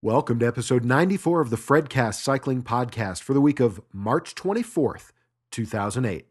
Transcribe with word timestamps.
Welcome 0.00 0.38
to 0.38 0.46
episode 0.46 0.84
94 0.84 1.40
of 1.40 1.50
the 1.50 1.56
Fredcast 1.56 2.20
Cycling 2.20 2.62
Podcast 2.62 3.20
for 3.20 3.34
the 3.34 3.40
week 3.40 3.58
of 3.58 3.80
March 3.92 4.36
24th, 4.36 5.10
2008. 5.50 6.28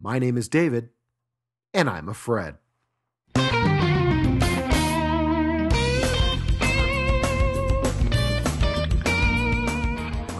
My 0.00 0.20
name 0.20 0.38
is 0.38 0.48
David, 0.48 0.90
and 1.74 1.90
I'm 1.90 2.08
a 2.08 2.14
Fred. 2.14 2.58
On 3.34 3.42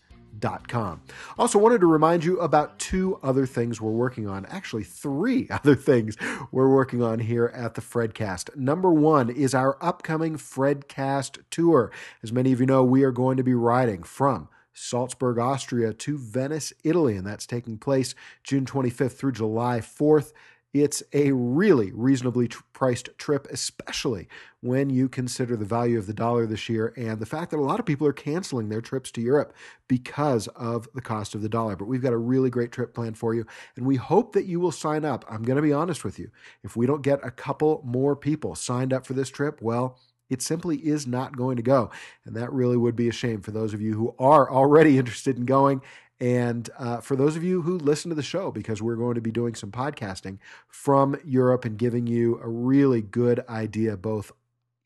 Also, 1.38 1.60
wanted 1.60 1.82
to 1.82 1.88
remind 1.88 2.24
you 2.24 2.40
about 2.40 2.80
two 2.80 3.20
other 3.24 3.46
things 3.46 3.80
we're 3.80 3.92
working 3.92 4.28
on. 4.28 4.46
Actually, 4.48 4.84
three 4.84 5.48
other 5.52 5.76
things 5.76 6.18
we're 6.52 6.74
working 6.74 7.02
on 7.02 7.20
here 7.20 7.52
at 7.54 7.76
the 7.76 7.82
Fredcast. 7.82 8.56
Number 8.56 8.92
one 8.92 9.30
is 9.30 9.54
our 9.54 9.78
upcoming 9.82 10.38
Fredcast 10.38 11.40
tour. 11.50 11.92
As 12.24 12.32
many 12.32 12.52
of 12.52 12.60
you 12.60 12.66
know, 12.66 12.84
we 12.84 13.04
are 13.04 13.12
going 13.12 13.38
to 13.38 13.44
be 13.44 13.54
riding 13.54 14.04
from 14.04 14.50
Salzburg, 14.74 15.40
Austria 15.40 15.94
to 15.94 16.18
Venice, 16.18 16.74
Italy, 16.84 17.16
and 17.16 17.26
that's 17.26 17.46
taking 17.46 17.78
place 17.78 18.14
June 18.44 18.66
25th 18.66 19.14
through 19.14 19.32
July 19.32 19.80
4th. 19.80 20.34
It's 20.76 21.02
a 21.14 21.32
really 21.32 21.94
reasonably 21.94 22.50
tr- 22.50 22.62
priced 22.74 23.18
trip, 23.18 23.48
especially 23.50 24.28
when 24.60 24.90
you 24.90 25.08
consider 25.08 25.56
the 25.56 25.64
value 25.64 25.98
of 25.98 26.06
the 26.06 26.14
dollar 26.14 26.46
this 26.46 26.68
year 26.68 26.94
and 26.98 27.18
the 27.18 27.26
fact 27.26 27.52
that 27.52 27.60
a 27.60 27.64
lot 27.64 27.80
of 27.80 27.86
people 27.86 28.06
are 28.06 28.12
canceling 28.12 28.68
their 28.68 28.82
trips 28.82 29.10
to 29.12 29.22
Europe 29.22 29.54
because 29.88 30.50
of 30.50 30.90
the 30.94 31.00
cost 31.00 31.34
of 31.34 31.42
the 31.42 31.48
dollar. 31.48 31.78
But 31.78 31.86
we've 31.86 32.02
got 32.02 32.12
a 32.12 32.18
really 32.18 32.50
great 32.50 32.74
trip 32.74 32.94
planned 32.94 33.18
for 33.18 33.34
you, 33.34 33.46
and 33.78 33.86
we 33.86 33.96
hope 33.96 34.34
that 34.34 34.48
you 34.48 34.60
will 34.60 34.74
sign 34.74 35.06
up. 35.06 35.24
I'm 35.30 35.44
going 35.44 35.56
to 35.56 35.62
be 35.62 35.72
honest 35.72 36.04
with 36.04 36.20
you. 36.20 36.30
If 36.62 36.76
we 36.76 36.86
don't 36.86 37.02
get 37.02 37.26
a 37.26 37.32
couple 37.32 37.82
more 37.86 38.18
people 38.18 38.54
signed 38.54 38.92
up 38.92 39.08
for 39.08 39.14
this 39.14 39.30
trip, 39.30 39.62
well, 39.62 39.98
it 40.30 40.42
simply 40.42 40.78
is 40.78 41.08
not 41.08 41.38
going 41.38 41.56
to 41.56 41.64
go. 41.64 41.90
And 42.26 42.36
that 42.36 42.52
really 42.52 42.76
would 42.76 42.98
be 42.98 43.08
a 43.08 43.14
shame 43.14 43.40
for 43.40 43.52
those 43.52 43.74
of 43.74 43.82
you 43.82 43.94
who 43.94 44.14
are 44.20 44.52
already 44.52 44.98
interested 44.98 45.38
in 45.38 45.46
going 45.46 45.82
and 46.20 46.70
uh, 46.78 47.02
for 47.02 47.16
those 47.16 47.36
of 47.36 47.44
you 47.44 47.62
who 47.64 47.78
listen 47.78 48.10
to 48.10 48.16
the 48.16 48.24
show, 48.24 48.52
because 48.52 48.82
we're 48.82 48.96
going 48.96 49.16
to 49.16 49.22
be 49.22 49.32
doing 49.32 49.54
some 49.56 49.72
podcasting 49.72 50.38
from 50.68 51.18
Europe 51.26 51.66
and 51.66 51.78
giving 51.78 52.08
you 52.08 52.40
a 52.42 52.48
really 52.48 53.02
good 53.02 53.44
idea, 53.50 53.98
both 53.98 54.32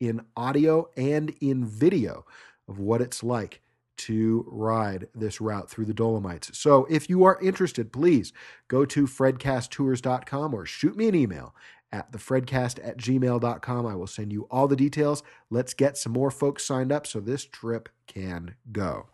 in 0.00 0.22
audio 0.36 0.88
and 0.96 1.34
in 1.40 1.64
video, 1.64 2.24
of 2.68 2.78
what 2.78 3.00
it's 3.00 3.22
like 3.22 3.60
to 3.96 4.46
ride 4.48 5.08
this 5.14 5.40
route 5.40 5.68
through 5.68 5.84
the 5.84 5.94
Dolomites. 5.94 6.56
So 6.58 6.86
if 6.88 7.10
you 7.10 7.22
are 7.24 7.38
interested, 7.42 7.92
please 7.92 8.32
go 8.66 8.86
to 8.86 9.06
fredcasttours.com 9.06 10.54
or 10.54 10.64
shoot 10.64 10.96
me 10.96 11.06
an 11.06 11.14
email 11.14 11.54
at 11.92 12.10
thefredcast 12.10 12.78
at 12.82 12.96
gmail.com. 12.96 13.86
I 13.86 13.94
will 13.94 14.06
send 14.06 14.32
you 14.32 14.46
all 14.50 14.68
the 14.68 14.76
details. 14.76 15.22
Let's 15.50 15.74
get 15.74 15.98
some 15.98 16.12
more 16.12 16.30
folks 16.30 16.64
signed 16.64 16.92
up 16.92 17.06
so 17.06 17.20
this 17.20 17.44
trip 17.44 17.88
can 18.06 18.54
go. 18.72 19.06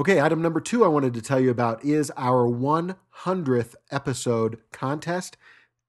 Okay, 0.00 0.18
item 0.18 0.40
number 0.40 0.62
two 0.62 0.82
I 0.82 0.88
wanted 0.88 1.12
to 1.12 1.20
tell 1.20 1.38
you 1.38 1.50
about 1.50 1.84
is 1.84 2.10
our 2.16 2.48
100th 2.48 3.74
episode 3.90 4.56
contest 4.72 5.36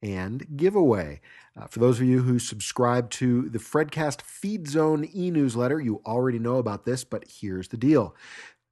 and 0.01 0.45
giveaway. 0.57 1.22
Uh, 1.57 1.67
for 1.67 1.79
those 1.79 2.01
of 2.01 2.05
you 2.05 2.22
who 2.22 2.38
subscribe 2.38 3.09
to 3.11 3.47
the 3.47 3.57
Fredcast 3.57 4.22
Feed 4.22 4.67
Zone 4.67 5.07
e 5.16 5.31
newsletter, 5.31 5.79
you 5.79 6.01
already 6.05 6.39
know 6.39 6.57
about 6.57 6.83
this, 6.83 7.05
but 7.05 7.23
here's 7.25 7.69
the 7.69 7.77
deal. 7.77 8.13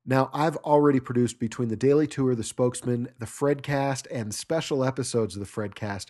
Now, 0.06 0.30
I've 0.34 0.58
already 0.58 1.00
produced 1.00 1.40
between 1.40 1.70
the 1.70 1.78
Daily 1.78 2.06
Tour, 2.06 2.36
the 2.36 2.44
Spokesman, 2.44 3.08
the 3.20 3.26
Fredcast, 3.26 4.08
and 4.12 4.36
special 4.36 4.84
episodes 4.84 5.38
of 5.38 5.40
the 5.40 5.48
Fredcast 5.48 6.08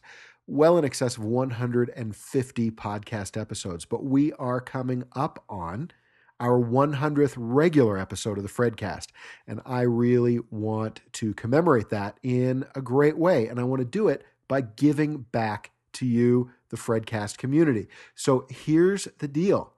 well 0.47 0.79
in 0.79 0.84
excess 0.84 1.16
of 1.16 1.23
150 1.23 2.72
podcast 2.72 3.40
episodes, 3.40 3.85
but 3.85 4.03
we 4.03 4.34
are 4.34 4.59
coming 4.59 5.03
up 5.16 5.44
on 5.47 5.91
our 6.40 6.60
100th 6.60 7.34
regular 7.38 7.98
episode 7.98 8.38
of 8.38 8.44
the 8.44 8.50
Fredcast. 8.50 9.08
And 9.48 9.62
I 9.66 9.82
really 9.82 10.40
want 10.52 11.02
to 11.14 11.34
commemorate 11.34 11.90
that 11.90 12.18
in 12.24 12.66
a 12.76 12.82
great 12.82 13.18
way. 13.18 13.48
And 13.48 13.60
I 13.60 13.64
want 13.64 13.80
to 13.82 13.86
do 13.86 14.08
it 14.08 14.26
by 14.48 14.62
giving 14.62 15.20
back 15.32 15.72
to 15.94 16.06
you, 16.06 16.52
the 16.70 16.78
Fredcast 16.78 17.38
community. 17.38 17.88
So 18.16 18.46
here's 18.50 19.08
the 19.18 19.28
deal 19.28 19.74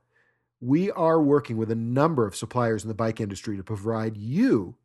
we 0.59 0.91
are 0.91 1.19
working 1.19 1.57
with 1.57 1.71
a 1.71 1.75
number 1.75 2.27
of 2.27 2.35
suppliers 2.35 2.83
in 2.83 2.87
the 2.87 2.93
bike 2.93 3.19
industry 3.19 3.57
to 3.57 3.63
provide 3.63 4.15
you 4.15 4.75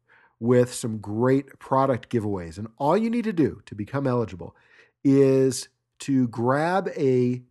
with 0.41 0.73
some 0.73 0.99
great 0.99 1.59
product 1.59 2.09
giveaways. 2.09 2.57
And 2.59 2.69
all 2.79 2.97
you 2.97 3.11
need 3.11 3.25
to 3.25 3.33
do 3.33 3.61
to 3.67 3.75
become 3.75 4.07
eligible 4.07 4.57
is 5.05 5.69
to 6.01 6.29
grab 6.29 6.89
a 6.97 7.43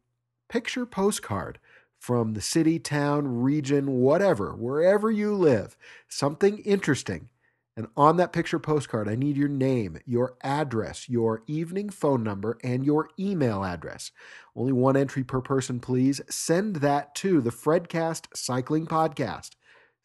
picture 0.49 0.85
postcard 0.85 1.59
from 2.05 2.33
the 2.33 2.41
city, 2.41 2.77
town, 2.77 3.41
region, 3.41 3.93
whatever, 3.93 4.53
wherever 4.53 5.09
you 5.09 5.33
live, 5.33 5.75
something 6.07 6.59
interesting. 6.59 7.29
And 7.75 7.87
on 7.97 8.17
that 8.17 8.31
picture 8.31 8.59
postcard, 8.59 9.09
I 9.09 9.15
need 9.15 9.35
your 9.35 9.47
name, 9.47 9.97
your 10.05 10.37
address, 10.43 11.09
your 11.09 11.41
evening 11.47 11.89
phone 11.89 12.21
number, 12.21 12.59
and 12.63 12.85
your 12.85 13.09
email 13.17 13.65
address. 13.65 14.11
Only 14.55 14.71
one 14.71 14.95
entry 14.95 15.23
per 15.23 15.41
person, 15.41 15.79
please. 15.79 16.21
Send 16.29 16.75
that 16.75 17.15
to 17.15 17.41
the 17.41 17.49
Fredcast 17.49 18.27
Cycling 18.35 18.85
Podcast, 18.85 19.53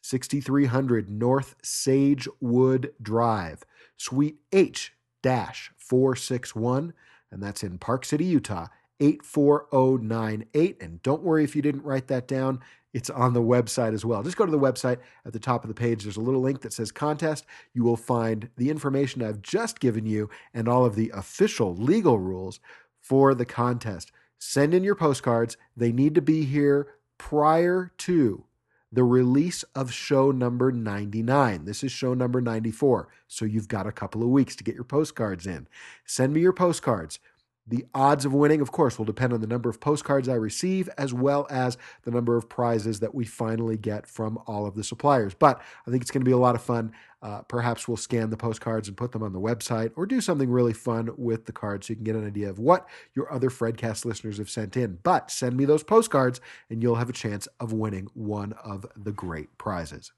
6300 0.01 1.07
North 1.07 1.53
Sagewood 1.61 2.93
Drive, 2.99 3.61
Suite 3.95 4.39
H 4.51 4.93
461, 5.21 6.93
and 7.29 7.43
that's 7.43 7.61
in 7.61 7.77
Park 7.77 8.05
City, 8.05 8.25
Utah, 8.25 8.69
84098. 9.01 10.81
And 10.81 11.01
don't 11.01 11.23
worry 11.23 11.43
if 11.43 11.55
you 11.55 11.61
didn't 11.61 11.83
write 11.83 12.07
that 12.07 12.27
down, 12.27 12.59
it's 12.93 13.09
on 13.09 13.33
the 13.33 13.41
website 13.41 13.93
as 13.93 14.05
well. 14.05 14.21
Just 14.21 14.37
go 14.37 14.45
to 14.45 14.51
the 14.51 14.59
website 14.59 14.99
at 15.25 15.33
the 15.33 15.39
top 15.39 15.63
of 15.63 15.69
the 15.69 15.73
page. 15.73 16.03
There's 16.03 16.17
a 16.17 16.21
little 16.21 16.41
link 16.41 16.61
that 16.61 16.73
says 16.73 16.91
contest. 16.91 17.45
You 17.73 17.83
will 17.83 17.97
find 17.97 18.49
the 18.57 18.69
information 18.69 19.23
I've 19.23 19.41
just 19.41 19.79
given 19.79 20.05
you 20.05 20.29
and 20.53 20.67
all 20.67 20.85
of 20.85 20.95
the 20.95 21.11
official 21.13 21.75
legal 21.75 22.19
rules 22.19 22.59
for 22.99 23.33
the 23.33 23.45
contest. 23.45 24.11
Send 24.37 24.73
in 24.73 24.83
your 24.83 24.95
postcards. 24.95 25.57
They 25.75 25.91
need 25.91 26.15
to 26.15 26.21
be 26.21 26.45
here 26.45 26.87
prior 27.17 27.91
to 27.99 28.45
the 28.91 29.03
release 29.03 29.63
of 29.73 29.93
show 29.93 30.31
number 30.31 30.71
99. 30.71 31.63
This 31.63 31.83
is 31.83 31.91
show 31.91 32.13
number 32.13 32.41
94. 32.41 33.07
So 33.27 33.45
you've 33.45 33.69
got 33.69 33.87
a 33.87 33.91
couple 33.91 34.21
of 34.21 34.29
weeks 34.29 34.55
to 34.57 34.65
get 34.65 34.75
your 34.75 34.83
postcards 34.83 35.47
in. 35.47 35.67
Send 36.05 36.33
me 36.33 36.41
your 36.41 36.51
postcards. 36.51 37.19
The 37.67 37.85
odds 37.93 38.25
of 38.25 38.33
winning, 38.33 38.59
of 38.59 38.71
course, 38.71 38.97
will 38.97 39.05
depend 39.05 39.33
on 39.33 39.41
the 39.41 39.47
number 39.47 39.69
of 39.69 39.79
postcards 39.79 40.27
I 40.27 40.33
receive 40.33 40.89
as 40.97 41.13
well 41.13 41.45
as 41.49 41.77
the 42.03 42.11
number 42.11 42.35
of 42.35 42.49
prizes 42.49 42.99
that 43.01 43.13
we 43.13 43.23
finally 43.23 43.77
get 43.77 44.07
from 44.07 44.39
all 44.47 44.65
of 44.65 44.75
the 44.75 44.83
suppliers. 44.83 45.35
But 45.35 45.61
I 45.87 45.91
think 45.91 46.01
it's 46.01 46.11
going 46.11 46.21
to 46.21 46.25
be 46.25 46.31
a 46.31 46.37
lot 46.37 46.55
of 46.55 46.61
fun. 46.61 46.91
Uh, 47.21 47.43
perhaps 47.43 47.87
we'll 47.87 47.97
scan 47.97 48.31
the 48.31 48.37
postcards 48.37 48.87
and 48.87 48.97
put 48.97 49.11
them 49.11 49.21
on 49.21 49.31
the 49.31 49.39
website 49.39 49.91
or 49.95 50.07
do 50.07 50.19
something 50.19 50.49
really 50.49 50.73
fun 50.73 51.11
with 51.17 51.45
the 51.45 51.51
cards 51.51 51.85
so 51.85 51.91
you 51.91 51.95
can 51.95 52.03
get 52.03 52.15
an 52.15 52.25
idea 52.25 52.49
of 52.49 52.57
what 52.57 52.89
your 53.13 53.31
other 53.31 53.51
Fredcast 53.51 54.05
listeners 54.05 54.39
have 54.39 54.49
sent 54.49 54.75
in. 54.75 54.97
But 55.03 55.29
send 55.29 55.55
me 55.55 55.65
those 55.65 55.83
postcards 55.83 56.41
and 56.69 56.81
you'll 56.81 56.95
have 56.95 57.09
a 57.09 57.13
chance 57.13 57.47
of 57.59 57.73
winning 57.73 58.07
one 58.15 58.53
of 58.53 58.87
the 58.97 59.11
great 59.11 59.55
prizes. 59.59 60.11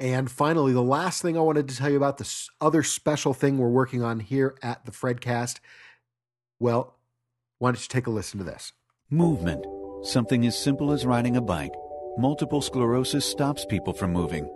And 0.00 0.30
finally, 0.30 0.72
the 0.72 0.82
last 0.82 1.22
thing 1.22 1.38
I 1.38 1.40
wanted 1.40 1.68
to 1.68 1.76
tell 1.76 1.88
you 1.88 1.96
about 1.96 2.18
this 2.18 2.50
other 2.60 2.82
special 2.82 3.32
thing 3.32 3.58
we're 3.58 3.68
working 3.68 4.02
on 4.02 4.20
here 4.20 4.56
at 4.62 4.84
the 4.84 4.92
Fredcast. 4.92 5.60
Well, 6.60 6.96
why 7.58 7.70
don't 7.70 7.80
you 7.80 7.88
take 7.88 8.06
a 8.06 8.10
listen 8.10 8.38
to 8.38 8.44
this? 8.44 8.72
Movement. 9.10 9.64
Something 10.02 10.46
as 10.46 10.60
simple 10.60 10.92
as 10.92 11.06
riding 11.06 11.36
a 11.36 11.40
bike. 11.40 11.72
Multiple 12.16 12.62
sclerosis 12.62 13.28
stops 13.28 13.64
people 13.64 13.92
from 13.92 14.12
moving. 14.12 14.48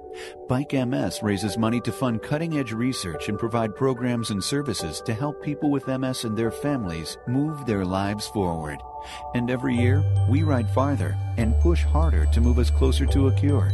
Bike 0.48 0.72
MS 0.72 1.20
raises 1.22 1.58
money 1.58 1.80
to 1.80 1.90
fund 1.90 2.22
cutting 2.22 2.56
edge 2.56 2.72
research 2.72 3.28
and 3.28 3.36
provide 3.36 3.74
programs 3.74 4.30
and 4.30 4.42
services 4.42 5.00
to 5.06 5.12
help 5.12 5.42
people 5.42 5.70
with 5.70 5.88
MS 5.88 6.22
and 6.22 6.36
their 6.36 6.52
families 6.52 7.18
move 7.26 7.66
their 7.66 7.84
lives 7.84 8.28
forward. 8.28 8.78
And 9.34 9.50
every 9.50 9.74
year, 9.74 10.04
we 10.28 10.44
ride 10.44 10.70
farther 10.70 11.16
and 11.36 11.58
push 11.58 11.82
harder 11.82 12.26
to 12.26 12.40
move 12.40 12.60
us 12.60 12.70
closer 12.70 13.06
to 13.06 13.26
a 13.26 13.34
cure. 13.34 13.72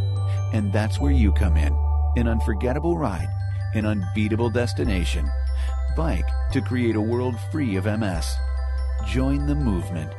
And 0.54 0.72
that's 0.72 0.98
where 0.98 1.12
you 1.12 1.32
come 1.32 1.58
in. 1.58 1.76
An 2.16 2.28
unforgettable 2.28 2.96
ride, 2.96 3.28
an 3.74 3.84
unbeatable 3.84 4.48
destination. 4.48 5.30
Bike 5.96 6.28
to 6.50 6.60
create 6.60 6.96
a 6.96 7.00
world 7.00 7.36
free 7.52 7.76
of 7.76 7.84
MS. 7.84 8.26
Join 9.06 9.46
the 9.46 9.54
movement. 9.54 10.12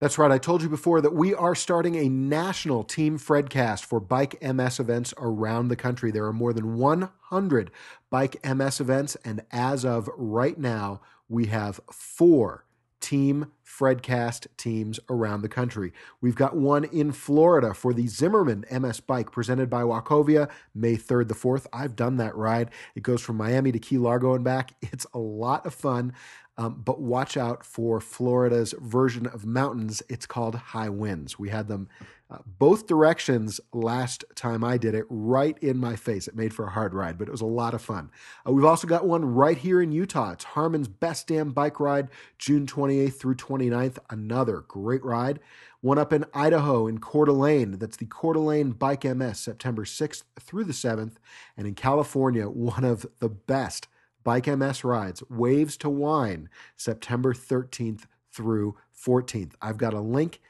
That's 0.00 0.16
right. 0.16 0.30
I 0.30 0.38
told 0.38 0.62
you 0.62 0.70
before 0.70 1.02
that 1.02 1.12
we 1.12 1.34
are 1.34 1.54
starting 1.54 1.96
a 1.96 2.08
national 2.08 2.84
Team 2.84 3.18
Fredcast 3.18 3.84
for 3.84 4.00
Bike 4.00 4.40
MS 4.42 4.80
events 4.80 5.12
around 5.18 5.68
the 5.68 5.76
country. 5.76 6.10
There 6.10 6.24
are 6.24 6.32
more 6.32 6.54
than 6.54 6.78
100 6.78 7.70
Bike 8.08 8.42
MS 8.42 8.80
events, 8.80 9.16
and 9.22 9.42
as 9.52 9.84
of 9.84 10.08
right 10.16 10.58
now, 10.58 11.02
we 11.28 11.46
have 11.46 11.80
four 11.92 12.64
Team 13.00 13.52
Fredcast 13.64 14.46
teams 14.56 15.00
around 15.08 15.42
the 15.42 15.48
country. 15.48 15.92
We've 16.20 16.34
got 16.34 16.56
one 16.56 16.84
in 16.84 17.12
Florida 17.12 17.72
for 17.72 17.94
the 17.94 18.06
Zimmerman 18.06 18.64
MS 18.70 19.00
Bike 19.00 19.32
presented 19.32 19.70
by 19.70 19.82
Wachovia, 19.82 20.50
May 20.74 20.96
3rd 20.96 21.28
the 21.28 21.34
4th. 21.34 21.66
I've 21.72 21.96
done 21.96 22.16
that 22.18 22.36
ride. 22.36 22.70
It 22.94 23.02
goes 23.02 23.22
from 23.22 23.36
Miami 23.36 23.72
to 23.72 23.78
Key 23.78 23.98
Largo 23.98 24.34
and 24.34 24.44
back. 24.44 24.72
It's 24.92 25.06
a 25.14 25.18
lot 25.18 25.66
of 25.66 25.72
fun. 25.72 26.12
Um, 26.60 26.82
but 26.84 27.00
watch 27.00 27.38
out 27.38 27.64
for 27.64 28.02
Florida's 28.02 28.74
version 28.78 29.26
of 29.26 29.46
mountains. 29.46 30.02
It's 30.10 30.26
called 30.26 30.54
high 30.56 30.90
winds. 30.90 31.38
We 31.38 31.48
had 31.48 31.68
them 31.68 31.88
uh, 32.30 32.36
both 32.58 32.86
directions 32.86 33.62
last 33.72 34.26
time 34.34 34.62
I 34.62 34.76
did 34.76 34.94
it, 34.94 35.06
right 35.08 35.56
in 35.62 35.78
my 35.78 35.96
face. 35.96 36.28
It 36.28 36.36
made 36.36 36.52
for 36.52 36.66
a 36.66 36.70
hard 36.70 36.92
ride, 36.92 37.16
but 37.16 37.28
it 37.28 37.30
was 37.30 37.40
a 37.40 37.46
lot 37.46 37.72
of 37.72 37.80
fun. 37.80 38.10
Uh, 38.46 38.52
we've 38.52 38.66
also 38.66 38.86
got 38.86 39.06
one 39.06 39.24
right 39.24 39.56
here 39.56 39.80
in 39.80 39.90
Utah. 39.90 40.32
It's 40.32 40.44
Harmon's 40.44 40.86
Best 40.86 41.28
Damn 41.28 41.52
Bike 41.52 41.80
Ride, 41.80 42.08
June 42.36 42.66
28th 42.66 43.14
through 43.14 43.36
29th. 43.36 43.96
Another 44.10 44.60
great 44.68 45.02
ride. 45.02 45.40
One 45.80 45.98
up 45.98 46.12
in 46.12 46.26
Idaho 46.34 46.86
in 46.86 46.98
Coeur 46.98 47.24
d'Alene. 47.24 47.78
That's 47.78 47.96
the 47.96 48.04
Coeur 48.04 48.34
d'Alene 48.34 48.72
Bike 48.72 49.04
MS, 49.04 49.38
September 49.38 49.84
6th 49.84 50.24
through 50.38 50.64
the 50.64 50.74
7th. 50.74 51.14
And 51.56 51.66
in 51.66 51.74
California, 51.74 52.48
one 52.50 52.84
of 52.84 53.06
the 53.18 53.30
best 53.30 53.88
Bike 54.22 54.46
MS 54.46 54.84
rides, 54.84 55.22
Waves 55.30 55.76
to 55.78 55.88
Wine, 55.88 56.48
September 56.76 57.32
13th 57.32 58.04
through 58.32 58.76
14th. 58.94 59.52
I've 59.62 59.78
got 59.78 59.94
a 59.94 60.00
link 60.00 60.40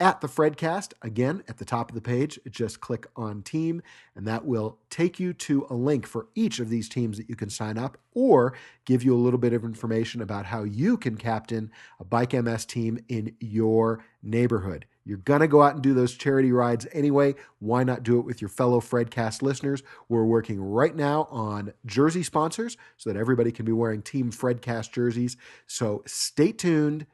at 0.00 0.20
the 0.20 0.28
Fredcast. 0.28 0.92
Again, 1.02 1.42
at 1.48 1.58
the 1.58 1.64
top 1.64 1.90
of 1.90 1.94
the 1.94 2.00
page, 2.00 2.38
just 2.50 2.80
click 2.80 3.06
on 3.16 3.42
team, 3.42 3.82
and 4.14 4.26
that 4.26 4.44
will 4.44 4.78
take 4.90 5.20
you 5.20 5.32
to 5.32 5.66
a 5.70 5.74
link 5.74 6.06
for 6.06 6.28
each 6.34 6.58
of 6.58 6.68
these 6.68 6.88
teams 6.88 7.16
that 7.16 7.28
you 7.28 7.36
can 7.36 7.50
sign 7.50 7.78
up 7.78 7.98
or 8.12 8.54
give 8.84 9.02
you 9.02 9.14
a 9.14 9.18
little 9.18 9.38
bit 9.38 9.52
of 9.52 9.64
information 9.64 10.20
about 10.20 10.46
how 10.46 10.64
you 10.64 10.96
can 10.96 11.16
captain 11.16 11.70
a 12.00 12.04
Bike 12.04 12.32
MS 12.32 12.64
team 12.64 12.98
in 13.08 13.34
your 13.40 14.04
neighborhood. 14.22 14.86
You're 15.06 15.18
going 15.18 15.40
to 15.40 15.48
go 15.48 15.62
out 15.62 15.74
and 15.74 15.82
do 15.82 15.92
those 15.92 16.14
charity 16.14 16.50
rides 16.50 16.86
anyway. 16.92 17.34
Why 17.58 17.84
not 17.84 18.02
do 18.02 18.18
it 18.18 18.24
with 18.24 18.40
your 18.40 18.48
fellow 18.48 18.80
Fredcast 18.80 19.42
listeners? 19.42 19.82
We're 20.08 20.24
working 20.24 20.60
right 20.60 20.96
now 20.96 21.28
on 21.30 21.74
jersey 21.84 22.22
sponsors 22.22 22.78
so 22.96 23.12
that 23.12 23.18
everybody 23.18 23.52
can 23.52 23.66
be 23.66 23.72
wearing 23.72 24.00
Team 24.00 24.32
Fredcast 24.32 24.92
jerseys. 24.92 25.36
So 25.66 26.02
stay 26.06 26.52
tuned 26.52 27.06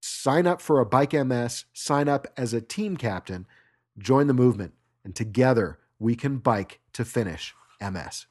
sign 0.00 0.46
up 0.46 0.60
for 0.60 0.80
a 0.80 0.86
Bike 0.86 1.12
MS, 1.12 1.64
sign 1.72 2.08
up 2.08 2.26
as 2.36 2.52
a 2.52 2.60
team 2.60 2.96
captain, 2.96 3.46
join 3.98 4.26
the 4.26 4.34
movement, 4.34 4.72
and 5.04 5.14
together 5.14 5.78
we 5.98 6.16
can 6.16 6.38
bike 6.38 6.80
to 6.94 7.04
finish 7.04 7.54
MS. 7.80 8.26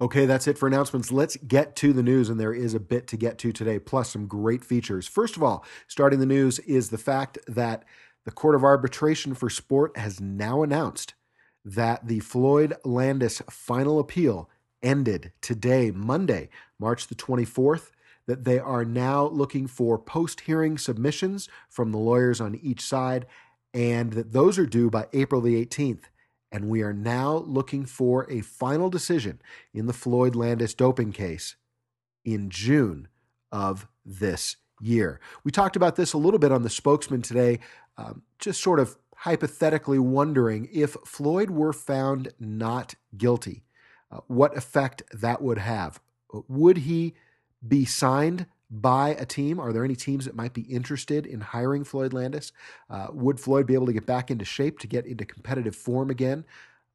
Okay, 0.00 0.26
that's 0.26 0.48
it 0.48 0.58
for 0.58 0.66
announcements. 0.66 1.12
Let's 1.12 1.36
get 1.36 1.76
to 1.76 1.92
the 1.92 2.02
news, 2.02 2.28
and 2.28 2.40
there 2.40 2.52
is 2.52 2.74
a 2.74 2.80
bit 2.80 3.06
to 3.08 3.16
get 3.16 3.38
to 3.38 3.52
today, 3.52 3.78
plus 3.78 4.10
some 4.10 4.26
great 4.26 4.64
features. 4.64 5.06
First 5.06 5.36
of 5.36 5.44
all, 5.44 5.64
starting 5.86 6.18
the 6.18 6.26
news 6.26 6.58
is 6.60 6.90
the 6.90 6.98
fact 6.98 7.38
that 7.46 7.84
the 8.24 8.32
Court 8.32 8.56
of 8.56 8.64
Arbitration 8.64 9.34
for 9.34 9.48
Sport 9.48 9.96
has 9.96 10.20
now 10.20 10.62
announced 10.62 11.14
that 11.64 12.08
the 12.08 12.20
Floyd 12.20 12.74
Landis 12.84 13.42
final 13.48 14.00
appeal 14.00 14.50
ended 14.82 15.32
today, 15.40 15.92
Monday, 15.92 16.48
March 16.80 17.06
the 17.06 17.14
24th 17.14 17.90
that 18.26 18.44
they 18.44 18.58
are 18.58 18.84
now 18.84 19.26
looking 19.26 19.66
for 19.66 19.98
post 19.98 20.40
hearing 20.42 20.78
submissions 20.78 21.48
from 21.68 21.92
the 21.92 21.98
lawyers 21.98 22.40
on 22.40 22.54
each 22.62 22.80
side, 22.80 23.26
and 23.74 24.12
that 24.12 24.32
those 24.32 24.58
are 24.58 24.66
due 24.66 24.90
by 24.90 25.06
April 25.12 25.40
the 25.40 25.64
18th. 25.64 26.04
And 26.50 26.68
we 26.68 26.82
are 26.82 26.92
now 26.92 27.36
looking 27.36 27.86
for 27.86 28.30
a 28.30 28.42
final 28.42 28.90
decision 28.90 29.40
in 29.72 29.86
the 29.86 29.94
Floyd 29.94 30.36
Landis 30.36 30.74
doping 30.74 31.12
case 31.12 31.56
in 32.24 32.50
June 32.50 33.08
of 33.50 33.88
this 34.04 34.56
year. 34.80 35.20
We 35.44 35.50
talked 35.50 35.76
about 35.76 35.96
this 35.96 36.12
a 36.12 36.18
little 36.18 36.38
bit 36.38 36.52
on 36.52 36.62
the 36.62 36.70
spokesman 36.70 37.22
today, 37.22 37.60
um, 37.96 38.22
just 38.38 38.62
sort 38.62 38.80
of 38.80 38.96
hypothetically 39.16 39.98
wondering 39.98 40.68
if 40.72 40.96
Floyd 41.06 41.50
were 41.50 41.72
found 41.72 42.32
not 42.40 42.96
guilty, 43.16 43.62
uh, 44.10 44.20
what 44.26 44.56
effect 44.56 45.02
that 45.12 45.40
would 45.40 45.58
have. 45.58 46.00
Would 46.48 46.78
he 46.78 47.14
be 47.66 47.84
signed 47.84 48.46
by 48.70 49.10
a 49.10 49.26
team? 49.26 49.60
Are 49.60 49.72
there 49.72 49.84
any 49.84 49.96
teams 49.96 50.24
that 50.24 50.34
might 50.34 50.54
be 50.54 50.62
interested 50.62 51.26
in 51.26 51.40
hiring 51.40 51.84
Floyd 51.84 52.12
Landis? 52.12 52.52
Uh, 52.88 53.08
would 53.12 53.38
Floyd 53.38 53.66
be 53.66 53.74
able 53.74 53.86
to 53.86 53.92
get 53.92 54.06
back 54.06 54.30
into 54.30 54.44
shape 54.44 54.78
to 54.80 54.86
get 54.86 55.06
into 55.06 55.24
competitive 55.24 55.76
form 55.76 56.10
again? 56.10 56.44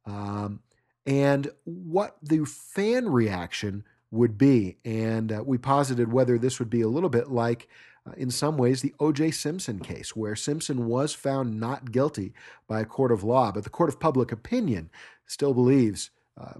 Um, 0.04 0.60
and 1.06 1.50
what 1.64 2.16
the 2.22 2.44
fan 2.44 3.08
reaction 3.08 3.84
would 4.10 4.38
be. 4.38 4.78
And 4.84 5.32
uh, 5.32 5.42
we 5.44 5.58
posited 5.58 6.12
whether 6.12 6.38
this 6.38 6.58
would 6.58 6.70
be 6.70 6.80
a 6.80 6.88
little 6.88 7.10
bit 7.10 7.30
like, 7.30 7.68
uh, 8.06 8.12
in 8.16 8.30
some 8.30 8.56
ways, 8.56 8.80
the 8.80 8.94
O.J. 9.00 9.32
Simpson 9.32 9.80
case, 9.80 10.16
where 10.16 10.36
Simpson 10.36 10.86
was 10.86 11.14
found 11.14 11.60
not 11.60 11.92
guilty 11.92 12.32
by 12.66 12.80
a 12.80 12.86
court 12.86 13.12
of 13.12 13.22
law, 13.22 13.52
but 13.52 13.64
the 13.64 13.70
court 13.70 13.88
of 13.88 14.00
public 14.00 14.32
opinion 14.32 14.90
still 15.26 15.52
believes 15.52 16.10
uh, 16.40 16.54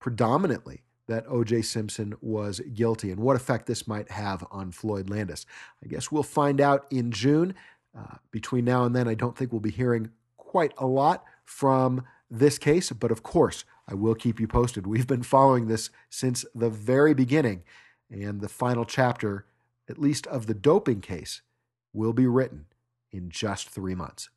predominantly 0.00 0.82
that 1.08 1.24
O.J. 1.28 1.62
Simpson 1.62 2.14
was 2.20 2.60
guilty 2.74 3.10
and 3.10 3.20
what 3.20 3.36
effect 3.36 3.66
this 3.66 3.88
might 3.88 4.10
have 4.10 4.46
on 4.50 4.70
Floyd 4.70 5.10
Landis. 5.10 5.46
I 5.82 5.88
guess 5.88 6.12
we'll 6.12 6.22
find 6.22 6.60
out 6.60 6.86
in 6.90 7.10
June. 7.10 7.54
Uh, 7.98 8.16
between 8.30 8.64
now 8.64 8.84
and 8.84 8.94
then, 8.94 9.08
I 9.08 9.14
don't 9.14 9.36
think 9.36 9.50
we'll 9.50 9.60
be 9.60 9.70
hearing 9.70 10.10
quite 10.36 10.72
a 10.78 10.86
lot 10.86 11.24
from 11.44 12.04
this 12.30 12.58
case, 12.58 12.92
but 12.92 13.10
of 13.10 13.22
course, 13.22 13.64
I 13.88 13.94
will 13.94 14.14
keep 14.14 14.38
you 14.38 14.46
posted. 14.46 14.86
We've 14.86 15.06
been 15.06 15.22
following 15.22 15.66
this 15.66 15.90
since 16.10 16.44
the 16.54 16.68
very 16.70 17.14
beginning, 17.14 17.64
and 18.10 18.40
the 18.40 18.48
final 18.48 18.84
chapter, 18.84 19.46
at 19.88 19.98
least 19.98 20.26
of 20.26 20.46
the 20.46 20.54
doping 20.54 21.00
case, 21.00 21.40
will 21.94 22.12
be 22.12 22.26
written 22.26 22.66
in 23.10 23.30
just 23.30 23.70
three 23.70 23.94
months. 23.94 24.28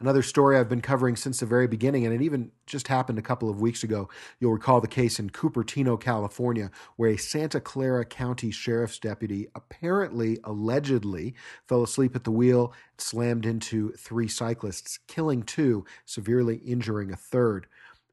Another 0.00 0.22
story 0.22 0.58
I've 0.58 0.68
been 0.68 0.80
covering 0.80 1.16
since 1.16 1.40
the 1.40 1.46
very 1.46 1.66
beginning, 1.66 2.04
and 2.04 2.14
it 2.14 2.22
even 2.22 2.50
just 2.66 2.88
happened 2.88 3.18
a 3.18 3.22
couple 3.22 3.48
of 3.48 3.60
weeks 3.60 3.82
ago. 3.82 4.08
You'll 4.40 4.52
recall 4.52 4.80
the 4.80 4.88
case 4.88 5.18
in 5.18 5.30
Cupertino, 5.30 6.00
California, 6.00 6.70
where 6.96 7.10
a 7.10 7.16
Santa 7.16 7.60
Clara 7.60 8.04
County 8.04 8.50
sheriff's 8.50 8.98
deputy 8.98 9.48
apparently, 9.54 10.38
allegedly, 10.44 11.34
fell 11.66 11.82
asleep 11.82 12.16
at 12.16 12.24
the 12.24 12.30
wheel, 12.30 12.72
slammed 12.98 13.46
into 13.46 13.92
three 13.92 14.28
cyclists, 14.28 14.98
killing 15.06 15.42
two, 15.42 15.84
severely 16.04 16.56
injuring 16.56 17.12
a 17.12 17.16
third. 17.16 17.66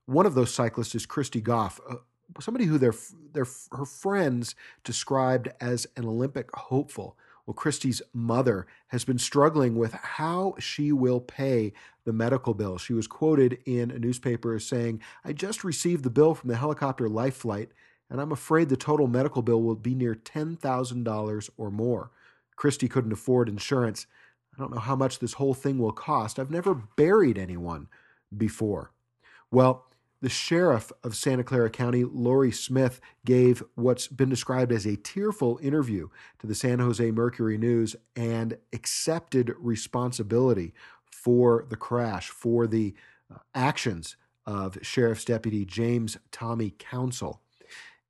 One 0.06 0.25
of 0.25 0.36
those 0.36 0.54
cyclists 0.54 0.96
is 0.96 1.06
Kristy 1.06 1.42
Gough, 1.42 1.80
uh, 1.89 1.96
somebody 2.39 2.66
who 2.66 2.78
their, 2.78 2.94
their, 3.34 3.48
her 3.72 3.86
friends 3.86 4.56
described 4.84 5.50
as 5.62 5.88
an 5.98 6.06
Olympic 6.06 6.50
hopeful. 6.56 7.18
Well, 7.50 7.56
Kristy's 7.56 8.03
mother 8.13 8.68
has 8.89 9.06
been 9.06 9.18
struggling 9.18 9.75
with 9.75 9.94
how 9.94 10.53
she 10.60 10.91
will 10.91 11.20
pay 11.20 11.74
the 12.06 12.13
medical 12.13 12.53
bill. 12.53 12.77
She 12.77 12.94
was 12.94 13.08
quoted 13.08 13.58
in 13.65 13.89
a 13.89 13.98
newspaper 13.98 14.53
as 14.53 14.65
saying, 14.65 15.01
I 15.25 15.34
just 15.34 15.63
received 15.63 16.03
the 16.03 16.12
bill 16.12 16.36
from 16.36 16.50
the 16.50 16.58
helicopter 16.58 17.10
life 17.10 17.38
flight, 17.38 17.70
and 18.08 18.22
I'm 18.22 18.32
afraid 18.32 18.70
the 18.70 18.77
total 18.77 19.08
medical 19.08 19.41
bill 19.41 19.63
will 19.63 19.74
be 19.74 19.96
near 19.96 20.13
$10,000 20.13 21.50
or 21.58 21.72
more. 21.72 22.12
Kristy 22.56 22.88
couldn't 22.88 23.13
afford 23.13 23.50
insurance. 23.50 24.06
I 24.56 24.62
don't 24.62 24.72
know 24.72 24.79
how 24.79 24.96
much 24.96 25.18
this 25.18 25.34
whole 25.34 25.56
thing 25.56 25.79
will 25.79 25.91
cost. 25.91 26.38
I've 26.38 26.51
never 26.51 26.75
buried 26.75 27.39
anyone 27.39 27.88
before. 28.38 28.91
Well, 29.50 29.88
the 30.22 30.30
sheriff 30.30 30.92
of 31.04 31.16
Santa 31.16 31.44
Clara 31.44 31.70
County, 31.70 32.04
Laurie 32.04 32.52
Smith, 32.52 33.00
gave 33.26 33.64
what's 33.76 34.08
been 34.08 34.30
described 34.30 34.72
as 34.72 34.86
a 34.86 34.98
tearful 34.98 35.60
interview 35.62 36.10
to 36.40 36.48
the 36.48 36.56
San 36.56 36.80
Jose 36.80 37.12
Mercury 37.12 37.58
News 37.58 37.96
and 38.16 38.58
accepted 38.74 39.54
responsibility 39.58 40.74
for 41.06 41.66
the 41.70 41.78
crash, 41.78 42.30
for 42.30 42.68
the 42.68 42.94
uh, 43.34 43.38
actions 43.56 44.18
of 44.46 44.78
Sheriff's 44.82 45.26
Deputy 45.26 45.64
James 45.66 46.18
Tommy 46.32 46.74
Council. 46.78 47.42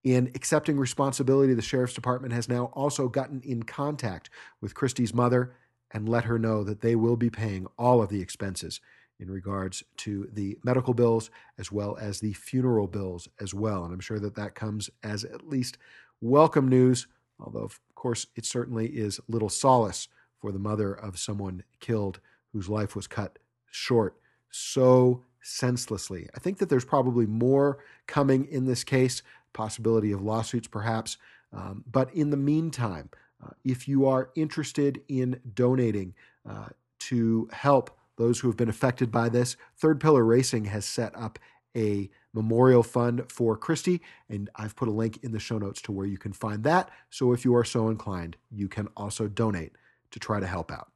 In 0.04 0.32
accepting 0.34 0.80
responsibility, 0.80 1.54
the 1.54 1.62
Sheriff's 1.62 1.94
Department 1.94 2.34
has 2.34 2.48
now 2.48 2.66
also 2.74 3.10
gotten 3.10 3.42
in 3.42 3.64
contact 3.64 4.30
with 4.62 4.74
Kristy's 4.74 5.14
mother 5.14 5.54
and 5.92 6.08
let 6.08 6.24
her 6.24 6.40
know 6.40 6.64
that 6.64 6.82
they 6.82 6.96
will 6.96 7.18
be 7.18 7.30
paying 7.30 7.68
all 7.78 8.02
of 8.02 8.10
the 8.10 8.22
expenses 8.22 8.80
in 9.20 9.30
regards 9.30 9.84
to 9.98 10.30
the 10.34 10.58
medical 10.64 10.94
bills 10.94 11.30
as 11.58 11.72
well 11.72 11.98
as 12.00 12.20
the 12.20 12.34
funeral 12.34 12.88
bills 12.88 13.28
as 13.40 13.54
well. 13.54 13.84
And 13.84 13.94
I'm 13.94 14.00
sure 14.00 14.20
that 14.20 14.36
that 14.36 14.56
comes 14.56 14.90
as 15.04 15.24
at 15.24 15.48
least 15.48 15.78
welcome 16.22 16.68
news, 16.68 17.08
although, 17.40 17.64
of 17.64 17.80
course, 17.96 18.28
it 18.36 18.46
certainly 18.46 18.88
is 18.88 19.20
little 19.28 19.50
solace 19.50 20.08
for 20.40 20.52
the 20.52 20.60
mother 20.60 20.94
of 20.94 21.20
someone 21.20 21.64
killed 21.80 22.20
whose 22.54 22.70
life 22.70 22.96
was 22.96 23.08
cut 23.08 23.40
short 23.70 24.18
so 24.50 25.24
senselessly. 25.42 26.28
I 26.36 26.40
think 26.40 26.58
that 26.58 26.70
there's 26.70 26.86
probably 26.86 27.26
more 27.26 27.80
coming 28.08 28.46
in 28.46 28.66
this 28.66 28.84
case, 28.84 29.22
possibility 29.54 30.12
of 30.12 30.22
lawsuits 30.22 30.68
perhaps. 30.68 31.18
Um, 31.52 31.84
but 31.90 32.14
in 32.14 32.30
the 32.30 32.38
meantime, 32.38 33.10
uh, 33.44 33.52
if 33.64 33.88
you 33.88 34.06
are 34.08 34.32
interested 34.36 35.02
in 35.08 35.40
donating 35.54 36.14
uh, 36.48 36.68
to 37.00 37.50
help 37.52 37.99
those 38.20 38.40
who 38.40 38.50
have 38.50 38.58
been 38.58 38.70
affected 38.70 39.12
by 39.12 39.30
this, 39.30 39.56
Third 39.78 40.00
Pillar 40.00 40.24
Racing 40.24 40.66
has 40.66 40.86
set 40.86 41.18
up 41.18 41.40
a 41.76 42.10
memorial 42.34 42.84
fund 42.84 43.24
for 43.32 43.58
Kristy, 43.58 44.02
and 44.28 44.50
I've 44.56 44.76
put 44.76 44.90
a 44.90 44.92
link 44.92 45.20
in 45.24 45.32
the 45.32 45.40
show 45.40 45.58
notes 45.58 45.82
to 45.84 45.92
where 45.92 46.06
you 46.06 46.18
can 46.18 46.34
find 46.34 46.64
that. 46.66 46.90
So 47.10 47.32
if 47.32 47.46
you 47.46 47.56
are 47.56 47.64
so 47.64 47.88
inclined, 47.88 48.36
you 48.52 48.68
can 48.68 48.90
also 48.98 49.28
donate 49.28 49.72
to 50.12 50.20
try 50.20 50.40
to 50.40 50.48
help 50.48 50.70
out. 50.72 50.92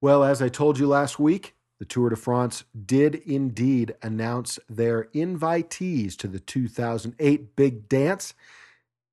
Well, 0.00 0.22
as 0.22 0.42
I 0.42 0.48
told 0.48 0.78
you 0.78 0.86
last 0.86 1.18
week, 1.18 1.54
the 1.78 1.86
Tour 1.86 2.10
de 2.10 2.16
France 2.16 2.64
did 2.84 3.14
indeed 3.14 3.94
announce 4.02 4.58
their 4.68 5.04
invitees 5.14 6.16
to 6.18 6.28
the 6.28 6.40
2008 6.40 7.56
Big 7.56 7.88
Dance. 7.88 8.34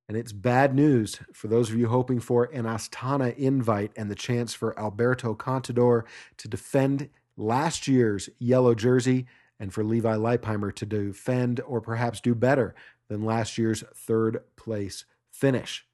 And 0.08 0.16
it's 0.18 0.32
bad 0.32 0.76
news 0.76 1.20
for 1.34 1.48
those 1.48 1.70
of 1.70 1.78
you 1.78 1.88
hoping 1.88 2.20
for 2.20 2.46
an 2.46 2.66
Astana 2.66 3.36
invite 3.38 3.92
and 3.96 4.10
the 4.10 4.16
chance 4.16 4.54
for 4.54 4.78
Alberto 4.80 5.34
Contador 5.34 6.04
to 6.38 6.48
defend 6.48 7.10
last 7.38 7.88
year's 7.88 8.30
yellow 8.38 8.76
jersey 8.76 9.26
and 9.60 9.74
for 9.74 9.84
Levi 9.84 10.16
Leipheimer 10.16 10.74
to 10.76 10.86
defend 10.86 11.60
or 11.62 11.82
perhaps 11.82 12.22
do 12.22 12.36
better 12.36 12.76
than 13.08 13.24
last 13.24 13.58
year's 13.58 13.84
third 13.96 14.42
place 14.56 15.06
finish. 15.32 15.86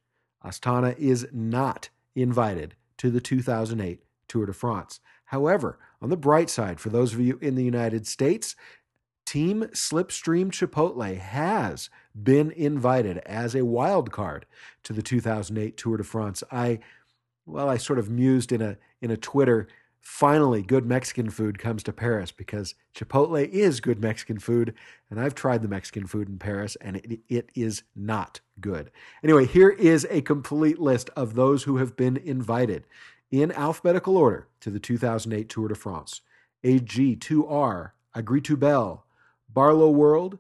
Astana 0.44 0.98
is 0.98 1.28
not 1.32 1.90
invited 2.16 2.76
to 2.98 3.10
the 3.10 3.22
2008 3.22 4.04
Tour 4.28 4.46
de 4.46 4.54
France. 4.54 5.00
However, 5.26 5.80
on 6.02 6.10
the 6.10 6.18
bright 6.18 6.50
side, 6.50 6.80
for 6.80 6.90
those 6.90 7.14
of 7.14 7.20
you 7.20 7.38
in 7.42 7.56
the 7.56 7.64
United 7.64 8.06
States, 8.08 8.56
Team 9.32 9.62
Slipstream 9.72 10.52
Chipotle 10.52 11.18
has 11.18 11.90
been 12.22 12.52
invited 12.52 13.20
as 13.20 13.56
a 13.56 13.64
wild 13.64 14.12
card 14.12 14.46
to 14.84 14.92
the 14.92 15.02
2008 15.02 15.78
Tour 15.78 15.96
de 15.96 16.04
France. 16.04 16.44
I, 16.52 16.80
well, 17.46 17.70
I 17.70 17.78
sort 17.78 17.98
of 17.98 18.10
mused 18.10 18.52
in 18.52 18.62
a 18.62 18.76
in 19.00 19.10
a 19.10 19.16
Twitter. 19.16 19.70
Finally, 20.02 20.64
good 20.64 20.86
Mexican 20.86 21.30
food 21.30 21.60
comes 21.60 21.82
to 21.84 21.94
Paris 21.94 22.34
because 22.34 22.76
Chipotle 22.94 23.48
is 23.48 23.80
good 23.80 24.02
Mexican 24.02 24.38
food, 24.38 24.74
and 25.10 25.18
I've 25.18 25.34
tried 25.34 25.62
the 25.62 25.70
Mexican 25.70 26.08
food 26.08 26.28
in 26.28 26.38
Paris, 26.38 26.76
and 26.82 26.98
it, 26.98 27.22
it 27.30 27.52
is 27.56 27.84
not 27.96 28.42
good. 28.60 28.92
Anyway, 29.24 29.46
here 29.46 29.70
is 29.70 30.06
a 30.10 30.20
complete 30.24 30.78
list 30.78 31.10
of 31.16 31.36
those 31.36 31.64
who 31.64 31.78
have 31.78 31.96
been 31.96 32.18
invited 32.18 32.84
in 33.32 33.54
alphabetical 33.54 34.18
order 34.18 34.50
to 34.60 34.70
the 34.70 34.80
2008 34.82 35.48
Tour 35.48 35.70
de 35.70 35.76
France. 35.76 36.20
AG2R, 36.66 37.92
Agritubel, 38.14 39.04
Barloworld, 39.54 40.40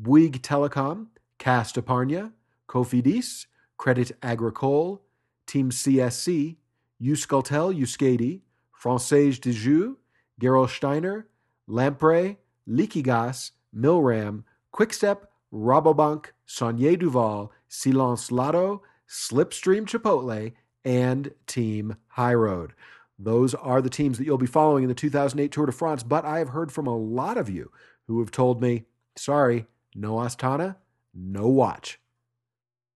Bouygues 0.00 0.40
Telecom, 0.40 1.06
Caisse 1.38 1.72
d'Epargne, 1.72 2.32
Cofidis, 2.68 3.46
Credit 3.76 4.12
Agricole, 4.22 5.02
Team 5.46 5.70
CSC, 5.70 6.56
Euskaltel 7.00 7.74
Euskadi, 7.74 8.40
Française 8.78 9.40
des 9.40 9.52
Jeux, 9.52 9.96
Gerolsteiner, 10.40 11.24
Lampre, 11.68 12.36
Liquigas, 12.68 13.52
Milram, 13.74 14.44
Quickstep, 14.72 15.26
Rabobank, 15.52 16.26
Saunier 16.46 16.98
Duval, 16.98 17.50
Silence 17.68 18.30
Lotto, 18.30 18.82
Slipstream 19.08 19.86
Chipotle, 19.86 20.52
and 20.84 21.32
Team 21.46 21.96
High 22.08 22.34
Road. 22.34 22.72
Those 23.18 23.54
are 23.54 23.82
the 23.82 23.90
teams 23.90 24.16
that 24.16 24.24
you'll 24.24 24.38
be 24.38 24.46
following 24.46 24.82
in 24.82 24.88
the 24.88 24.94
2008 24.94 25.52
Tour 25.52 25.66
de 25.66 25.72
France. 25.72 26.02
But 26.02 26.24
I 26.24 26.38
have 26.38 26.50
heard 26.50 26.72
from 26.72 26.86
a 26.86 26.96
lot 26.96 27.36
of 27.36 27.50
you 27.50 27.70
who 28.10 28.18
have 28.18 28.32
told 28.32 28.60
me, 28.60 28.82
sorry, 29.16 29.66
no 29.94 30.14
Astana, 30.14 30.74
no 31.14 31.46
watch. 31.46 32.00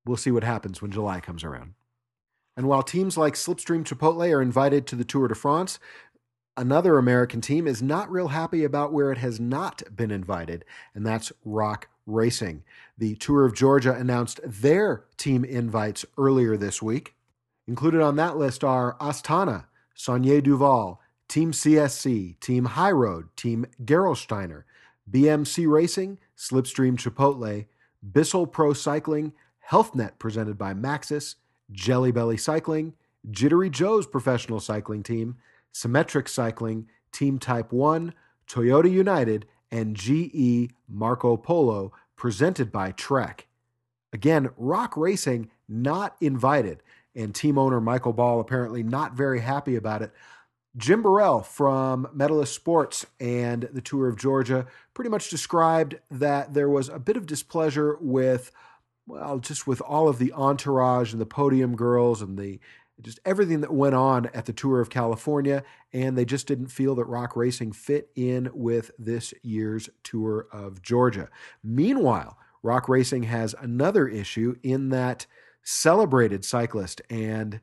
We'll 0.05 0.17
see 0.17 0.33
what 0.33 0.43
happens 0.43 0.83
when 0.83 0.91
July 0.91 1.21
comes 1.21 1.45
around. 1.45 1.75
And 2.57 2.67
while 2.67 2.83
teams 2.83 3.17
like 3.17 3.35
Slipstream 3.35 3.85
Chipotle 3.85 4.35
are 4.35 4.43
invited 4.43 4.89
to 4.89 4.97
the 4.97 5.05
Tour 5.05 5.29
de 5.29 5.37
France, 5.37 5.79
another 6.57 6.99
American 6.99 7.41
team 7.41 7.69
is 7.69 7.81
not 7.81 8.11
real 8.11 8.27
happy 8.27 8.65
about 8.65 8.93
where 8.93 9.13
it 9.13 9.19
has 9.19 9.39
not 9.39 9.85
been 9.95 10.11
invited, 10.11 10.65
and 10.97 11.07
that's 11.07 11.33
Rock 11.45 11.87
Racing. 12.07 12.65
The 12.99 13.15
Tour 13.15 13.45
of 13.45 13.55
Georgia 13.55 13.95
announced 13.95 14.41
their 14.45 15.05
team 15.17 15.45
invites 15.45 16.05
earlier 16.19 16.57
this 16.57 16.83
week. 16.83 17.15
Included 17.69 18.01
on 18.01 18.17
that 18.17 18.37
list 18.37 18.65
are 18.65 18.97
Astana, 18.99 19.67
Saunier 19.97 20.43
Duval, 20.43 21.01
Team 21.29 21.53
CSC, 21.53 22.41
Team 22.41 22.65
High 22.65 22.91
Road, 22.91 23.29
Team 23.37 23.67
Gerolsteiner, 23.81 24.65
BMC 25.11 25.71
Racing, 25.71 26.19
Slipstream 26.37 26.97
Chipotle, 26.97 27.67
Bissell 28.03 28.47
Pro 28.47 28.73
Cycling, 28.73 29.33
HealthNet 29.71 30.19
presented 30.19 30.59
by 30.59 30.75
Maxxis, 30.75 31.37
Jelly 31.73 32.13
Belly 32.13 32.37
Cycling, 32.37 32.95
Jittery 33.31 33.71
Joe's 33.71 34.07
professional 34.07 34.61
cycling 34.61 35.03
team, 35.03 35.37
Symmetric 35.73 36.29
Cycling, 36.29 36.89
Team 37.13 37.39
Type 37.39 37.73
1, 37.73 38.13
Toyota 38.47 38.91
United, 38.91 39.47
and 39.71 39.97
GE 39.97 40.73
Marco 40.89 41.37
Polo 41.37 41.93
presented 42.17 42.71
by 42.71 42.93
Trek. 42.93 43.47
Again, 44.13 44.51
Rock 44.57 44.97
Racing 44.97 45.51
not 45.69 46.17
invited 46.21 46.83
and 47.17 47.35
team 47.35 47.59
owner 47.59 47.81
Michael 47.81 48.13
Ball 48.13 48.41
apparently 48.41 48.83
not 48.83 49.15
very 49.15 49.41
happy 49.41 49.77
about 49.77 50.03
it. 50.03 50.13
Jim 50.77 51.03
Birrell 51.03 51.45
from 51.45 52.09
Medalist 52.13 52.55
Sports 52.55 53.07
and 53.21 53.69
the 53.73 53.81
Tour 53.81 54.09
of 54.09 54.17
Georgia 54.17 54.67
pretty 54.93 55.11
much 55.11 55.31
described 55.31 55.97
that 56.11 56.55
there 56.55 56.69
was 56.69 56.89
a 56.89 56.99
bit 56.99 57.17
of 57.17 57.27
displeasure 57.27 57.97
with, 58.01 58.51
well, 59.07 59.39
just 59.39 59.67
with 59.67 59.81
all 59.81 60.09
of 60.09 60.19
the 60.19 60.33
entourage 60.33 61.13
and 61.13 61.21
the 61.21 61.27
podium 61.27 61.77
girls 61.77 62.21
and 62.21 62.39
the 62.39 62.59
just 63.01 63.19
everything 63.25 63.61
that 63.61 63.73
went 63.73 63.95
on 63.95 64.27
at 64.35 64.47
the 64.47 64.53
Tour 64.53 64.81
of 64.81 64.89
California, 64.89 65.65
and 65.93 66.17
they 66.17 66.25
just 66.25 66.47
didn't 66.47 66.69
feel 66.69 66.95
that 66.95 67.07
rock 67.07 67.35
Racing 67.35 67.73
fit 67.73 68.09
in 68.15 68.49
with 68.55 68.93
this 68.99 69.35
year's 69.43 69.91
Tour 70.05 70.47
of 70.53 70.81
Georgia. 70.81 71.29
Meanwhile, 71.63 72.39
rock 72.63 72.89
Racing 72.89 73.25
has 73.25 73.55
another 73.61 74.07
issue 74.07 74.57
in 74.63 74.91
that 74.91 75.27
celebrated 75.63 76.45
cyclist 76.45 77.01
and 77.11 77.61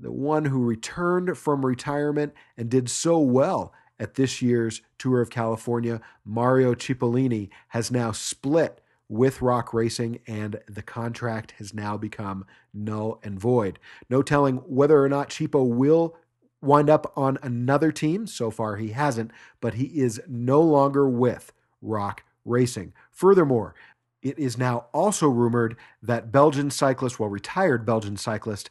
the 0.00 0.12
one 0.12 0.46
who 0.46 0.64
returned 0.64 1.36
from 1.36 1.64
retirement 1.64 2.32
and 2.56 2.70
did 2.70 2.88
so 2.88 3.18
well 3.18 3.72
at 3.98 4.14
this 4.14 4.40
year's 4.40 4.80
Tour 4.98 5.20
of 5.20 5.30
California, 5.30 6.00
Mario 6.24 6.74
Cipollini, 6.74 7.50
has 7.68 7.90
now 7.90 8.12
split 8.12 8.80
with 9.08 9.42
Rock 9.42 9.74
Racing, 9.74 10.20
and 10.26 10.60
the 10.68 10.82
contract 10.82 11.52
has 11.58 11.74
now 11.74 11.96
become 11.96 12.46
null 12.72 13.20
and 13.22 13.38
void. 13.38 13.78
No 14.08 14.22
telling 14.22 14.56
whether 14.58 15.02
or 15.02 15.08
not 15.08 15.30
Cipo 15.30 15.68
will 15.68 16.16
wind 16.62 16.88
up 16.88 17.12
on 17.16 17.36
another 17.42 17.90
team. 17.92 18.26
So 18.26 18.50
far, 18.50 18.76
he 18.76 18.88
hasn't, 18.90 19.32
but 19.60 19.74
he 19.74 19.86
is 20.00 20.20
no 20.28 20.62
longer 20.62 21.08
with 21.08 21.52
Rock 21.82 22.22
Racing. 22.44 22.92
Furthermore, 23.10 23.74
it 24.22 24.38
is 24.38 24.56
now 24.56 24.86
also 24.92 25.28
rumored 25.28 25.76
that 26.02 26.30
Belgian 26.30 26.70
cyclist, 26.70 27.18
well, 27.18 27.28
retired 27.28 27.84
Belgian 27.84 28.16
cyclist 28.16 28.70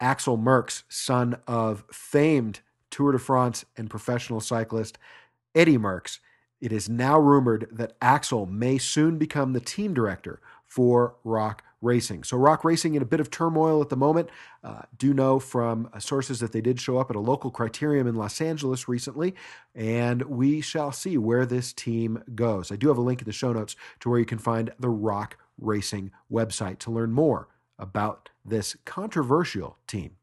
Axel 0.00 0.38
Merckx, 0.38 0.82
son 0.88 1.38
of 1.46 1.84
famed 1.92 2.60
Tour 2.90 3.12
de 3.12 3.18
France 3.18 3.64
and 3.76 3.90
professional 3.90 4.40
cyclist 4.40 4.98
Eddy 5.54 5.76
Merckx, 5.76 6.18
it 6.60 6.72
is 6.72 6.88
now 6.88 7.18
rumored 7.18 7.68
that 7.70 7.96
Axel 8.00 8.46
may 8.46 8.78
soon 8.78 9.18
become 9.18 9.52
the 9.52 9.60
team 9.60 9.94
director 9.94 10.40
for 10.66 11.14
Rock 11.24 11.62
Racing. 11.80 12.24
So, 12.24 12.36
Rock 12.36 12.64
Racing 12.64 12.94
in 12.94 13.02
a 13.02 13.06
bit 13.06 13.20
of 13.20 13.30
turmoil 13.30 13.80
at 13.80 13.88
the 13.88 13.96
moment. 13.96 14.30
Uh, 14.64 14.82
do 14.96 15.14
know 15.14 15.38
from 15.38 15.88
uh, 15.92 16.00
sources 16.00 16.40
that 16.40 16.50
they 16.50 16.60
did 16.60 16.80
show 16.80 16.98
up 16.98 17.08
at 17.08 17.16
a 17.16 17.20
local 17.20 17.52
criterium 17.52 18.08
in 18.08 18.16
Los 18.16 18.40
Angeles 18.40 18.88
recently, 18.88 19.34
and 19.76 20.22
we 20.22 20.60
shall 20.60 20.90
see 20.90 21.16
where 21.16 21.46
this 21.46 21.72
team 21.72 22.22
goes. 22.34 22.72
I 22.72 22.76
do 22.76 22.88
have 22.88 22.98
a 22.98 23.02
link 23.02 23.20
in 23.20 23.26
the 23.26 23.32
show 23.32 23.52
notes 23.52 23.76
to 24.00 24.10
where 24.10 24.18
you 24.18 24.26
can 24.26 24.38
find 24.38 24.72
the 24.80 24.88
Rock 24.88 25.38
Racing 25.56 26.10
website 26.30 26.78
to 26.80 26.90
learn 26.90 27.12
more 27.12 27.46
about 27.78 28.28
this 28.48 28.76
controversial 28.84 29.78
team. 29.86 30.16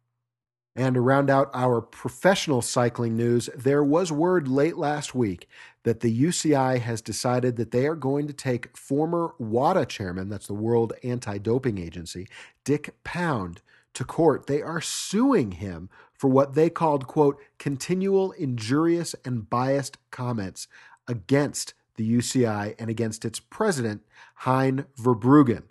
And 0.76 0.96
to 0.96 1.02
round 1.02 1.30
out 1.30 1.50
our 1.54 1.80
professional 1.80 2.62
cycling 2.62 3.16
news, 3.16 3.50
there 3.56 3.84
was 3.84 4.12
word 4.12 4.50
late 4.50 4.76
last 4.76 5.16
week 5.16 5.48
that 5.84 6.02
the 6.02 6.24
UCI 6.24 6.82
has 6.82 7.02
decided 7.02 7.56
that 7.56 7.72
they 7.72 7.88
are 7.88 7.96
going 7.96 8.28
to 8.28 8.34
take 8.34 8.76
former 8.76 9.34
WADA 9.40 9.86
chairman, 9.86 10.28
that's 10.28 10.48
the 10.48 10.54
World 10.54 10.92
Anti 11.02 11.38
Doping 11.38 11.78
Agency, 11.78 12.28
Dick 12.66 12.94
Pound, 13.06 13.62
to 13.94 14.04
court. 14.04 14.48
They 14.48 14.62
are 14.62 14.82
suing 14.82 15.54
him 15.54 15.90
for 16.14 16.30
what 16.30 16.56
they 16.56 16.70
called, 16.70 17.08
quote, 17.08 17.40
continual 17.58 18.34
injurious 18.34 19.16
and 19.24 19.50
biased 19.50 19.98
comments 20.12 20.68
against 21.08 21.74
the 21.96 22.18
UCI 22.18 22.76
and 22.78 22.90
against 22.90 23.24
its 23.24 23.40
president, 23.40 24.02
Hein 24.40 24.86
Verbruggen. 25.00 25.64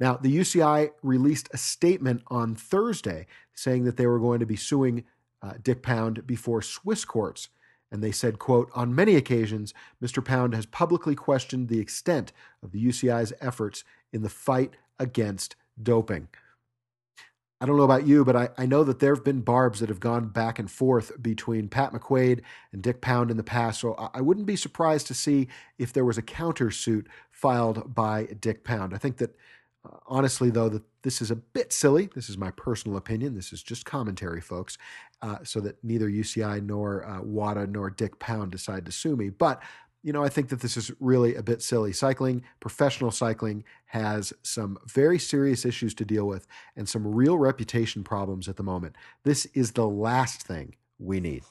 Now, 0.00 0.16
the 0.16 0.36
UCI 0.36 0.90
released 1.02 1.48
a 1.52 1.58
statement 1.58 2.22
on 2.28 2.54
Thursday 2.54 3.26
saying 3.54 3.84
that 3.84 3.96
they 3.96 4.06
were 4.06 4.20
going 4.20 4.40
to 4.40 4.46
be 4.46 4.56
suing 4.56 5.04
uh, 5.42 5.54
Dick 5.62 5.82
Pound 5.82 6.26
before 6.26 6.62
Swiss 6.62 7.04
courts. 7.04 7.48
And 7.90 8.02
they 8.02 8.12
said, 8.12 8.38
quote, 8.38 8.70
on 8.74 8.94
many 8.94 9.16
occasions, 9.16 9.72
Mr. 10.02 10.24
Pound 10.24 10.54
has 10.54 10.66
publicly 10.66 11.14
questioned 11.14 11.68
the 11.68 11.80
extent 11.80 12.32
of 12.62 12.72
the 12.72 12.84
UCI's 12.84 13.32
efforts 13.40 13.82
in 14.12 14.22
the 14.22 14.28
fight 14.28 14.74
against 14.98 15.56
doping. 15.82 16.28
I 17.60 17.66
don't 17.66 17.76
know 17.76 17.82
about 17.82 18.06
you, 18.06 18.24
but 18.24 18.36
I, 18.36 18.50
I 18.56 18.66
know 18.66 18.84
that 18.84 19.00
there 19.00 19.12
have 19.14 19.24
been 19.24 19.40
barbs 19.40 19.80
that 19.80 19.88
have 19.88 19.98
gone 19.98 20.28
back 20.28 20.60
and 20.60 20.70
forth 20.70 21.20
between 21.20 21.68
Pat 21.68 21.92
McQuaid 21.92 22.42
and 22.72 22.82
Dick 22.82 23.00
Pound 23.00 23.32
in 23.32 23.36
the 23.36 23.42
past. 23.42 23.80
So 23.80 23.94
I, 23.94 24.18
I 24.18 24.20
wouldn't 24.20 24.46
be 24.46 24.54
surprised 24.54 25.08
to 25.08 25.14
see 25.14 25.48
if 25.76 25.92
there 25.92 26.04
was 26.04 26.18
a 26.18 26.22
countersuit 26.22 27.06
filed 27.32 27.94
by 27.94 28.26
Dick 28.26 28.62
Pound. 28.62 28.94
I 28.94 28.98
think 28.98 29.16
that 29.16 29.34
uh, 29.84 29.96
honestly, 30.06 30.50
though, 30.50 30.68
that 30.68 30.82
this 31.02 31.22
is 31.22 31.30
a 31.30 31.36
bit 31.36 31.72
silly. 31.72 32.08
This 32.14 32.28
is 32.28 32.36
my 32.36 32.50
personal 32.52 32.96
opinion. 32.96 33.34
This 33.34 33.52
is 33.52 33.62
just 33.62 33.84
commentary, 33.84 34.40
folks, 34.40 34.76
uh, 35.22 35.38
so 35.42 35.60
that 35.60 35.82
neither 35.84 36.08
UCI 36.08 36.64
nor 36.64 37.06
uh, 37.06 37.22
WADA 37.22 37.68
nor 37.68 37.90
Dick 37.90 38.18
Pound 38.18 38.50
decide 38.50 38.84
to 38.86 38.92
sue 38.92 39.16
me. 39.16 39.30
But 39.30 39.62
you 40.02 40.12
know, 40.12 40.22
I 40.22 40.28
think 40.28 40.48
that 40.50 40.60
this 40.60 40.76
is 40.76 40.92
really 41.00 41.34
a 41.34 41.42
bit 41.42 41.60
silly. 41.60 41.92
Cycling, 41.92 42.42
professional 42.60 43.10
cycling, 43.10 43.64
has 43.86 44.32
some 44.42 44.78
very 44.86 45.18
serious 45.18 45.64
issues 45.64 45.92
to 45.94 46.04
deal 46.04 46.26
with 46.26 46.46
and 46.76 46.88
some 46.88 47.06
real 47.06 47.36
reputation 47.36 48.04
problems 48.04 48.48
at 48.48 48.56
the 48.56 48.62
moment. 48.62 48.96
This 49.24 49.46
is 49.46 49.72
the 49.72 49.88
last 49.88 50.42
thing 50.42 50.76
we 50.98 51.20
need. 51.20 51.42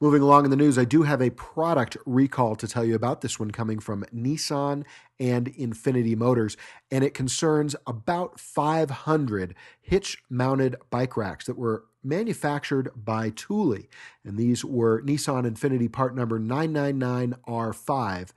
Moving 0.00 0.22
along 0.22 0.44
in 0.44 0.50
the 0.50 0.56
news, 0.56 0.78
I 0.78 0.84
do 0.84 1.02
have 1.02 1.20
a 1.22 1.30
product 1.30 1.96
recall 2.06 2.56
to 2.56 2.68
tell 2.68 2.84
you 2.84 2.94
about. 2.94 3.20
This 3.20 3.38
one 3.40 3.50
coming 3.50 3.78
from 3.78 4.04
Nissan 4.14 4.84
and 5.18 5.52
Infiniti 5.54 6.16
Motors, 6.16 6.56
and 6.90 7.02
it 7.02 7.14
concerns 7.14 7.74
about 7.86 8.38
500 8.38 9.54
hitch 9.80 10.22
mounted 10.28 10.76
bike 10.90 11.16
racks 11.16 11.46
that 11.46 11.56
were 11.56 11.84
manufactured 12.02 12.90
by 12.94 13.30
Thule. 13.30 13.78
And 14.24 14.36
these 14.36 14.64
were 14.64 15.02
Nissan 15.02 15.44
Infiniti 15.50 15.90
part 15.90 16.14
number 16.14 16.38
999R5 16.38 18.32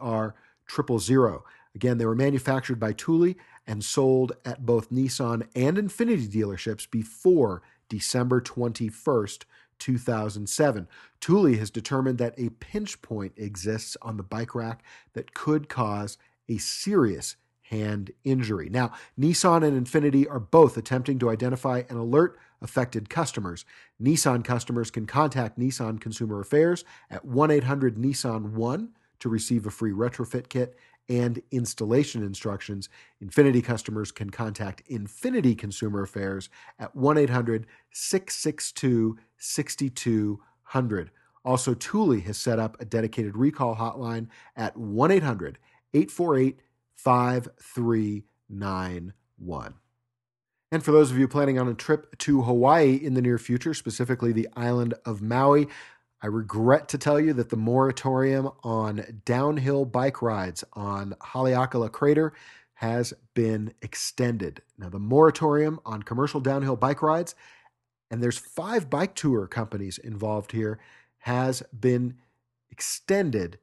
AR 0.00 0.34
000. 0.70 1.44
Again, 1.74 1.98
they 1.98 2.06
were 2.06 2.14
manufactured 2.14 2.78
by 2.78 2.92
Thule 2.92 3.34
and 3.66 3.84
sold 3.84 4.32
at 4.44 4.64
both 4.64 4.90
Nissan 4.90 5.48
and 5.54 5.76
Infiniti 5.76 6.28
dealerships 6.28 6.88
before 6.90 7.62
December 7.88 8.40
21st, 8.40 9.44
2007. 9.78 10.88
Thule 11.20 11.56
has 11.56 11.70
determined 11.70 12.18
that 12.18 12.38
a 12.38 12.50
pinch 12.50 13.00
point 13.02 13.32
exists 13.36 13.96
on 14.02 14.16
the 14.16 14.22
bike 14.22 14.54
rack 14.54 14.82
that 15.14 15.34
could 15.34 15.68
cause 15.68 16.18
a 16.48 16.58
serious 16.58 17.36
hand 17.62 18.10
injury. 18.24 18.68
Now, 18.68 18.92
Nissan 19.18 19.66
and 19.66 19.86
Infiniti 19.86 20.30
are 20.30 20.40
both 20.40 20.76
attempting 20.76 21.18
to 21.20 21.30
identify 21.30 21.82
and 21.88 21.98
alert 21.98 22.38
affected 22.60 23.08
customers. 23.08 23.64
Nissan 24.02 24.44
customers 24.44 24.90
can 24.90 25.06
contact 25.06 25.58
Nissan 25.58 26.00
Consumer 26.00 26.40
Affairs 26.40 26.84
at 27.10 27.24
1 27.24 27.50
800 27.50 27.96
Nissan 27.96 28.52
1 28.52 28.88
to 29.20 29.28
receive 29.28 29.66
a 29.66 29.70
free 29.70 29.92
retrofit 29.92 30.48
kit 30.48 30.76
and 31.08 31.40
installation 31.50 32.22
instructions. 32.22 32.88
Infiniti 33.22 33.62
customers 33.62 34.10
can 34.12 34.30
contact 34.30 34.82
Infiniti 34.88 35.56
Consumer 35.56 36.02
Affairs 36.02 36.48
at 36.78 36.96
1 36.96 37.18
800 37.18 37.66
662 37.90 39.18
6200. 39.36 41.10
Also, 41.44 41.74
Thule 41.74 42.20
has 42.20 42.38
set 42.38 42.58
up 42.58 42.80
a 42.80 42.86
dedicated 42.86 43.36
recall 43.36 43.76
hotline 43.76 44.28
at 44.56 44.76
1 44.76 45.10
800 45.10 45.58
848 45.92 46.60
5391. 46.94 49.74
And 50.72 50.82
for 50.82 50.90
those 50.90 51.10
of 51.12 51.18
you 51.18 51.28
planning 51.28 51.58
on 51.58 51.68
a 51.68 51.74
trip 51.74 52.16
to 52.18 52.42
Hawaii 52.42 52.94
in 52.94 53.14
the 53.14 53.22
near 53.22 53.38
future, 53.38 53.72
specifically 53.74 54.32
the 54.32 54.48
island 54.56 54.94
of 55.04 55.22
Maui, 55.22 55.68
I 56.22 56.26
regret 56.26 56.88
to 56.88 56.98
tell 56.98 57.20
you 57.20 57.32
that 57.34 57.50
the 57.50 57.56
moratorium 57.56 58.50
on 58.62 59.22
downhill 59.24 59.84
bike 59.84 60.22
rides 60.22 60.64
on 60.72 61.14
Haleakala 61.20 61.92
Crater 61.92 62.32
has 62.74 63.14
been 63.34 63.72
extended. 63.82 64.62
Now, 64.78 64.88
the 64.88 64.98
moratorium 64.98 65.80
on 65.84 66.02
commercial 66.02 66.40
downhill 66.40 66.76
bike 66.76 67.02
rides, 67.02 67.34
and 68.10 68.22
there's 68.22 68.38
five 68.38 68.90
bike 68.90 69.14
tour 69.14 69.46
companies 69.46 69.98
involved 69.98 70.52
here, 70.52 70.78
has 71.18 71.62
been 71.78 72.16
extended 72.70 73.58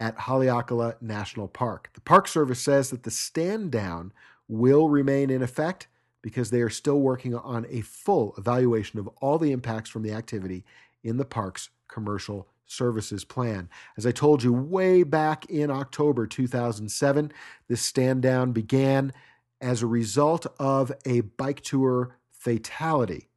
at 0.00 0.16
Haleakala 0.16 1.00
National 1.00 1.48
Park. 1.48 1.90
The 1.94 2.00
Park 2.00 2.28
Service 2.28 2.60
says 2.60 2.90
that 2.90 3.02
the 3.02 3.10
stand 3.10 3.70
down 3.70 4.12
will 4.48 4.88
remain 4.88 5.30
in 5.30 5.42
effect 5.42 5.88
because 6.22 6.50
they 6.50 6.62
are 6.62 6.70
still 6.70 7.00
working 7.00 7.34
on 7.34 7.66
a 7.68 7.80
full 7.82 8.34
evaluation 8.36 8.98
of 8.98 9.08
all 9.20 9.38
the 9.38 9.52
impacts 9.52 9.90
from 9.90 10.02
the 10.02 10.12
activity 10.12 10.64
in 11.02 11.16
the 11.16 11.24
park's 11.24 11.70
commercial 11.88 12.48
services 12.66 13.24
plan. 13.24 13.68
As 13.96 14.06
I 14.06 14.12
told 14.12 14.42
you 14.42 14.52
way 14.52 15.02
back 15.02 15.46
in 15.46 15.70
October 15.70 16.26
2007, 16.26 17.32
this 17.66 17.82
stand 17.82 18.22
down 18.22 18.52
began 18.52 19.12
as 19.60 19.82
a 19.82 19.86
result 19.86 20.46
of 20.58 20.92
a 21.04 21.20
bike 21.20 21.62
tour 21.62 22.16
fatality. 22.30 23.28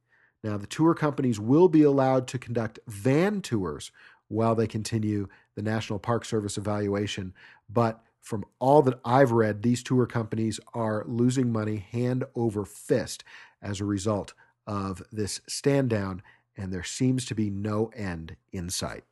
Now, 0.44 0.56
the 0.56 0.66
tour 0.66 0.94
companies 0.94 1.40
will 1.40 1.68
be 1.68 1.82
allowed 1.82 2.26
to 2.28 2.38
conduct 2.38 2.78
van 2.86 3.40
tours 3.40 3.90
while 4.28 4.54
they 4.54 4.66
continue 4.66 5.28
the 5.54 5.62
National 5.62 5.98
Park 5.98 6.24
Service 6.24 6.56
evaluation, 6.56 7.34
but 7.68 8.02
from 8.20 8.44
all 8.60 8.82
that 8.82 9.00
I've 9.04 9.32
read, 9.32 9.62
these 9.62 9.82
tour 9.82 10.06
companies 10.06 10.60
are 10.74 11.04
losing 11.06 11.52
money 11.52 11.84
hand 11.90 12.24
over 12.34 12.64
fist 12.64 13.24
as 13.60 13.80
a 13.80 13.84
result 13.84 14.32
of 14.66 15.02
this 15.10 15.40
stand 15.48 15.90
down 15.90 16.22
and 16.56 16.72
there 16.72 16.82
seems 16.82 17.24
to 17.26 17.34
be 17.34 17.50
no 17.50 17.90
end 17.94 18.36
in 18.52 18.70
sight. 18.70 19.04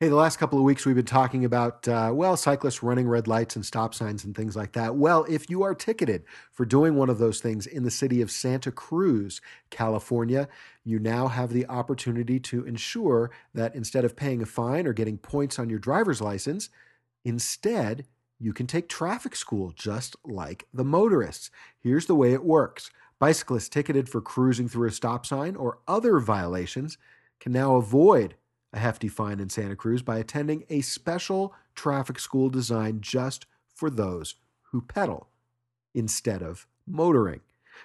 Hey, 0.00 0.08
the 0.08 0.14
last 0.14 0.36
couple 0.38 0.60
of 0.60 0.64
weeks 0.64 0.86
we've 0.86 0.94
been 0.94 1.04
talking 1.04 1.44
about, 1.44 1.88
uh, 1.88 2.12
well, 2.14 2.36
cyclists 2.36 2.84
running 2.84 3.08
red 3.08 3.26
lights 3.26 3.56
and 3.56 3.66
stop 3.66 3.94
signs 3.94 4.24
and 4.24 4.32
things 4.32 4.54
like 4.54 4.70
that. 4.74 4.94
Well, 4.94 5.26
if 5.28 5.50
you 5.50 5.64
are 5.64 5.74
ticketed 5.74 6.22
for 6.52 6.64
doing 6.64 6.94
one 6.94 7.10
of 7.10 7.18
those 7.18 7.40
things 7.40 7.66
in 7.66 7.82
the 7.82 7.90
city 7.90 8.22
of 8.22 8.30
Santa 8.30 8.70
Cruz, 8.70 9.40
California, 9.70 10.48
you 10.84 11.00
now 11.00 11.26
have 11.26 11.52
the 11.52 11.66
opportunity 11.66 12.38
to 12.38 12.64
ensure 12.64 13.32
that 13.54 13.74
instead 13.74 14.04
of 14.04 14.14
paying 14.14 14.40
a 14.40 14.46
fine 14.46 14.86
or 14.86 14.92
getting 14.92 15.18
points 15.18 15.58
on 15.58 15.68
your 15.68 15.80
driver's 15.80 16.20
license, 16.20 16.70
instead, 17.24 18.06
you 18.38 18.52
can 18.52 18.68
take 18.68 18.88
traffic 18.88 19.34
school 19.34 19.72
just 19.74 20.14
like 20.24 20.68
the 20.72 20.84
motorists. 20.84 21.50
Here's 21.80 22.06
the 22.06 22.14
way 22.14 22.32
it 22.32 22.44
works 22.44 22.92
Bicyclists 23.18 23.68
ticketed 23.68 24.08
for 24.08 24.20
cruising 24.20 24.68
through 24.68 24.88
a 24.88 24.92
stop 24.92 25.26
sign 25.26 25.56
or 25.56 25.78
other 25.88 26.20
violations 26.20 26.98
can 27.40 27.52
now 27.52 27.76
avoid 27.76 28.36
a 28.72 28.78
hefty 28.78 29.08
fine 29.08 29.40
in 29.40 29.48
Santa 29.48 29.74
Cruz 29.74 30.02
by 30.02 30.18
attending 30.18 30.64
a 30.68 30.82
special 30.82 31.54
traffic 31.74 32.18
school 32.18 32.48
designed 32.48 33.02
just 33.02 33.46
for 33.74 33.90
those 33.90 34.36
who 34.70 34.82
pedal 34.82 35.28
instead 35.94 36.42
of 36.42 36.66
motoring. 36.86 37.40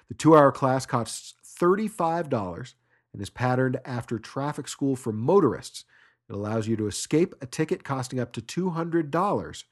The 0.07 0.13
two 0.13 0.35
hour 0.35 0.51
class 0.51 0.85
costs 0.85 1.35
$35 1.59 2.73
and 3.13 3.21
is 3.21 3.29
patterned 3.29 3.79
after 3.85 4.19
traffic 4.19 4.67
school 4.67 4.95
for 4.95 5.13
motorists. 5.13 5.85
It 6.29 6.33
allows 6.33 6.67
you 6.67 6.75
to 6.77 6.87
escape 6.87 7.33
a 7.41 7.45
ticket 7.45 7.83
costing 7.83 8.19
up 8.19 8.33
to 8.33 8.41
$200 8.41 9.63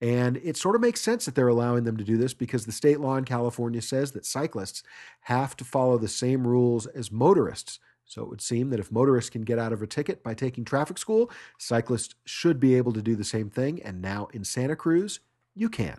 and 0.00 0.38
it 0.38 0.56
sort 0.56 0.74
of 0.74 0.80
makes 0.80 1.00
sense 1.00 1.26
that 1.26 1.34
they're 1.34 1.48
allowing 1.48 1.84
them 1.84 1.96
to 1.98 2.04
do 2.04 2.16
this 2.16 2.32
because 2.32 2.64
the 2.64 2.72
state 2.72 3.00
law 3.00 3.16
in 3.16 3.24
California 3.24 3.82
says 3.82 4.12
that 4.12 4.24
cyclists 4.24 4.82
have 5.22 5.56
to 5.56 5.64
follow 5.64 5.98
the 5.98 6.08
same 6.08 6.46
rules 6.46 6.86
as 6.86 7.12
motorists. 7.12 7.78
So 8.06 8.22
it 8.22 8.28
would 8.28 8.40
seem 8.40 8.70
that 8.70 8.80
if 8.80 8.90
motorists 8.90 9.30
can 9.30 9.42
get 9.42 9.58
out 9.58 9.72
of 9.72 9.82
a 9.82 9.86
ticket 9.86 10.22
by 10.22 10.34
taking 10.34 10.64
traffic 10.64 10.98
school, 10.98 11.30
cyclists 11.58 12.14
should 12.24 12.58
be 12.58 12.74
able 12.74 12.92
to 12.94 13.02
do 13.02 13.14
the 13.14 13.24
same 13.24 13.50
thing. 13.50 13.80
And 13.82 14.00
now 14.00 14.28
in 14.32 14.42
Santa 14.42 14.74
Cruz, 14.74 15.20
you 15.54 15.68
can. 15.68 15.98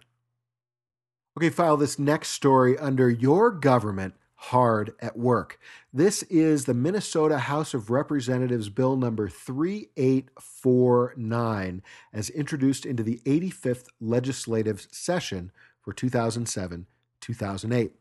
Okay, 1.38 1.50
file 1.50 1.78
this 1.78 1.98
next 1.98 2.30
story 2.30 2.78
under 2.78 3.10
Your 3.10 3.52
Government 3.52 4.16
Hard 4.46 4.96
at 5.00 5.18
Work. 5.18 5.60
This 5.94 6.24
is 6.24 6.66
the 6.66 6.74
Minnesota 6.74 7.38
House 7.38 7.76
of 7.76 7.92
Representatives 7.92 8.70
Bill 8.70 8.96
number 8.96 9.30
3849, 9.30 11.84
as 12.12 12.32
introduced 12.32 12.88
into 12.88 13.04
the 13.04 13.22
85th 13.24 13.86
legislative 14.00 14.88
session 14.92 15.52
for 15.80 15.94
2007 15.94 16.88
2008. 17.22 17.92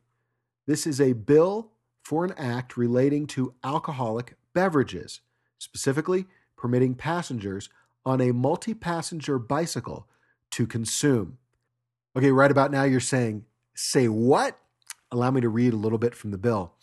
This 0.67 0.87
is 0.87 0.99
a 0.99 1.13
bill 1.13 1.73
for 2.03 2.25
an 2.25 2.33
act 2.39 2.75
relating 2.77 3.27
to 3.29 3.55
alcoholic 3.63 4.35
beverages, 4.55 5.21
specifically 5.59 6.25
permitting 6.57 6.95
passengers 6.95 7.69
on 8.07 8.23
a 8.23 8.33
multi 8.33 8.73
passenger 8.73 9.39
bicycle 9.39 10.09
to 10.53 10.67
consume. 10.67 11.37
Okay, 12.17 12.33
right 12.33 12.51
about 12.51 12.71
now 12.71 12.85
you're 12.85 12.99
saying, 12.99 13.45
say 13.75 14.09
what? 14.09 14.57
Allow 15.13 15.31
me 15.33 15.41
to 15.41 15.49
read 15.49 15.73
a 15.73 15.77
little 15.77 15.99
bit 15.99 16.15
from 16.15 16.31
the 16.31 16.39
bill. 16.39 16.75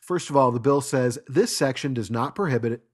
First 0.00 0.30
of 0.30 0.36
all, 0.36 0.50
the 0.52 0.60
bill 0.60 0.80
says 0.80 1.18
this 1.26 1.56
section 1.56 1.94
does 1.94 2.10
not 2.10 2.34
prohibit 2.34 2.84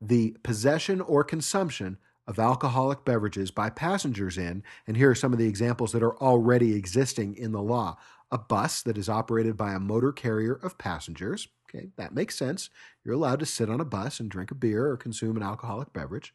the 0.00 0.36
possession 0.42 1.00
or 1.00 1.24
consumption 1.24 1.98
of 2.26 2.38
alcoholic 2.38 3.04
beverages 3.04 3.50
by 3.50 3.70
passengers 3.70 4.38
in, 4.38 4.62
and 4.86 4.96
here 4.96 5.10
are 5.10 5.16
some 5.16 5.32
of 5.32 5.38
the 5.38 5.48
examples 5.48 5.92
that 5.92 6.02
are 6.02 6.16
already 6.18 6.74
existing 6.74 7.36
in 7.36 7.52
the 7.52 7.62
law 7.62 7.96
a 8.30 8.38
bus 8.38 8.82
that 8.82 8.96
is 8.96 9.08
operated 9.08 9.56
by 9.56 9.74
a 9.74 9.80
motor 9.80 10.12
carrier 10.12 10.54
of 10.54 10.78
passengers. 10.78 11.48
Okay, 11.68 11.88
that 11.96 12.14
makes 12.14 12.36
sense. 12.36 12.70
You're 13.04 13.14
allowed 13.14 13.40
to 13.40 13.46
sit 13.46 13.68
on 13.68 13.80
a 13.80 13.84
bus 13.84 14.20
and 14.20 14.30
drink 14.30 14.50
a 14.50 14.54
beer 14.54 14.86
or 14.86 14.96
consume 14.96 15.36
an 15.36 15.42
alcoholic 15.42 15.92
beverage. 15.92 16.34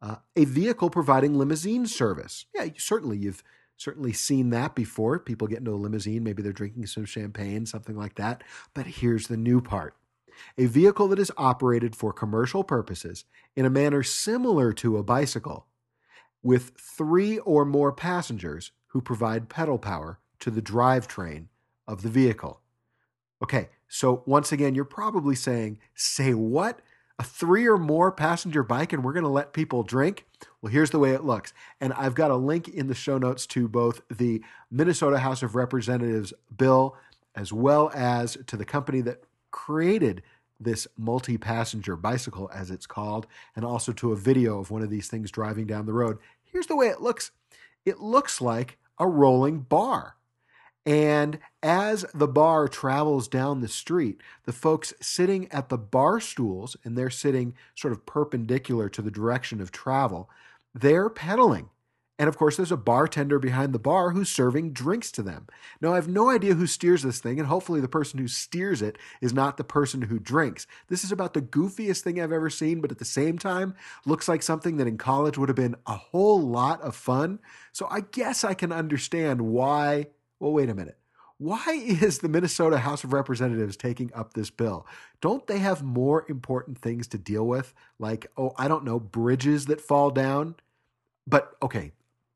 Uh, 0.00 0.16
a 0.36 0.44
vehicle 0.44 0.90
providing 0.90 1.38
limousine 1.38 1.86
service. 1.86 2.46
Yeah, 2.54 2.68
certainly 2.76 3.18
you've 3.18 3.42
certainly 3.76 4.12
seen 4.12 4.50
that 4.50 4.74
before. 4.74 5.18
People 5.18 5.48
get 5.48 5.58
into 5.58 5.72
a 5.72 5.76
limousine, 5.76 6.24
maybe 6.24 6.42
they're 6.42 6.52
drinking 6.52 6.86
some 6.86 7.04
champagne, 7.04 7.66
something 7.66 7.96
like 7.96 8.14
that. 8.16 8.42
But 8.72 8.86
here's 8.86 9.28
the 9.28 9.36
new 9.36 9.60
part 9.60 9.94
a 10.58 10.66
vehicle 10.66 11.08
that 11.08 11.18
is 11.18 11.30
operated 11.36 11.94
for 11.94 12.12
commercial 12.12 12.64
purposes 12.64 13.24
in 13.54 13.64
a 13.64 13.70
manner 13.70 14.02
similar 14.02 14.72
to 14.72 14.96
a 14.96 15.02
bicycle, 15.02 15.66
with 16.42 16.72
three 16.76 17.38
or 17.38 17.64
more 17.64 17.92
passengers 17.92 18.72
who 18.88 19.00
provide 19.00 19.48
pedal 19.48 19.78
power 19.78 20.18
to 20.40 20.50
the 20.50 20.62
drivetrain 20.62 21.46
of 21.86 22.02
the 22.02 22.08
vehicle. 22.08 22.60
Okay, 23.42 23.68
so 23.88 24.22
once 24.26 24.52
again, 24.52 24.74
you're 24.74 24.84
probably 24.84 25.34
saying, 25.34 25.78
say 25.94 26.34
what? 26.34 26.80
A 27.18 27.22
three 27.22 27.66
or 27.66 27.78
more 27.78 28.10
passenger 28.10 28.62
bike 28.62 28.92
and 28.92 29.04
we're 29.04 29.12
going 29.12 29.24
to 29.24 29.30
let 29.30 29.52
people 29.52 29.82
drink? 29.82 30.26
Well, 30.60 30.72
here's 30.72 30.90
the 30.90 30.98
way 30.98 31.12
it 31.12 31.24
looks. 31.24 31.52
And 31.80 31.92
I've 31.92 32.14
got 32.14 32.30
a 32.30 32.36
link 32.36 32.68
in 32.68 32.88
the 32.88 32.94
show 32.94 33.18
notes 33.18 33.46
to 33.48 33.68
both 33.68 34.00
the 34.10 34.42
Minnesota 34.70 35.18
House 35.18 35.42
of 35.42 35.54
Representatives 35.54 36.32
bill 36.56 36.96
as 37.36 37.52
well 37.52 37.90
as 37.94 38.36
to 38.46 38.56
the 38.56 38.64
company 38.64 39.00
that 39.02 39.24
created 39.50 40.22
this 40.60 40.86
multi 40.96 41.36
passenger 41.36 41.96
bicycle, 41.96 42.50
as 42.54 42.70
it's 42.70 42.86
called, 42.86 43.26
and 43.56 43.64
also 43.64 43.92
to 43.92 44.12
a 44.12 44.16
video 44.16 44.58
of 44.58 44.70
one 44.70 44.82
of 44.82 44.90
these 44.90 45.08
things 45.08 45.30
driving 45.30 45.66
down 45.66 45.86
the 45.86 45.92
road. 45.92 46.18
Here's 46.44 46.66
the 46.66 46.76
way 46.76 46.88
it 46.88 47.00
looks 47.00 47.30
it 47.84 48.00
looks 48.00 48.40
like 48.40 48.78
a 48.98 49.06
rolling 49.06 49.60
bar. 49.60 50.16
And 50.86 51.38
as 51.62 52.04
the 52.12 52.28
bar 52.28 52.68
travels 52.68 53.26
down 53.26 53.60
the 53.60 53.68
street, 53.68 54.20
the 54.44 54.52
folks 54.52 54.92
sitting 55.00 55.50
at 55.50 55.70
the 55.70 55.78
bar 55.78 56.20
stools, 56.20 56.76
and 56.84 56.96
they're 56.96 57.10
sitting 57.10 57.54
sort 57.74 57.92
of 57.92 58.04
perpendicular 58.04 58.88
to 58.90 59.00
the 59.00 59.10
direction 59.10 59.60
of 59.60 59.72
travel, 59.72 60.28
they're 60.74 61.08
pedaling. 61.08 61.70
And 62.16 62.28
of 62.28 62.38
course, 62.38 62.56
there's 62.56 62.70
a 62.70 62.76
bartender 62.76 63.40
behind 63.40 63.72
the 63.72 63.78
bar 63.80 64.10
who's 64.10 64.28
serving 64.28 64.72
drinks 64.72 65.10
to 65.12 65.22
them. 65.22 65.48
Now, 65.80 65.92
I 65.92 65.96
have 65.96 66.06
no 66.06 66.30
idea 66.30 66.54
who 66.54 66.66
steers 66.66 67.02
this 67.02 67.18
thing, 67.18 67.40
and 67.40 67.48
hopefully, 67.48 67.80
the 67.80 67.88
person 67.88 68.20
who 68.20 68.28
steers 68.28 68.82
it 68.82 68.98
is 69.20 69.32
not 69.32 69.56
the 69.56 69.64
person 69.64 70.02
who 70.02 70.20
drinks. 70.20 70.66
This 70.88 71.02
is 71.02 71.10
about 71.10 71.34
the 71.34 71.42
goofiest 71.42 72.02
thing 72.02 72.20
I've 72.20 72.30
ever 72.30 72.50
seen, 72.50 72.80
but 72.80 72.92
at 72.92 72.98
the 72.98 73.04
same 73.04 73.36
time, 73.36 73.74
looks 74.06 74.28
like 74.28 74.42
something 74.44 74.76
that 74.76 74.86
in 74.86 74.96
college 74.96 75.36
would 75.36 75.48
have 75.48 75.56
been 75.56 75.74
a 75.86 75.96
whole 75.96 76.40
lot 76.40 76.80
of 76.82 76.94
fun. 76.94 77.40
So 77.72 77.88
I 77.90 78.00
guess 78.00 78.44
I 78.44 78.54
can 78.54 78.70
understand 78.70 79.40
why. 79.40 80.08
Well, 80.44 80.52
wait 80.52 80.68
a 80.68 80.74
minute. 80.74 80.98
Why 81.38 81.72
is 81.72 82.18
the 82.18 82.28
Minnesota 82.28 82.76
House 82.76 83.02
of 83.02 83.14
Representatives 83.14 83.78
taking 83.78 84.12
up 84.12 84.34
this 84.34 84.50
bill? 84.50 84.86
Don't 85.22 85.46
they 85.46 85.58
have 85.60 85.82
more 85.82 86.26
important 86.28 86.76
things 86.76 87.06
to 87.08 87.18
deal 87.18 87.46
with? 87.46 87.72
Like, 87.98 88.30
oh, 88.36 88.52
I 88.58 88.68
don't 88.68 88.84
know, 88.84 89.00
bridges 89.00 89.64
that 89.66 89.80
fall 89.80 90.10
down? 90.10 90.56
But 91.26 91.54
okay, 91.62 91.92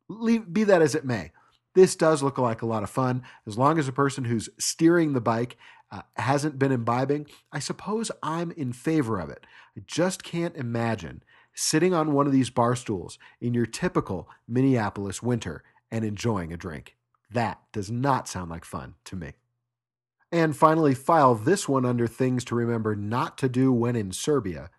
leave, 0.08 0.50
be 0.50 0.64
that 0.64 0.80
as 0.80 0.94
it 0.94 1.04
may, 1.04 1.32
this 1.74 1.96
does 1.96 2.22
look 2.22 2.38
like 2.38 2.62
a 2.62 2.66
lot 2.66 2.82
of 2.82 2.88
fun. 2.88 3.24
As 3.46 3.58
long 3.58 3.78
as 3.78 3.84
the 3.84 3.92
person 3.92 4.24
who's 4.24 4.48
steering 4.58 5.12
the 5.12 5.20
bike 5.20 5.58
uh, 5.92 6.00
hasn't 6.16 6.58
been 6.58 6.72
imbibing, 6.72 7.26
I 7.52 7.58
suppose 7.58 8.10
I'm 8.22 8.52
in 8.52 8.72
favor 8.72 9.20
of 9.20 9.28
it. 9.28 9.44
I 9.76 9.82
just 9.86 10.22
can't 10.22 10.56
imagine 10.56 11.22
sitting 11.54 11.92
on 11.92 12.14
one 12.14 12.26
of 12.26 12.32
these 12.32 12.48
bar 12.48 12.74
stools 12.74 13.18
in 13.38 13.52
your 13.52 13.66
typical 13.66 14.30
Minneapolis 14.48 15.22
winter 15.22 15.62
and 15.90 16.06
enjoying 16.06 16.54
a 16.54 16.56
drink. 16.56 16.94
That 17.30 17.60
does 17.72 17.90
not 17.90 18.28
sound 18.28 18.50
like 18.50 18.64
fun 18.64 18.94
to 19.04 19.16
me. 19.16 19.32
And 20.30 20.56
finally, 20.56 20.94
file 20.94 21.34
this 21.34 21.68
one 21.68 21.86
under 21.86 22.06
things 22.06 22.44
to 22.46 22.54
remember 22.54 22.94
not 22.94 23.38
to 23.38 23.48
do 23.48 23.72
when 23.72 23.96
in 23.96 24.12
Serbia. 24.12 24.70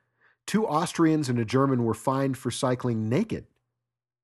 Two 0.45 0.65
Austrians 0.65 1.29
and 1.29 1.39
a 1.39 1.45
German 1.45 1.83
were 1.83 1.93
fined 1.93 2.37
for 2.37 2.51
cycling 2.51 3.09
naked 3.09 3.47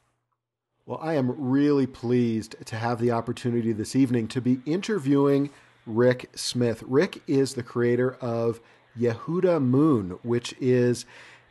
Well, 0.85 0.99
I 1.01 1.15
am 1.15 1.35
really 1.37 1.85
pleased 1.85 2.55
to 2.65 2.75
have 2.77 2.99
the 2.99 3.11
opportunity 3.11 3.73
this 3.73 3.95
evening 3.95 4.27
to 4.29 4.41
be 4.41 4.61
interviewing 4.65 5.49
Rick 5.85 6.29
Smith. 6.35 6.83
Rick 6.87 7.21
is 7.27 7.53
the 7.53 7.63
creator 7.63 8.15
of 8.21 8.61
Yehuda 8.97 9.61
Moon, 9.61 10.17
which 10.23 10.55
is 10.59 11.05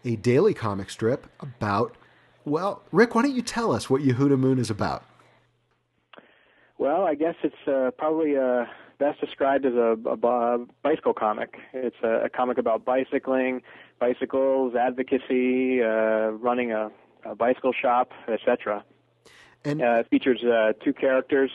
a 0.04 0.16
daily 0.16 0.54
comic 0.54 0.90
strip 0.90 1.26
about 1.40 1.96
well, 2.46 2.84
Rick, 2.92 3.16
why 3.16 3.22
don't 3.22 3.34
you 3.34 3.42
tell 3.42 3.72
us 3.72 3.90
what 3.90 4.02
Yehuda 4.02 4.38
Moon 4.38 4.60
is 4.60 4.70
about? 4.70 5.02
Well, 6.78 7.04
I 7.04 7.14
guess 7.14 7.34
it's 7.42 7.66
uh, 7.66 7.90
probably 7.96 8.34
a 8.34 8.68
best 8.98 9.20
described 9.20 9.64
as 9.64 9.74
a, 9.74 9.96
a, 10.04 10.28
a 10.28 10.66
bicycle 10.82 11.14
comic. 11.14 11.56
It's 11.72 11.96
a, 12.02 12.24
a, 12.24 12.28
comic 12.28 12.58
about 12.58 12.84
bicycling, 12.84 13.62
bicycles, 13.98 14.74
advocacy, 14.74 15.82
uh, 15.82 16.30
running 16.30 16.72
a, 16.72 16.90
a 17.24 17.34
bicycle 17.34 17.72
shop, 17.72 18.12
etc. 18.28 18.84
And 19.64 19.82
uh, 19.82 20.00
it 20.00 20.08
features 20.10 20.44
uh, 20.44 20.72
two 20.84 20.92
characters, 20.92 21.50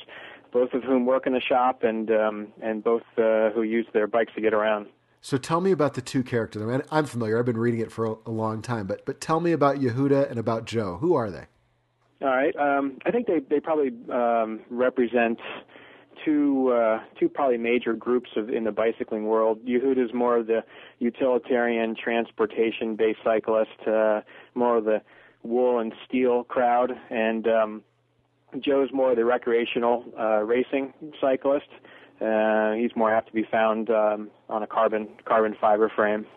both 0.52 0.74
of 0.74 0.84
whom 0.84 1.06
work 1.06 1.28
in 1.28 1.34
the 1.34 1.42
shop, 1.42 1.84
and 1.84 2.12
um, 2.12 2.48
and 2.62 2.84
both 2.84 3.04
uh, 3.18 3.52
who 3.52 3.62
use 3.62 3.88
their 3.94 4.08
bikes 4.08 4.34
to 4.36 4.42
get 4.42 4.54
around. 4.54 4.88
So 5.22 5.38
tell 5.38 5.62
me 5.62 5.72
about 5.72 5.94
the 5.94 6.02
two 6.02 6.24
characters. 6.24 6.64
I 6.64 6.66
mean, 6.66 6.82
I'm 6.90 7.06
familiar. 7.06 7.38
I've 7.38 7.46
been 7.46 7.58
reading 7.58 7.80
it 7.80 7.92
for 7.92 8.06
a, 8.06 8.16
a 8.26 8.32
long 8.32 8.62
time, 8.62 8.88
but 8.88 9.06
but 9.06 9.22
tell 9.22 9.40
me 9.40 9.52
about 9.52 9.78
Yehuda 9.78 10.30
and 10.30 10.40
about 10.40 10.66
Joe. 10.66 10.98
Who 11.00 11.14
are 11.14 11.30
they? 11.30 11.46
All 12.22 12.28
right. 12.28 12.56
Um, 12.56 13.00
I 13.06 13.12
think 13.12 13.28
they 13.28 13.40
they 13.40 13.60
probably 13.60 13.92
um, 14.12 14.62
represent 14.70 15.40
two 16.24 16.70
uh, 16.70 17.00
two 17.20 17.30
probably 17.30 17.58
major 17.58 17.94
groups 17.94 18.30
of 18.36 18.50
in 18.50 18.64
the 18.64 18.72
bicycling 18.72 19.26
world. 19.26 19.66
Yehuda 19.66 20.06
is 20.06 20.14
more 20.14 20.38
of 20.38 20.48
the 20.48 20.64
utilitarian 21.00 21.96
transportation 21.96 22.96
based 22.96 23.20
cyclist, 23.24 23.72
uh, 23.88 24.22
more 24.54 24.78
of 24.78 24.86
the 24.86 25.02
wool 25.44 25.80
and 25.80 25.94
steel 26.08 26.44
crowd, 26.44 26.92
and 27.10 27.48
um, 27.48 27.84
Joe's 28.60 28.90
more 28.94 29.12
of 29.12 29.18
the 29.18 29.26
recreational 29.26 30.06
uh, 30.20 30.44
racing 30.44 30.94
cyclist. 31.20 31.70
Uh, 32.20 32.74
he's 32.74 32.96
more 32.96 33.12
apt 33.12 33.30
to 33.30 33.34
be 33.34 33.48
found 33.50 33.90
um, 33.90 34.30
on 34.48 34.62
a 34.62 34.68
carbon 34.68 35.08
carbon 35.26 35.56
fiber 35.60 35.92
frame. 35.96 36.28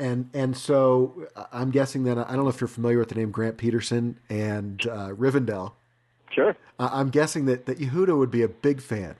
And 0.00 0.30
and 0.32 0.56
so 0.56 1.28
I'm 1.52 1.70
guessing 1.70 2.04
that 2.04 2.16
I 2.16 2.34
don't 2.34 2.44
know 2.44 2.48
if 2.48 2.60
you're 2.60 2.68
familiar 2.68 2.98
with 2.98 3.10
the 3.10 3.16
name 3.16 3.30
Grant 3.30 3.58
Petersen 3.58 4.18
and 4.30 4.80
uh, 4.86 5.10
Rivendell. 5.10 5.72
Sure. 6.32 6.56
I'm 6.78 7.10
guessing 7.10 7.44
that 7.46 7.66
that 7.66 7.78
Yehuda 7.78 8.16
would 8.16 8.30
be 8.30 8.42
a 8.42 8.48
big 8.48 8.80
fan. 8.80 9.16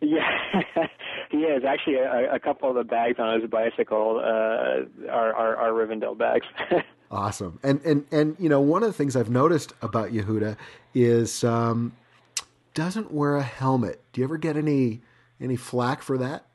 Yeah, 0.00 0.28
he 1.30 1.38
is 1.38 1.64
actually 1.64 1.96
a, 1.96 2.34
a, 2.34 2.38
couple 2.38 2.68
of 2.68 2.76
the 2.76 2.84
bags 2.84 3.18
on 3.18 3.40
his 3.40 3.50
bicycle 3.50 4.20
uh, 4.22 5.10
are, 5.10 5.34
are, 5.34 5.56
are 5.56 5.70
Rivendell 5.70 6.16
bags. 6.16 6.46
awesome. 7.10 7.58
And 7.64 7.80
and 7.84 8.04
and 8.12 8.36
you 8.38 8.48
know 8.48 8.60
one 8.60 8.82
of 8.82 8.88
the 8.88 8.92
things 8.92 9.16
I've 9.16 9.30
noticed 9.30 9.72
about 9.82 10.10
Yehuda 10.10 10.56
is 10.94 11.42
um, 11.42 11.96
doesn't 12.74 13.12
wear 13.12 13.36
a 13.36 13.42
helmet. 13.42 14.00
Do 14.12 14.20
you 14.20 14.24
ever 14.24 14.36
get 14.36 14.56
any 14.56 15.00
any 15.40 15.56
flack 15.56 16.02
for 16.02 16.16
that? 16.18 16.46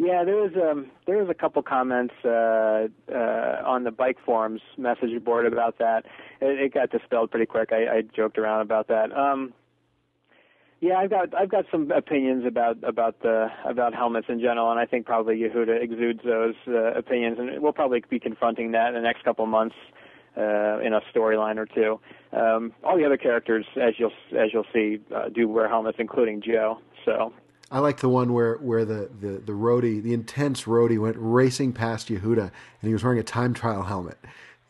Yeah, 0.00 0.22
there 0.22 0.36
was 0.36 0.52
um, 0.54 0.92
there 1.08 1.18
was 1.18 1.28
a 1.28 1.34
couple 1.34 1.60
comments 1.60 2.14
uh, 2.24 2.86
uh, 3.12 3.62
on 3.66 3.82
the 3.82 3.90
bike 3.90 4.18
forums 4.24 4.60
message 4.76 5.10
board 5.24 5.44
about 5.44 5.78
that. 5.78 6.04
It, 6.40 6.60
it 6.60 6.74
got 6.74 6.92
dispelled 6.92 7.32
pretty 7.32 7.46
quick. 7.46 7.70
I, 7.72 7.96
I 7.96 8.02
joked 8.14 8.38
around 8.38 8.60
about 8.60 8.86
that. 8.86 9.10
Um, 9.12 9.52
yeah, 10.80 10.98
I've 10.98 11.10
got 11.10 11.34
I've 11.34 11.48
got 11.48 11.64
some 11.72 11.90
opinions 11.90 12.46
about 12.46 12.76
about 12.84 13.22
the 13.22 13.48
about 13.64 13.92
helmets 13.92 14.28
in 14.28 14.38
general, 14.38 14.70
and 14.70 14.78
I 14.78 14.86
think 14.86 15.04
probably 15.04 15.34
Yehuda 15.40 15.82
exudes 15.82 16.20
those 16.24 16.54
uh, 16.68 16.92
opinions, 16.92 17.40
and 17.40 17.60
we'll 17.60 17.72
probably 17.72 18.00
be 18.08 18.20
confronting 18.20 18.70
that 18.70 18.90
in 18.90 18.94
the 18.94 19.00
next 19.00 19.24
couple 19.24 19.44
months 19.46 19.74
uh, 20.36 20.78
in 20.78 20.94
a 20.94 21.00
storyline 21.12 21.56
or 21.56 21.66
two. 21.66 21.98
Um, 22.32 22.72
all 22.84 22.96
the 22.96 23.04
other 23.04 23.16
characters, 23.16 23.66
as 23.74 23.94
you'll 23.98 24.12
as 24.38 24.50
you'll 24.52 24.66
see, 24.72 25.00
uh, 25.12 25.28
do 25.28 25.48
wear 25.48 25.66
helmets, 25.68 25.98
including 25.98 26.40
Joe. 26.40 26.78
So 27.04 27.32
I 27.70 27.80
like 27.80 27.98
the 27.98 28.08
one 28.08 28.32
where, 28.32 28.56
where 28.56 28.84
the, 28.84 29.10
the, 29.20 29.38
the 29.38 29.52
roadie, 29.52 30.02
the 30.02 30.14
intense 30.14 30.64
roadie, 30.64 30.98
went 30.98 31.16
racing 31.18 31.74
past 31.74 32.08
Yehuda, 32.08 32.40
and 32.40 32.88
he 32.88 32.92
was 32.92 33.04
wearing 33.04 33.18
a 33.18 33.24
time 33.24 33.52
trial 33.52 33.82
helmet. 33.82 34.18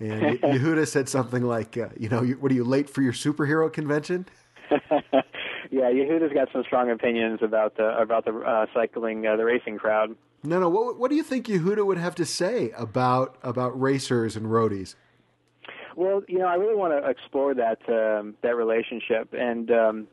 And 0.01 0.39
Yehuda 0.41 0.87
said 0.87 1.09
something 1.09 1.43
like, 1.43 1.77
uh, 1.77 1.89
"You 1.99 2.09
know, 2.09 2.23
what 2.25 2.51
are 2.53 2.55
you 2.55 2.65
late 2.65 2.89
for 2.91 3.03
your 3.03 3.13
superhero 3.13 3.73
convention?" 3.73 4.27
yeah, 4.71 5.91
Yehuda's 5.91 6.33
got 6.33 6.49
some 6.53 6.63
strong 6.65 6.91
opinions 6.91 7.41
about 7.43 7.77
the 7.77 7.99
about 7.99 8.25
the 8.25 8.37
uh, 8.37 8.67
cycling, 8.75 9.27
uh, 9.27 9.37
the 9.37 9.45
racing 9.45 9.79
crowd. 9.79 10.17
No, 10.45 10.61
no. 10.61 10.69
What, 10.69 10.99
what 10.99 11.11
do 11.11 11.17
you 11.17 11.25
think 11.25 11.47
Yehuda 11.47 11.85
would 11.85 11.99
have 11.99 12.15
to 12.17 12.25
say 12.25 12.71
about 12.77 13.37
about 13.43 13.79
racers 13.81 14.37
and 14.37 14.47
roadies? 14.47 14.95
Well, 15.97 16.23
you 16.29 16.39
know, 16.39 16.47
I 16.47 16.55
really 16.55 16.77
want 16.77 16.93
to 16.93 17.11
explore 17.11 17.55
that 17.55 17.79
um, 17.89 18.37
that 18.43 18.55
relationship, 18.55 19.33
and 19.33 19.71
um, 19.71 20.09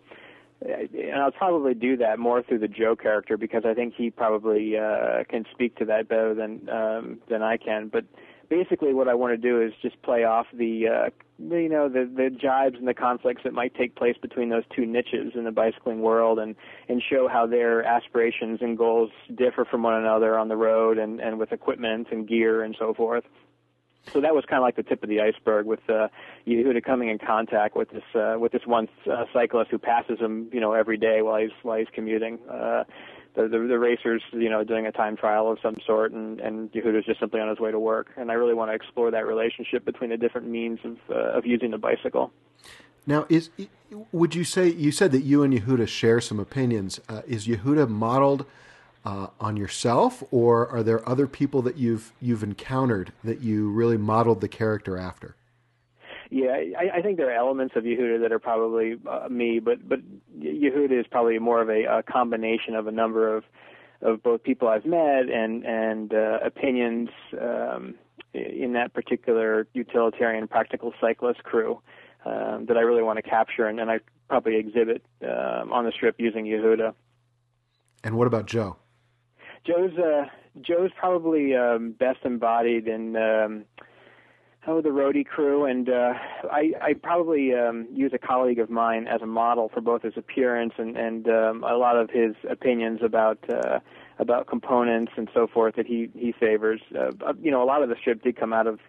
and 0.62 1.22
I'll 1.22 1.32
probably 1.32 1.74
do 1.74 1.98
that 1.98 2.20
more 2.20 2.42
through 2.42 2.60
the 2.60 2.68
Joe 2.68 2.96
character 2.96 3.38
because 3.38 3.64
I 3.66 3.74
think 3.74 3.94
he 3.96 4.10
probably 4.10 4.78
uh, 4.78 5.24
can 5.30 5.46
speak 5.52 5.76
to 5.78 5.86
that 5.86 6.08
better 6.08 6.34
than 6.34 6.70
um, 6.70 7.20
than 7.30 7.42
I 7.42 7.58
can. 7.58 7.90
But 7.90 8.06
basically, 8.50 8.94
what 8.94 9.08
I 9.08 9.14
want 9.14 9.34
to 9.34 9.38
do 9.38 9.62
is 9.62 9.74
just 9.82 10.02
play 10.02 10.24
off 10.24 10.48
the 10.54 10.88
uh, 10.88 11.10
you 11.40 11.70
know 11.70 11.90
the 11.90 12.10
the 12.14 12.30
jibes 12.30 12.78
and 12.78 12.88
the 12.88 12.94
conflicts 12.94 13.42
that 13.44 13.54
might 13.54 13.76
take 13.76 13.96
place 13.96 14.16
between 14.22 14.50
those 14.50 14.64
two 14.76 14.86
niches 14.86 15.34
in 15.36 15.44
the 15.44 15.52
bicycling 15.52 16.02
world, 16.02 16.40
and 16.40 16.56
and 16.88 17.02
show 17.08 17.28
how 17.28 17.46
their 17.46 17.84
aspirations 17.84 18.60
and 18.62 18.78
goals 18.78 19.12
differ 19.36 19.66
from 19.66 19.84
one 19.84 19.96
another 19.96 20.38
on 20.38 20.48
the 20.48 20.58
road 20.58 20.98
and 20.98 21.20
and 21.20 21.38
with 21.38 21.52
equipment 21.52 22.08
and 22.12 22.28
gear 22.28 22.64
and 22.64 22.76
so 22.80 22.94
forth 22.94 23.24
so 24.14 24.22
that 24.22 24.34
was 24.34 24.46
kind 24.46 24.58
of 24.58 24.64
like 24.64 24.76
the 24.76 24.84
tip 24.84 25.04
of 25.04 25.10
the 25.10 25.22
iceberg 25.22 25.66
with 25.66 25.80
uh, 25.90 26.08
Yehuda 26.48 26.84
coming 26.84 27.10
in 27.10 27.18
contact 27.18 27.76
with 27.76 27.90
this 27.90 28.04
uh, 28.14 28.36
with 28.40 28.52
this 28.52 28.66
one 28.66 28.88
uh, 29.12 29.26
cyclist 29.34 29.72
who 29.72 29.78
passes 29.78 30.20
him, 30.20 30.50
you 30.52 30.60
know, 30.60 30.74
every 30.74 30.98
day 30.98 31.22
while 31.22 31.42
he's 31.42 31.52
while 31.64 31.78
he's 31.78 31.88
commuting. 31.94 32.40
Uh, 32.50 32.84
the, 33.36 33.44
the 33.48 33.60
the 33.60 33.80
racers, 33.80 34.22
you 34.32 34.50
know, 34.50 34.64
doing 34.64 34.86
a 34.88 34.92
time 34.92 35.18
trial 35.18 35.52
of 35.52 35.60
some 35.62 35.76
sort, 35.86 36.12
and 36.12 36.40
and 36.40 36.72
Yehuda's 36.72 37.06
just 37.06 37.20
simply 37.20 37.42
on 37.42 37.50
his 37.50 37.60
way 37.60 37.72
to 37.72 37.80
work. 37.80 38.08
And 38.18 38.32
I 38.32 38.36
really 38.36 38.54
want 38.54 38.72
to 38.72 38.76
explore 38.76 39.12
that 39.12 39.26
relationship 39.26 39.86
between 39.86 40.10
the 40.10 40.18
different 40.18 40.48
means 40.48 40.80
of 40.84 40.98
uh, 41.10 41.38
of 41.38 41.46
using 41.46 41.72
the 41.72 41.78
bicycle. 41.78 42.32
Now, 43.06 43.26
is 43.30 43.50
would 44.12 44.36
you 44.36 44.44
say 44.44 44.70
you 44.70 44.92
said 44.92 45.12
that 45.12 45.22
you 45.22 45.44
and 45.44 45.54
Yehuda 45.54 45.88
share 45.88 46.22
some 46.22 46.40
opinions? 46.40 47.00
Uh, 47.08 47.22
is 47.28 47.48
Yehuda 47.48 47.90
modeled? 47.90 48.46
Uh, 49.06 49.28
on 49.40 49.56
yourself, 49.56 50.24
or 50.32 50.68
are 50.68 50.84
there 50.84 51.08
other 51.08 51.28
people 51.28 51.62
that 51.62 51.78
you've 51.78 52.12
you've 52.20 52.44
encountered 52.44 53.14
that 53.24 53.42
you 53.42 53.70
really 53.70 53.98
modeled 53.98 54.42
the 54.42 54.48
character 54.48 54.98
after? 54.98 55.36
Yeah, 56.32 56.54
I, 56.78 56.98
I 56.98 57.02
think 57.02 57.18
there 57.18 57.30
are 57.30 57.36
elements 57.36 57.76
of 57.76 57.84
Yehuda 57.84 58.22
that 58.22 58.32
are 58.32 58.40
probably 58.40 58.96
uh, 59.08 59.30
me, 59.30 59.60
but 59.60 59.88
but 59.88 60.00
Yehuda 60.40 61.00
is 61.00 61.06
probably 61.10 61.38
more 61.38 61.62
of 61.62 61.70
a, 61.70 61.84
a 61.84 62.04
combination 62.04 62.76
of 62.76 62.88
a 62.88 62.92
number 62.92 63.36
of 63.36 63.44
of 64.02 64.24
both 64.24 64.44
people 64.44 64.68
I've 64.68 64.86
met 64.86 65.30
and 65.30 65.64
and 65.64 66.12
uh, 66.12 66.40
opinions 66.44 67.10
um, 67.40 67.96
in 68.34 68.74
that 68.74 68.94
particular 68.94 69.68
utilitarian 69.74 70.48
practical 70.48 70.94
cyclist 71.00 71.44
crew 71.44 71.80
um, 72.26 72.66
that 72.66 72.76
I 72.76 72.82
really 72.82 73.04
want 73.04 73.18
to 73.18 73.24
capture, 73.24 73.68
and, 73.68 73.80
and 73.80 73.92
I 73.92 74.00
probably 74.28 74.56
exhibit 74.56 75.04
um, 75.22 75.72
on 75.72 75.86
the 75.86 75.92
strip 75.92 76.16
using 76.18 76.46
Yehuda. 76.46 76.96
And 78.04 78.18
what 78.18 78.26
about 78.26 78.48
Joe? 78.48 78.78
Joe's 79.66 79.98
uh, 79.98 80.26
Joe's 80.62 80.92
probably 80.98 81.56
um, 81.56 81.92
best 81.92 82.20
embodied 82.24 82.88
in 82.88 83.16
um, 83.16 83.66
oh 84.68 84.82
the 84.82 84.90
roadie 84.90 85.26
crew, 85.26 85.66
and 85.66 85.90
uh, 85.90 86.14
I 86.52 86.74
I 86.82 86.94
probably 86.94 87.54
um, 87.54 87.88
use 87.92 88.12
a 88.14 88.20
colleague 88.20 88.60
of 88.60 88.70
mine 88.70 89.08
as 89.08 89.22
a 89.22 89.28
model 89.28 89.70
for 89.74 89.82
both 89.82 90.04
his 90.04 90.14
appearance 90.18 90.74
and 90.78 90.96
and 90.98 91.28
um, 91.28 91.64
a 91.64 91.76
lot 91.76 91.98
of 91.98 92.10
his 92.10 92.36
opinions 92.50 93.00
about. 93.04 93.40
Uh, 93.50 93.80
about 94.18 94.48
components 94.48 95.12
and 95.18 95.30
so 95.34 95.46
forth 95.46 95.76
that 95.76 95.86
he 95.86 96.10
he 96.16 96.32
favors. 96.32 96.80
Uh, 96.98 97.34
you 97.42 97.52
know, 97.52 97.62
a 97.62 97.66
lot 97.66 97.84
of 97.84 97.90
the 97.90 97.96
strip 98.00 98.24
did 98.24 98.38
come 98.38 98.54
out 98.54 98.66
of 98.66 98.80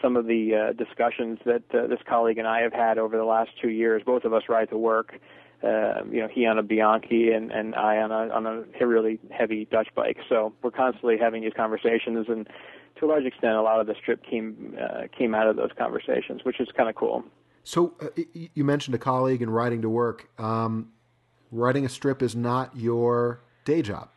some 0.00 0.16
of 0.16 0.26
the 0.26 0.54
uh, 0.54 0.72
discussions 0.72 1.38
that 1.44 1.62
uh, 1.74 1.86
this 1.86 1.98
colleague 2.08 2.38
and 2.38 2.46
I 2.46 2.60
have 2.60 2.72
had 2.72 2.98
over 2.98 3.16
the 3.16 3.24
last 3.24 3.50
two 3.60 3.70
years. 3.70 4.02
Both 4.04 4.24
of 4.24 4.32
us 4.32 4.44
ride 4.48 4.68
to 4.70 4.78
work, 4.78 5.18
uh, 5.62 6.04
you 6.10 6.20
know, 6.20 6.28
he 6.28 6.46
on 6.46 6.58
a 6.58 6.62
Bianchi 6.62 7.30
and, 7.30 7.50
and 7.50 7.74
I 7.74 7.96
on 7.98 8.12
a 8.12 8.32
on 8.32 8.46
a 8.46 8.86
really 8.86 9.18
heavy 9.30 9.66
Dutch 9.70 9.88
bike. 9.94 10.18
So 10.28 10.52
we're 10.62 10.70
constantly 10.70 11.16
having 11.18 11.42
these 11.42 11.54
conversations, 11.56 12.26
and 12.28 12.46
to 12.98 13.06
a 13.06 13.08
large 13.08 13.24
extent, 13.24 13.54
a 13.54 13.62
lot 13.62 13.80
of 13.80 13.86
the 13.86 13.94
strip 13.94 14.22
came 14.24 14.76
uh, 14.80 15.04
came 15.16 15.34
out 15.34 15.48
of 15.48 15.56
those 15.56 15.70
conversations, 15.76 16.44
which 16.44 16.60
is 16.60 16.68
kind 16.76 16.88
of 16.88 16.94
cool. 16.94 17.24
So 17.64 17.94
uh, 18.00 18.08
you 18.32 18.64
mentioned 18.64 18.94
a 18.94 18.98
colleague 18.98 19.42
and 19.42 19.52
riding 19.52 19.82
to 19.82 19.88
work. 19.88 20.28
Um, 20.38 20.92
writing 21.50 21.84
a 21.84 21.88
strip 21.88 22.22
is 22.22 22.36
not 22.36 22.76
your 22.76 23.40
day 23.64 23.82
job. 23.82 24.10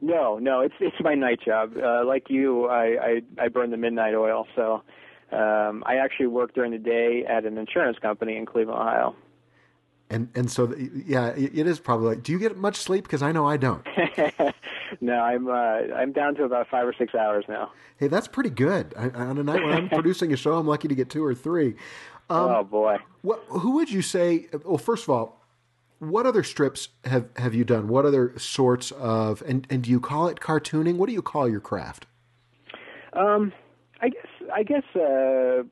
No, 0.00 0.38
no, 0.38 0.60
it's 0.60 0.76
it's 0.78 0.96
my 1.00 1.16
night 1.16 1.40
job. 1.44 1.72
Uh, 1.76 2.04
like 2.06 2.30
you, 2.30 2.66
I, 2.66 2.84
I 2.84 3.44
I 3.44 3.48
burn 3.48 3.72
the 3.72 3.76
midnight 3.76 4.14
oil, 4.14 4.46
so 4.54 4.82
um, 5.32 5.82
I 5.86 5.96
actually 5.96 6.28
work 6.28 6.54
during 6.54 6.70
the 6.70 6.78
day 6.78 7.24
at 7.28 7.44
an 7.44 7.58
insurance 7.58 7.98
company 7.98 8.36
in 8.36 8.46
Cleveland, 8.46 8.80
Ohio 8.80 9.16
and 10.10 10.28
and 10.34 10.50
so 10.50 10.74
yeah, 10.76 11.28
it 11.28 11.66
is 11.66 11.80
probably. 11.80 12.08
Like, 12.08 12.22
do 12.22 12.32
you 12.32 12.38
get 12.38 12.56
much 12.56 12.76
sleep? 12.76 13.04
Because 13.04 13.22
I 13.22 13.32
know 13.32 13.46
I 13.46 13.56
don't. 13.56 13.86
no, 15.00 15.20
I'm 15.20 15.48
uh, 15.48 15.94
I'm 15.94 16.12
down 16.12 16.34
to 16.36 16.44
about 16.44 16.68
five 16.68 16.86
or 16.86 16.94
six 16.94 17.14
hours 17.14 17.44
now. 17.48 17.72
Hey, 17.98 18.08
that's 18.08 18.28
pretty 18.28 18.50
good. 18.50 18.94
I, 18.96 19.10
on 19.10 19.38
a 19.38 19.42
night 19.42 19.62
when 19.62 19.74
I'm 19.74 19.88
producing 19.90 20.32
a 20.32 20.36
show, 20.36 20.54
I'm 20.54 20.66
lucky 20.66 20.88
to 20.88 20.94
get 20.94 21.10
two 21.10 21.24
or 21.24 21.34
three. 21.34 21.74
Um, 22.30 22.50
oh 22.50 22.64
boy! 22.64 22.98
What? 23.22 23.44
Who 23.48 23.72
would 23.72 23.90
you 23.90 24.02
say? 24.02 24.48
Well, 24.64 24.78
first 24.78 25.04
of 25.04 25.10
all, 25.10 25.42
what 25.98 26.26
other 26.26 26.42
strips 26.42 26.88
have 27.04 27.28
have 27.36 27.54
you 27.54 27.64
done? 27.64 27.88
What 27.88 28.06
other 28.06 28.32
sorts 28.38 28.90
of 28.92 29.42
and 29.46 29.66
and 29.68 29.82
do 29.82 29.90
you 29.90 30.00
call 30.00 30.28
it 30.28 30.40
cartooning? 30.40 30.96
What 30.96 31.06
do 31.08 31.12
you 31.12 31.22
call 31.22 31.48
your 31.48 31.60
craft? 31.60 32.06
Um, 33.12 33.52
I 34.00 34.08
guess 34.08 34.26
I 34.54 34.62
guess 34.62 34.84
uh, 34.94 35.64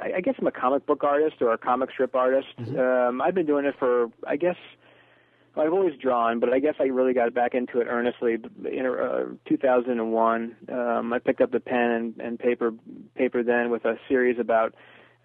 I 0.00 0.20
guess 0.20 0.34
I'm 0.38 0.46
a 0.46 0.52
comic 0.52 0.86
book 0.86 1.04
artist 1.04 1.36
or 1.40 1.52
a 1.52 1.58
comic 1.58 1.90
strip 1.90 2.14
artist. 2.14 2.48
Mm-hmm. 2.58 2.78
Um, 2.78 3.20
I've 3.20 3.34
been 3.34 3.46
doing 3.46 3.64
it 3.66 3.74
for, 3.78 4.08
I 4.26 4.36
guess, 4.36 4.56
I've 5.56 5.72
always 5.72 5.94
drawn, 5.98 6.38
but 6.38 6.52
I 6.52 6.58
guess 6.58 6.74
I 6.78 6.84
really 6.84 7.14
got 7.14 7.32
back 7.32 7.54
into 7.54 7.80
it 7.80 7.86
earnestly 7.88 8.36
in 8.64 8.86
uh, 8.86 9.24
2001. 9.48 10.56
Um, 10.70 11.12
I 11.12 11.18
picked 11.18 11.40
up 11.40 11.50
the 11.50 11.60
pen 11.60 11.90
and, 11.90 12.20
and 12.20 12.38
paper 12.38 12.72
paper 13.14 13.42
then 13.42 13.70
with 13.70 13.84
a 13.84 13.98
series 14.08 14.38
about. 14.38 14.74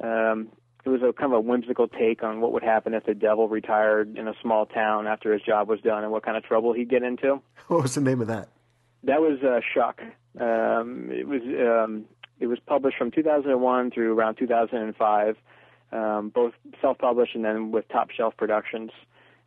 Um, 0.02 0.50
it 0.84 0.90
was 0.90 1.02
a 1.04 1.14
kind 1.14 1.32
of 1.32 1.38
a 1.38 1.42
whimsical 1.42 1.88
take 1.88 2.24
on 2.24 2.42
what 2.42 2.54
would 2.54 2.64
happen 2.64 2.96
if 2.96 3.06
the 3.06 3.14
devil 3.14 3.48
retired 3.48 4.18
in 4.18 4.28
a 4.28 4.34
small 4.42 4.66
town 4.66 5.06
after 5.06 5.32
his 5.32 5.42
job 5.44 5.70
was 5.70 5.80
done 5.82 6.04
and 6.04 6.12
what 6.12 6.24
kind 6.24 6.36
of 6.36 6.44
trouble 6.44 6.74
he'd 6.74 6.90
get 6.90 7.04
into. 7.04 7.42
What 7.68 7.84
was 7.84 7.96
the 7.96 8.02
name 8.02 8.20
of 8.20 8.28
that? 8.28 8.50
That 9.04 9.22
was 9.22 9.40
uh, 9.44 9.62
Shuck. 9.74 10.02
Um, 10.40 11.10
it 11.10 11.26
was 11.26 11.42
um, 11.44 12.06
it 12.42 12.48
was 12.48 12.60
published 12.66 12.98
from 12.98 13.12
2001 13.12 13.92
through 13.92 14.18
around 14.18 14.36
2005, 14.36 15.38
um, 15.92 16.30
both 16.30 16.54
self-published 16.82 17.36
and 17.36 17.46
then 17.46 17.72
with 17.72 17.88
Top 17.90 18.10
Shelf 18.10 18.36
Productions. 18.36 18.92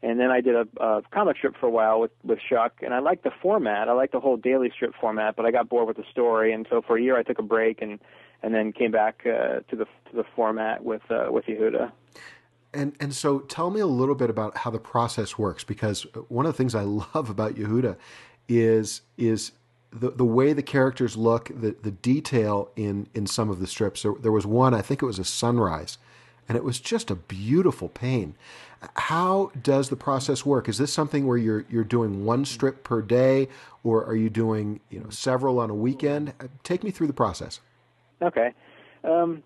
And 0.02 0.20
then 0.20 0.30
I 0.30 0.40
did 0.40 0.54
a, 0.54 0.66
a 0.82 1.02
comic 1.10 1.36
strip 1.38 1.56
for 1.58 1.66
a 1.66 1.70
while 1.70 1.98
with 1.98 2.10
with 2.22 2.38
Shuck, 2.46 2.82
and 2.82 2.92
I 2.92 2.98
liked 2.98 3.24
the 3.24 3.30
format. 3.42 3.88
I 3.88 3.92
liked 3.92 4.12
the 4.12 4.20
whole 4.20 4.36
daily 4.36 4.70
strip 4.74 4.94
format, 5.00 5.34
but 5.34 5.46
I 5.46 5.50
got 5.50 5.68
bored 5.68 5.88
with 5.88 5.96
the 5.96 6.04
story, 6.10 6.52
and 6.52 6.66
so 6.68 6.82
for 6.82 6.98
a 6.98 7.02
year 7.02 7.16
I 7.16 7.22
took 7.22 7.38
a 7.38 7.42
break 7.42 7.80
and 7.80 7.98
and 8.42 8.54
then 8.54 8.72
came 8.72 8.90
back 8.90 9.22
uh, 9.24 9.60
to 9.70 9.76
the 9.76 9.86
to 9.86 10.16
the 10.16 10.24
format 10.36 10.84
with 10.84 11.02
uh, 11.10 11.28
with 11.30 11.46
Yehuda. 11.46 11.90
And 12.74 12.94
and 13.00 13.14
so 13.14 13.40
tell 13.40 13.70
me 13.70 13.80
a 13.80 13.86
little 13.86 14.14
bit 14.14 14.28
about 14.28 14.58
how 14.58 14.70
the 14.70 14.78
process 14.78 15.38
works 15.38 15.64
because 15.64 16.06
one 16.28 16.44
of 16.44 16.52
the 16.52 16.56
things 16.56 16.74
I 16.74 16.82
love 17.14 17.30
about 17.30 17.54
Yehuda 17.54 17.96
is 18.46 19.00
is 19.16 19.52
the 19.94 20.10
the 20.10 20.24
way 20.24 20.52
the 20.52 20.62
characters 20.62 21.16
look, 21.16 21.50
the 21.54 21.76
the 21.82 21.90
detail 21.90 22.70
in 22.76 23.06
in 23.14 23.26
some 23.26 23.50
of 23.50 23.60
the 23.60 23.66
strips. 23.66 24.02
There, 24.02 24.14
there 24.20 24.32
was 24.32 24.46
one, 24.46 24.74
I 24.74 24.82
think 24.82 25.02
it 25.02 25.06
was 25.06 25.18
a 25.18 25.24
sunrise, 25.24 25.98
and 26.48 26.56
it 26.56 26.64
was 26.64 26.80
just 26.80 27.10
a 27.10 27.14
beautiful 27.14 27.88
pain. 27.88 28.34
How 28.96 29.50
does 29.62 29.88
the 29.88 29.96
process 29.96 30.44
work? 30.44 30.68
Is 30.68 30.78
this 30.78 30.92
something 30.92 31.26
where 31.26 31.36
you're 31.36 31.64
you're 31.70 31.84
doing 31.84 32.24
one 32.24 32.44
strip 32.44 32.82
per 32.84 33.00
day, 33.00 33.48
or 33.82 34.04
are 34.04 34.16
you 34.16 34.28
doing 34.30 34.80
you 34.90 35.00
know 35.00 35.10
several 35.10 35.60
on 35.60 35.70
a 35.70 35.74
weekend? 35.74 36.34
Take 36.64 36.82
me 36.82 36.90
through 36.90 37.06
the 37.06 37.14
process. 37.14 37.60
Okay. 38.20 38.52
Um, 39.04 39.42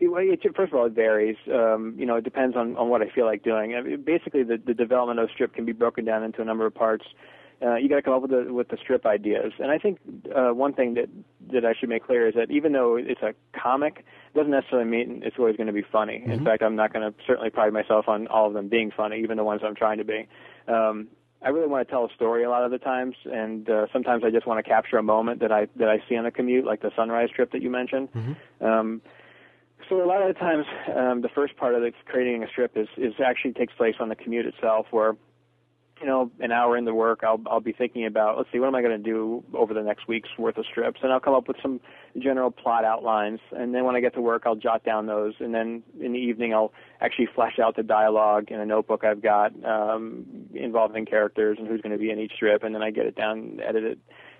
it, 0.00 0.40
it, 0.44 0.56
first 0.56 0.72
of 0.72 0.78
all, 0.78 0.86
it 0.86 0.92
varies. 0.92 1.36
Um, 1.52 1.94
you 1.98 2.06
know, 2.06 2.16
it 2.16 2.24
depends 2.24 2.56
on, 2.56 2.76
on 2.76 2.88
what 2.88 3.02
I 3.02 3.10
feel 3.10 3.26
like 3.26 3.42
doing. 3.42 3.74
I 3.74 3.82
mean, 3.82 4.02
basically, 4.02 4.42
the, 4.42 4.56
the 4.56 4.74
development 4.74 5.18
of 5.18 5.28
a 5.28 5.32
strip 5.32 5.54
can 5.54 5.64
be 5.64 5.72
broken 5.72 6.04
down 6.04 6.22
into 6.22 6.40
a 6.40 6.44
number 6.44 6.64
of 6.64 6.74
parts. 6.74 7.04
Uh, 7.62 7.74
you 7.76 7.88
got 7.88 7.96
to 7.96 8.02
come 8.02 8.14
up 8.14 8.22
with 8.22 8.30
the 8.30 8.52
with 8.52 8.68
the 8.68 8.78
strip 8.82 9.04
ideas. 9.04 9.52
And 9.58 9.70
I 9.70 9.78
think 9.78 9.98
uh, 10.34 10.50
one 10.54 10.72
thing 10.72 10.94
that 10.94 11.08
that 11.52 11.64
I 11.64 11.74
should 11.78 11.88
make 11.88 12.06
clear 12.06 12.28
is 12.28 12.34
that 12.34 12.50
even 12.50 12.72
though 12.72 12.96
it's 12.96 13.20
a 13.22 13.34
comic, 13.58 14.04
it 14.34 14.38
doesn't 14.38 14.50
necessarily 14.50 14.88
mean 14.88 15.22
it's 15.24 15.36
always 15.38 15.56
going 15.56 15.66
to 15.66 15.72
be 15.72 15.82
funny. 15.82 16.20
Mm-hmm. 16.20 16.30
In 16.30 16.44
fact, 16.44 16.62
I'm 16.62 16.76
not 16.76 16.92
going 16.92 17.10
to 17.10 17.14
certainly 17.26 17.50
pride 17.50 17.72
myself 17.72 18.08
on 18.08 18.26
all 18.28 18.46
of 18.46 18.54
them 18.54 18.68
being 18.68 18.90
funny, 18.90 19.20
even 19.20 19.36
the 19.36 19.44
ones 19.44 19.60
I'm 19.64 19.74
trying 19.74 19.98
to 19.98 20.04
be. 20.04 20.26
Um, 20.68 21.08
I 21.42 21.48
really 21.48 21.68
want 21.68 21.86
to 21.86 21.90
tell 21.90 22.04
a 22.04 22.14
story 22.14 22.44
a 22.44 22.50
lot 22.50 22.64
of 22.64 22.70
the 22.70 22.78
times, 22.78 23.16
and 23.24 23.68
uh, 23.68 23.86
sometimes 23.92 24.24
I 24.24 24.30
just 24.30 24.46
want 24.46 24.62
to 24.64 24.68
capture 24.68 24.98
a 24.98 25.02
moment 25.02 25.40
that 25.40 25.52
I 25.52 25.68
that 25.76 25.88
I 25.88 26.02
see 26.08 26.16
on 26.16 26.26
a 26.26 26.30
commute, 26.30 26.64
like 26.64 26.82
the 26.82 26.90
sunrise 26.94 27.30
trip 27.34 27.52
that 27.52 27.62
you 27.62 27.70
mentioned. 27.70 28.08
Mm-hmm. 28.12 28.64
Um, 28.64 29.02
so 29.88 30.04
a 30.04 30.06
lot 30.06 30.22
of 30.22 30.28
the 30.28 30.38
times, 30.38 30.66
um, 30.94 31.22
the 31.22 31.30
first 31.34 31.56
part 31.56 31.74
of 31.74 31.80
the 31.80 31.92
creating 32.04 32.44
a 32.44 32.48
strip 32.48 32.76
is 32.76 32.88
is 32.96 33.14
actually 33.24 33.52
takes 33.54 33.72
place 33.74 33.94
on 34.00 34.08
the 34.08 34.16
commute 34.16 34.46
itself, 34.46 34.86
where 34.90 35.16
you 36.00 36.06
know, 36.06 36.30
an 36.40 36.50
hour 36.50 36.76
into 36.78 36.94
work, 36.94 37.20
I'll 37.22 37.40
I'll 37.46 37.60
be 37.60 37.72
thinking 37.72 38.06
about 38.06 38.38
let's 38.38 38.50
see 38.50 38.58
what 38.58 38.68
am 38.68 38.74
I 38.74 38.80
going 38.80 38.96
to 38.96 39.10
do 39.10 39.44
over 39.52 39.74
the 39.74 39.82
next 39.82 40.08
week's 40.08 40.30
worth 40.38 40.56
of 40.56 40.64
strips, 40.64 41.00
and 41.02 41.12
I'll 41.12 41.20
come 41.20 41.34
up 41.34 41.46
with 41.46 41.58
some 41.60 41.78
general 42.18 42.50
plot 42.50 42.84
outlines, 42.84 43.40
and 43.52 43.74
then 43.74 43.84
when 43.84 43.96
I 43.96 44.00
get 44.00 44.14
to 44.14 44.22
work, 44.22 44.44
I'll 44.46 44.56
jot 44.56 44.82
down 44.82 45.06
those, 45.06 45.34
and 45.40 45.54
then 45.54 45.82
in 46.00 46.12
the 46.12 46.18
evening, 46.18 46.54
I'll 46.54 46.72
actually 47.02 47.28
flesh 47.34 47.58
out 47.58 47.76
the 47.76 47.82
dialogue 47.82 48.50
in 48.50 48.60
a 48.60 48.66
notebook 48.66 49.04
I've 49.04 49.22
got 49.22 49.52
um, 49.64 50.24
involving 50.54 51.04
characters 51.04 51.58
and 51.60 51.68
who's 51.68 51.82
going 51.82 51.92
to 51.92 51.98
be 51.98 52.10
in 52.10 52.18
each 52.18 52.32
strip, 52.32 52.62
and 52.62 52.74
then 52.74 52.82
I 52.82 52.90
get 52.90 53.04
it 53.04 53.14
down, 53.14 53.60
edit 53.62 53.84
it 53.84 53.98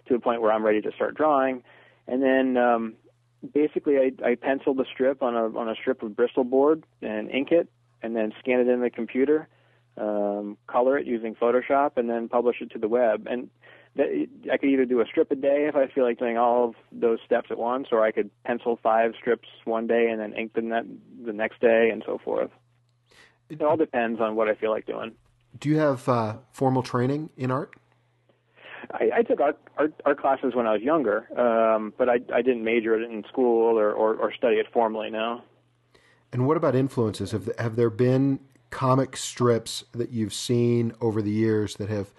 to 0.09 0.15
a 0.15 0.21
point 0.21 0.41
where 0.41 0.53
I'm 0.53 0.65
ready 0.65 0.81
to 0.81 0.93
start 0.93 1.15
drawing, 1.15 1.63
and 2.09 2.23
then 2.23 2.57
um, 2.57 2.95
basically 3.53 3.99
I, 3.99 4.31
I 4.31 4.35
pencil 4.35 4.73
the 4.73 4.87
strip 4.91 5.23
on 5.23 5.37
a 5.37 5.59
on 5.59 5.69
a 5.69 5.75
strip 5.75 6.03
of 6.03 6.17
Bristol 6.17 6.45
board 6.45 6.85
and 7.03 7.31
ink 7.31 7.53
it, 7.53 7.69
and 8.03 8.17
then 8.17 8.33
scan 8.39 8.61
it 8.61 8.69
in 8.69 8.81
the 8.81 8.89
computer 8.89 9.47
um, 10.01 10.57
color 10.67 10.99
it 10.99 11.07
using 11.07 11.35
Photoshop, 11.35 11.93
and 11.97 12.09
then 12.09 12.29
publish 12.29 12.57
it 12.61 12.71
to 12.73 12.79
the 12.79 12.89
web. 12.89 13.27
And 13.31 13.51
that, 13.97 14.27
I 14.53 14.57
could 14.57 14.71
either 14.71 14.85
do 14.85 15.01
a 15.01 15.07
strip 15.07 15.31
a 15.31 15.35
day 15.35 15.67
if 15.69 15.77
I 15.77 15.89
feel 15.89 16.05
like 16.05 16.19
doing 16.19 16.39
all 16.39 16.69
of 16.69 16.75
those 16.93 17.19
steps 17.25 17.49
at 17.51 17.59
once, 17.59 17.89
or 17.93 18.03
I 18.03 18.13
could 18.13 18.31
pencil 18.45 18.79
five 18.83 19.13
strips 19.21 19.49
one 19.65 19.87
day 19.87 20.09
and 20.11 20.21
then 20.21 20.33
ink 20.33 20.55
them 20.55 20.71
that, 20.71 20.87
the 21.25 21.33
next 21.33 21.61
day, 21.61 21.91
and 21.93 22.03
so 22.07 22.19
forth. 22.25 22.51
It 23.49 23.63
all 23.63 23.77
depends 23.77 24.21
on 24.21 24.37
what 24.37 24.49
I 24.49 24.55
feel 24.55 24.71
like 24.71 24.87
doing. 24.87 25.13
Do 25.59 25.69
you 25.69 25.79
have 25.79 26.09
uh, 26.09 26.37
formal 26.53 26.83
training 26.83 27.31
in 27.37 27.51
art? 27.51 27.75
I, 28.93 29.11
I 29.17 29.23
took 29.23 29.41
art, 29.41 29.59
art 29.77 29.93
art 30.07 30.21
classes 30.21 30.55
when 30.55 30.67
I 30.67 30.73
was 30.73 30.83
younger, 30.83 31.27
um, 31.39 31.93
but 31.99 32.09
I 32.09 32.21
I 32.33 32.43
didn't 32.43 32.65
major 32.65 32.95
it 32.95 33.03
in 33.11 33.25
school 33.29 33.79
or, 33.79 33.93
or, 33.93 34.15
or 34.15 34.33
study 34.33 34.57
it 34.57 34.67
formally. 34.73 35.11
Now. 35.11 35.43
And 36.33 36.47
what 36.47 36.57
about 36.57 36.75
influences? 36.75 37.33
Have 37.33 37.51
have 37.59 37.77
there 37.77 37.91
been 37.91 38.41
comic 38.71 39.17
strips 39.17 39.85
that 39.93 40.11
you've 40.11 40.35
seen 40.35 40.93
over 41.01 41.21
the 41.23 41.31
years 41.31 41.77
that 41.77 41.89
have 41.89 42.13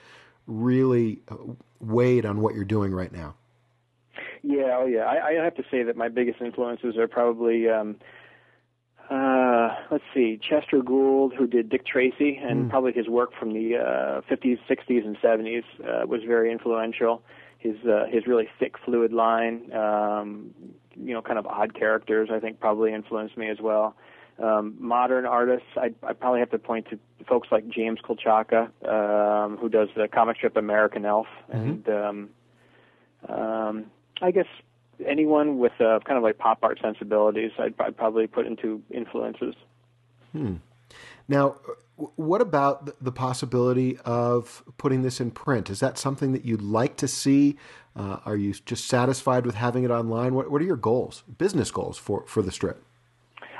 really 0.47 1.19
uh, 1.29 1.35
weighed 1.79 2.25
on 2.25 2.41
what 2.41 2.53
you're 2.53 2.63
doing 2.63 2.93
right 2.93 3.11
now? 3.11 3.35
Yeah, 4.43 4.77
oh 4.79 4.85
yeah. 4.85 5.01
I, 5.01 5.29
I 5.39 5.43
have 5.43 5.55
to 5.55 5.63
say 5.69 5.83
that 5.83 5.95
my 5.95 6.09
biggest 6.09 6.41
influences 6.41 6.97
are 6.97 7.07
probably, 7.07 7.69
um, 7.69 7.97
uh, 9.09 9.75
let's 9.91 10.03
see, 10.13 10.39
Chester 10.41 10.81
Gould, 10.81 11.33
who 11.37 11.45
did 11.45 11.69
Dick 11.69 11.85
Tracy, 11.85 12.39
and 12.41 12.65
mm. 12.65 12.69
probably 12.69 12.93
his 12.93 13.07
work 13.07 13.31
from 13.37 13.53
the 13.53 13.77
uh, 13.77 14.21
50s, 14.33 14.59
60s, 14.69 15.05
and 15.05 15.17
70s 15.17 15.63
uh, 15.81 16.07
was 16.07 16.21
very 16.25 16.51
influential. 16.51 17.21
His 17.59 17.75
uh, 17.85 18.05
his 18.09 18.25
really 18.25 18.49
thick, 18.59 18.73
fluid 18.83 19.13
line, 19.13 19.71
um, 19.73 20.49
you 20.95 21.13
know, 21.13 21.21
kind 21.21 21.37
of 21.37 21.45
odd 21.45 21.75
characters, 21.75 22.29
I 22.33 22.39
think, 22.39 22.59
probably 22.59 22.91
influenced 22.91 23.37
me 23.37 23.49
as 23.49 23.59
well. 23.61 23.95
Um, 24.41 24.75
modern 24.79 25.25
artists, 25.25 25.67
I 25.75 25.93
I 26.03 26.13
probably 26.13 26.39
have 26.39 26.49
to 26.51 26.59
point 26.59 26.87
to 26.89 26.99
folks 27.27 27.49
like 27.51 27.67
James 27.67 27.99
Kochalka, 28.03 28.69
um, 28.87 29.57
who 29.57 29.69
does 29.69 29.89
the 29.95 30.07
comic 30.07 30.37
strip 30.37 30.57
American 30.57 31.05
Elf, 31.05 31.27
mm-hmm. 31.53 31.69
and 31.69 31.89
um, 31.89 32.29
um, 33.29 33.85
I 34.21 34.31
guess 34.31 34.47
anyone 35.05 35.59
with 35.59 35.73
uh, 35.79 35.99
kind 36.05 36.17
of 36.17 36.23
like 36.23 36.37
pop 36.37 36.59
art 36.63 36.79
sensibilities, 36.81 37.51
I'd, 37.59 37.73
I'd 37.79 37.97
probably 37.97 38.27
put 38.27 38.47
into 38.47 38.81
influences. 38.89 39.55
Hmm. 40.31 40.55
Now, 41.27 41.55
what 42.15 42.41
about 42.41 43.03
the 43.03 43.11
possibility 43.11 43.97
of 44.05 44.63
putting 44.77 45.01
this 45.01 45.19
in 45.19 45.31
print? 45.31 45.69
Is 45.69 45.79
that 45.79 45.97
something 45.97 46.31
that 46.31 46.45
you'd 46.45 46.61
like 46.61 46.97
to 46.97 47.07
see? 47.07 47.57
Uh, 47.95 48.17
are 48.25 48.35
you 48.35 48.53
just 48.53 48.87
satisfied 48.87 49.45
with 49.45 49.55
having 49.55 49.83
it 49.83 49.91
online? 49.91 50.33
What, 50.33 50.49
what 50.49 50.61
are 50.61 50.65
your 50.65 50.77
goals, 50.77 51.23
business 51.37 51.71
goals 51.71 51.97
for, 51.97 52.25
for 52.25 52.41
the 52.41 52.51
strip? 52.51 52.83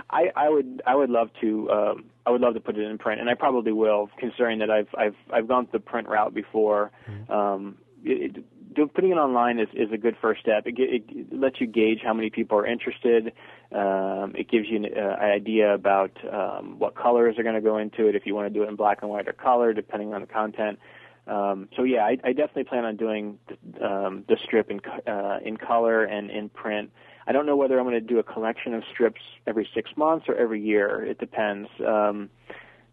I, 0.09 0.31
I 0.35 0.49
would 0.49 0.81
I 0.85 0.95
would 0.95 1.09
love 1.09 1.29
to 1.41 1.69
um, 1.71 2.05
I 2.25 2.31
would 2.31 2.41
love 2.41 2.53
to 2.53 2.59
put 2.59 2.77
it 2.77 2.83
in 2.83 2.97
print, 2.97 3.21
and 3.21 3.29
I 3.29 3.33
probably 3.33 3.71
will, 3.71 4.09
considering 4.17 4.59
that 4.59 4.69
I've 4.69 4.89
I've 4.97 5.15
I've 5.31 5.47
gone 5.47 5.67
the 5.71 5.79
print 5.79 6.07
route 6.07 6.33
before. 6.33 6.91
Mm-hmm. 7.09 7.31
Um, 7.31 7.77
it, 8.03 8.37
it, 8.37 8.93
putting 8.93 9.11
it 9.11 9.15
online 9.15 9.59
is, 9.59 9.67
is 9.73 9.91
a 9.91 9.97
good 9.97 10.15
first 10.21 10.41
step. 10.41 10.65
It, 10.65 10.75
it, 10.79 11.03
it 11.09 11.33
lets 11.37 11.59
you 11.59 11.67
gauge 11.67 11.99
how 12.03 12.13
many 12.13 12.29
people 12.29 12.57
are 12.57 12.65
interested. 12.65 13.33
Um, 13.71 14.33
it 14.35 14.49
gives 14.49 14.67
you 14.69 14.77
an 14.77 14.85
uh, 14.97 15.21
idea 15.21 15.73
about 15.73 16.11
um, 16.31 16.79
what 16.79 16.95
colors 16.95 17.37
are 17.37 17.43
going 17.43 17.55
to 17.55 17.61
go 17.61 17.77
into 17.77 18.07
it. 18.07 18.15
If 18.15 18.25
you 18.25 18.33
want 18.33 18.47
to 18.47 18.53
do 18.53 18.63
it 18.63 18.69
in 18.69 18.75
black 18.75 18.99
and 19.01 19.11
white 19.11 19.27
or 19.27 19.33
color, 19.33 19.73
depending 19.73 20.13
on 20.13 20.21
the 20.21 20.27
content. 20.27 20.79
Um, 21.27 21.69
so 21.75 21.83
yeah, 21.83 22.03
I, 22.03 22.17
I 22.23 22.33
definitely 22.33 22.63
plan 22.63 22.85
on 22.85 22.95
doing 22.95 23.37
the, 23.47 23.85
um, 23.85 24.23
the 24.27 24.37
strip 24.43 24.71
in 24.71 24.81
uh, 25.07 25.39
in 25.43 25.57
color 25.57 26.03
and 26.03 26.31
in 26.31 26.49
print. 26.49 26.91
I 27.27 27.31
don't 27.31 27.45
know 27.45 27.55
whether 27.55 27.77
I'm 27.77 27.85
going 27.85 27.93
to 27.93 28.01
do 28.01 28.19
a 28.19 28.23
collection 28.23 28.73
of 28.73 28.83
strips 28.91 29.21
every 29.45 29.67
six 29.73 29.91
months 29.95 30.27
or 30.27 30.35
every 30.35 30.61
year. 30.61 31.03
It 31.05 31.19
depends. 31.19 31.69
Um, 31.85 32.29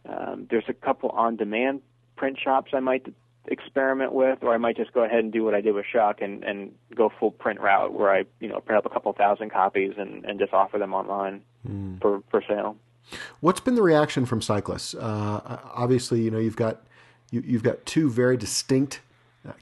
um, 0.09 0.47
there's 0.51 0.69
a 0.69 0.75
couple 0.75 1.11
on-demand 1.11 1.83
print 2.17 2.39
shops 2.43 2.73
I 2.75 2.81
might 2.81 3.07
experiment 3.47 4.13
with, 4.13 4.43
or 4.43 4.55
I 4.55 4.59
might 4.59 4.77
just 4.77 4.93
go 4.93 5.05
ahead 5.05 5.21
and 5.21 5.33
do 5.33 5.45
what 5.45 5.55
I 5.55 5.61
did 5.61 5.75
with 5.75 5.87
Shuck 5.91 6.21
and, 6.21 6.45
and 6.45 6.75
go 6.95 7.11
full 7.19 7.31
print 7.31 7.61
route, 7.61 7.93
where 7.93 8.11
I 8.11 8.25
you 8.41 8.49
know 8.49 8.61
print 8.61 8.79
up 8.79 8.91
a 8.91 8.93
couple 8.93 9.13
thousand 9.13 9.51
copies 9.51 9.95
and, 9.97 10.25
and 10.25 10.39
just 10.39 10.53
offer 10.53 10.79
them 10.79 10.95
online 10.95 11.43
mm. 11.67 12.01
for 12.01 12.23
for 12.31 12.43
sale. 12.47 12.77
What's 13.41 13.61
been 13.61 13.75
the 13.75 13.83
reaction 13.83 14.27
from 14.27 14.43
cyclists? 14.43 14.95
Uh, 14.95 15.61
obviously, 15.75 16.21
you 16.21 16.31
know 16.31 16.39
you've 16.39 16.57
got 16.57 16.83
you, 17.31 17.43
you've 17.45 17.63
got 17.63 17.87
two 17.87 18.11
very 18.11 18.37
distinct 18.37 19.01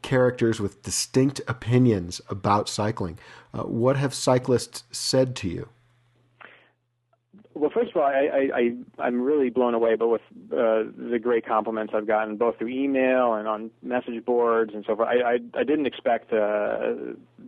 characters 0.02 0.60
with 0.60 0.82
distinct 0.82 1.40
opinions 1.48 2.20
about 2.28 2.68
cycling. 2.68 3.18
Uh, 3.52 3.62
what 3.62 3.96
have 3.96 4.14
cyclists 4.14 4.84
said 4.90 5.36
to 5.36 5.48
you? 5.48 5.68
Well, 7.54 7.70
first 7.72 7.92
of 7.92 7.96
all, 7.96 8.02
I, 8.02 8.50
I, 8.54 8.72
I 8.98 9.06
am 9.06 9.22
really 9.22 9.48
blown 9.48 9.72
away, 9.72 9.94
but 9.94 10.08
with 10.08 10.20
uh, 10.52 10.84
the 11.10 11.18
great 11.18 11.46
compliments 11.46 11.94
I've 11.96 12.06
gotten 12.06 12.36
both 12.36 12.58
through 12.58 12.68
email 12.68 13.32
and 13.32 13.48
on 13.48 13.70
message 13.82 14.22
boards 14.26 14.72
and 14.74 14.84
so 14.86 14.94
forth. 14.94 15.08
I 15.08 15.22
I, 15.22 15.38
I 15.60 15.64
didn't 15.64 15.86
expect 15.86 16.34
uh, 16.34 16.92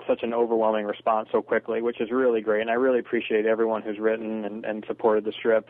such 0.07 0.23
an 0.23 0.33
overwhelming 0.33 0.87
response 0.87 1.29
so 1.31 1.43
quickly, 1.43 1.83
which 1.83 2.01
is 2.01 2.11
really 2.11 2.41
great, 2.41 2.63
and 2.63 2.71
I 2.71 2.75
really 2.75 3.01
appreciate 3.01 3.45
everyone 3.45 3.83
who's 3.83 3.99
written 3.99 4.47
and, 4.47 4.65
and 4.65 4.83
supported 4.87 5.25
the 5.25 5.33
strip. 5.33 5.69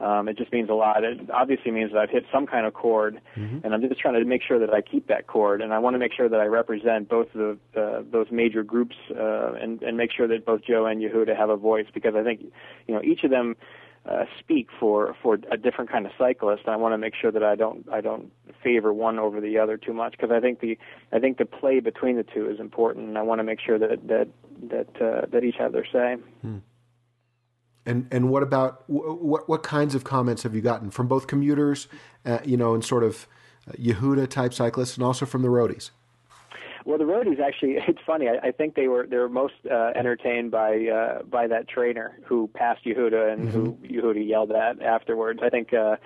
Um, 0.00 0.28
it 0.28 0.38
just 0.38 0.50
means 0.52 0.70
a 0.70 0.74
lot. 0.74 1.04
It 1.04 1.30
obviously 1.30 1.70
means 1.70 1.92
that 1.92 1.98
I've 1.98 2.10
hit 2.10 2.24
some 2.32 2.46
kind 2.46 2.66
of 2.66 2.72
chord, 2.72 3.20
mm-hmm. 3.36 3.58
and 3.64 3.74
I'm 3.74 3.82
just 3.82 4.00
trying 4.00 4.14
to 4.14 4.24
make 4.24 4.42
sure 4.42 4.58
that 4.58 4.72
I 4.72 4.80
keep 4.80 5.08
that 5.08 5.26
chord, 5.26 5.60
and 5.60 5.74
I 5.74 5.78
want 5.78 5.94
to 5.94 5.98
make 5.98 6.14
sure 6.14 6.28
that 6.28 6.40
I 6.40 6.46
represent 6.46 7.08
both 7.08 7.28
the 7.34 7.58
uh, 7.76 8.02
those 8.10 8.28
major 8.30 8.62
groups, 8.62 8.96
uh, 9.10 9.52
and 9.52 9.82
and 9.82 9.96
make 9.96 10.10
sure 10.10 10.26
that 10.28 10.46
both 10.46 10.62
Joe 10.64 10.86
and 10.86 11.02
Yehuda 11.02 11.36
have 11.36 11.50
a 11.50 11.56
voice 11.56 11.86
because 11.92 12.14
I 12.14 12.22
think, 12.22 12.40
you 12.86 12.94
know, 12.94 13.02
each 13.02 13.24
of 13.24 13.30
them 13.30 13.56
uh, 14.06 14.24
speak 14.38 14.68
for 14.78 15.14
for 15.22 15.38
a 15.50 15.56
different 15.56 15.90
kind 15.90 16.06
of 16.06 16.12
cyclist. 16.16 16.62
And 16.64 16.72
I 16.72 16.76
want 16.76 16.94
to 16.94 16.98
make 16.98 17.14
sure 17.14 17.30
that 17.30 17.42
I 17.42 17.54
don't 17.54 17.86
I 17.92 18.00
don't 18.00 18.32
favor 18.62 18.92
one 18.92 19.18
over 19.18 19.40
the 19.40 19.58
other 19.58 19.76
too 19.76 19.92
much 19.92 20.12
because 20.12 20.30
I 20.30 20.40
think 20.40 20.60
the 20.60 20.78
I 21.12 21.18
think 21.18 21.38
the 21.38 21.44
play 21.44 21.80
between 21.80 22.16
the 22.16 22.22
two 22.22 22.48
is 22.48 22.58
important, 22.58 23.08
and 23.08 23.18
I 23.18 23.22
want 23.22 23.40
to 23.40 23.44
make 23.44 23.60
sure 23.60 23.78
that 23.78 24.08
that 24.08 24.28
that 24.70 25.02
uh, 25.02 25.26
that 25.30 25.44
each 25.44 25.56
have 25.58 25.72
their 25.72 25.86
say. 25.86 26.16
Hmm. 26.40 26.58
And 27.86 28.06
and 28.10 28.28
what 28.28 28.42
about 28.42 28.84
what 28.88 29.48
what 29.48 29.62
kinds 29.62 29.94
of 29.94 30.04
comments 30.04 30.42
have 30.42 30.54
you 30.54 30.60
gotten 30.60 30.90
from 30.90 31.08
both 31.08 31.26
commuters, 31.26 31.88
uh, 32.26 32.38
you 32.44 32.56
know, 32.56 32.74
and 32.74 32.84
sort 32.84 33.02
of 33.02 33.26
uh, 33.68 33.72
Yehuda 33.72 34.28
type 34.28 34.52
cyclists, 34.52 34.96
and 34.96 35.04
also 35.04 35.24
from 35.24 35.42
the 35.42 35.48
roadies? 35.48 35.90
Well, 36.84 36.98
the 36.98 37.04
roadies 37.04 37.40
actually, 37.40 37.76
it's 37.88 38.00
funny. 38.06 38.28
I, 38.28 38.48
I 38.48 38.50
think 38.52 38.74
they 38.74 38.88
were 38.88 39.06
they 39.06 39.16
were 39.16 39.28
most 39.28 39.54
uh, 39.70 39.92
entertained 39.94 40.50
by 40.50 40.86
uh, 40.86 41.22
by 41.22 41.46
that 41.46 41.68
trainer 41.68 42.18
who 42.24 42.48
passed 42.54 42.84
Yehuda 42.84 43.32
and 43.32 43.48
mm-hmm. 43.48 43.50
who 43.50 43.78
Yehuda 43.82 44.26
yelled 44.26 44.52
at 44.52 44.82
afterwards. 44.82 45.40
I 45.42 45.48
think 45.48 45.72
uh, 45.72 45.96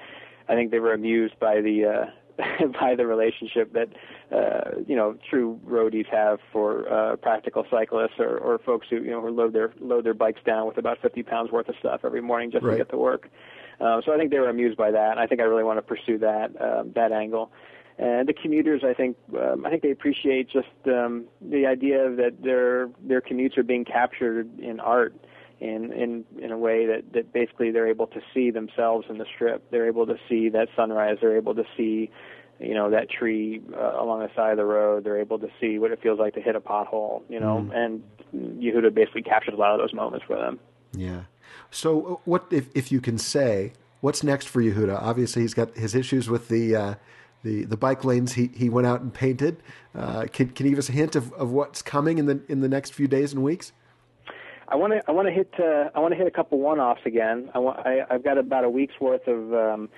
I 0.48 0.54
think 0.54 0.70
they 0.70 0.80
were 0.80 0.92
amused 0.92 1.38
by 1.38 1.60
the 1.60 2.08
uh, 2.38 2.66
by 2.80 2.94
the 2.94 3.06
relationship 3.06 3.72
that 3.72 3.88
uh, 4.32 4.80
you 4.86 4.96
know 4.96 5.16
true 5.28 5.60
roadies 5.66 6.06
have 6.10 6.38
for 6.52 6.90
uh, 6.92 7.16
practical 7.16 7.64
cyclists 7.70 8.18
or, 8.18 8.38
or 8.38 8.58
folks 8.58 8.86
who 8.88 8.96
you 8.96 9.10
know 9.10 9.20
who 9.20 9.30
load 9.30 9.52
their 9.52 9.72
load 9.80 10.04
their 10.04 10.14
bikes 10.14 10.40
down 10.44 10.66
with 10.66 10.78
about 10.78 10.98
50 11.00 11.22
pounds 11.22 11.50
worth 11.50 11.68
of 11.68 11.74
stuff 11.78 12.00
every 12.04 12.22
morning 12.22 12.50
just 12.50 12.64
right. 12.64 12.72
to 12.72 12.78
get 12.78 12.90
to 12.90 12.96
work. 12.96 13.28
Um, 13.80 14.02
so 14.04 14.12
I 14.12 14.16
think 14.16 14.30
they 14.30 14.38
were 14.38 14.48
amused 14.48 14.76
by 14.76 14.90
that. 14.92 15.18
I 15.18 15.26
think 15.26 15.40
I 15.40 15.44
really 15.44 15.64
want 15.64 15.78
to 15.78 15.82
pursue 15.82 16.18
that 16.18 16.50
um, 16.60 16.92
that 16.94 17.12
angle. 17.12 17.50
And 17.96 18.28
the 18.28 18.32
commuters, 18.32 18.82
I 18.84 18.92
think, 18.92 19.16
um, 19.40 19.64
I 19.64 19.70
think 19.70 19.82
they 19.82 19.92
appreciate 19.92 20.50
just 20.50 20.66
um, 20.86 21.26
the 21.40 21.66
idea 21.66 22.10
that 22.10 22.42
their 22.42 22.88
their 23.00 23.20
commutes 23.20 23.56
are 23.56 23.62
being 23.62 23.84
captured 23.84 24.58
in 24.58 24.80
art, 24.80 25.14
in 25.60 25.92
in 25.92 26.24
in 26.42 26.50
a 26.50 26.58
way 26.58 26.86
that 26.86 27.12
that 27.12 27.32
basically 27.32 27.70
they're 27.70 27.86
able 27.86 28.08
to 28.08 28.20
see 28.32 28.50
themselves 28.50 29.06
in 29.08 29.18
the 29.18 29.26
strip. 29.32 29.70
They're 29.70 29.86
able 29.86 30.06
to 30.06 30.16
see 30.28 30.48
that 30.48 30.68
sunrise. 30.74 31.18
They're 31.20 31.36
able 31.36 31.54
to 31.54 31.64
see, 31.76 32.10
you 32.66 32.74
know, 32.74 32.90
that 32.90 33.10
tree 33.10 33.60
uh, 33.74 34.00
along 34.00 34.20
the 34.20 34.30
side 34.34 34.52
of 34.52 34.56
the 34.56 34.64
road. 34.64 35.04
They're 35.04 35.20
able 35.20 35.38
to 35.38 35.48
see 35.60 35.78
what 35.78 35.90
it 35.90 36.00
feels 36.02 36.18
like 36.18 36.34
to 36.34 36.40
hit 36.40 36.56
a 36.56 36.60
pothole. 36.60 37.22
You 37.28 37.40
know, 37.40 37.68
mm. 37.70 37.76
and 37.76 38.02
Yehuda 38.34 38.94
basically 38.94 39.22
captured 39.22 39.54
a 39.54 39.56
lot 39.56 39.72
of 39.72 39.78
those 39.78 39.92
moments 39.94 40.24
for 40.26 40.36
them. 40.36 40.58
Yeah. 40.92 41.22
So, 41.70 42.06
uh, 42.06 42.16
what 42.24 42.46
if 42.50 42.68
if 42.74 42.90
you 42.90 43.00
can 43.00 43.18
say 43.18 43.72
what's 44.00 44.22
next 44.22 44.48
for 44.48 44.62
Yehuda? 44.62 45.00
Obviously, 45.00 45.42
he's 45.42 45.54
got 45.54 45.76
his 45.76 45.94
issues 45.94 46.28
with 46.28 46.48
the. 46.48 46.76
Uh, 46.76 46.94
the, 47.42 47.66
the 47.66 47.76
bike 47.76 48.06
lanes 48.06 48.32
he, 48.32 48.50
he 48.54 48.70
went 48.70 48.86
out 48.86 49.02
and 49.02 49.12
painted. 49.12 49.62
Uh, 49.94 50.24
can, 50.32 50.48
can 50.48 50.64
you 50.64 50.72
give 50.72 50.78
us 50.78 50.88
a 50.88 50.92
hint 50.92 51.14
of, 51.14 51.30
of 51.34 51.50
what's 51.50 51.82
coming 51.82 52.16
in 52.16 52.24
the 52.24 52.40
in 52.48 52.60
the 52.60 52.70
next 52.70 52.94
few 52.94 53.06
days 53.06 53.34
and 53.34 53.42
weeks? 53.42 53.72
I 54.68 54.76
want 54.76 54.94
to 54.94 55.02
I 55.06 55.12
want 55.12 55.28
to 55.28 55.32
hit 55.32 55.52
uh, 55.58 55.90
I 55.94 56.00
want 56.00 56.12
to 56.12 56.16
hit 56.16 56.26
a 56.26 56.30
couple 56.30 56.58
one 56.58 56.80
offs 56.80 57.02
again. 57.04 57.50
I 57.54 57.58
want 57.58 57.86
I, 57.86 58.00
I've 58.10 58.24
got 58.24 58.38
about 58.38 58.64
a 58.64 58.70
week's 58.70 58.98
worth 59.00 59.26
of 59.28 59.52
um, 59.52 59.88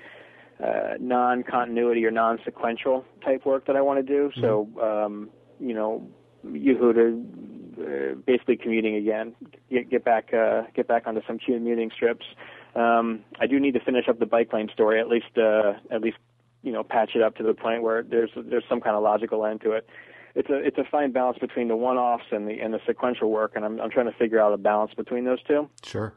uh, 0.63 0.93
non 0.99 1.43
continuity 1.43 2.05
or 2.05 2.11
non 2.11 2.39
sequential 2.43 3.05
type 3.23 3.45
work 3.45 3.65
that 3.67 3.75
I 3.75 3.81
want 3.81 4.05
to 4.05 4.13
do. 4.13 4.29
Mm-hmm. 4.29 4.41
So 4.41 4.81
um, 4.81 5.29
you 5.59 5.73
know, 5.73 6.07
Yehuda 6.45 7.23
uh, 7.79 8.15
basically 8.25 8.57
commuting 8.57 8.95
again, 8.95 9.35
get, 9.69 9.89
get 9.89 10.03
back 10.03 10.33
uh, 10.33 10.63
get 10.73 10.87
back 10.87 11.05
onto 11.05 11.21
some 11.27 11.39
commuting 11.39 11.91
strips. 11.95 12.25
Um, 12.75 13.23
I 13.39 13.47
do 13.47 13.59
need 13.59 13.73
to 13.73 13.79
finish 13.79 14.07
up 14.07 14.19
the 14.19 14.25
bike 14.25 14.53
lane 14.53 14.69
story, 14.73 14.99
at 14.99 15.07
least 15.07 15.37
uh, 15.37 15.73
at 15.91 16.01
least 16.01 16.17
you 16.63 16.71
know 16.71 16.83
patch 16.83 17.11
it 17.15 17.21
up 17.21 17.35
to 17.37 17.43
the 17.43 17.53
point 17.53 17.83
where 17.83 18.03
there's 18.03 18.31
there's 18.35 18.63
some 18.67 18.81
kind 18.81 18.95
of 18.95 19.03
logical 19.03 19.45
end 19.45 19.61
to 19.61 19.71
it. 19.71 19.87
It's 20.35 20.49
a 20.49 20.55
it's 20.55 20.77
a 20.77 20.83
fine 20.89 21.11
balance 21.11 21.39
between 21.39 21.67
the 21.67 21.75
one-offs 21.75 22.25
and 22.31 22.47
the 22.47 22.59
and 22.59 22.73
the 22.73 22.79
sequential 22.85 23.31
work, 23.31 23.53
and 23.55 23.65
I'm 23.65 23.79
I'm 23.79 23.89
trying 23.89 24.05
to 24.07 24.17
figure 24.17 24.39
out 24.39 24.53
a 24.53 24.57
balance 24.57 24.93
between 24.95 25.25
those 25.25 25.41
two. 25.43 25.69
Sure. 25.83 26.13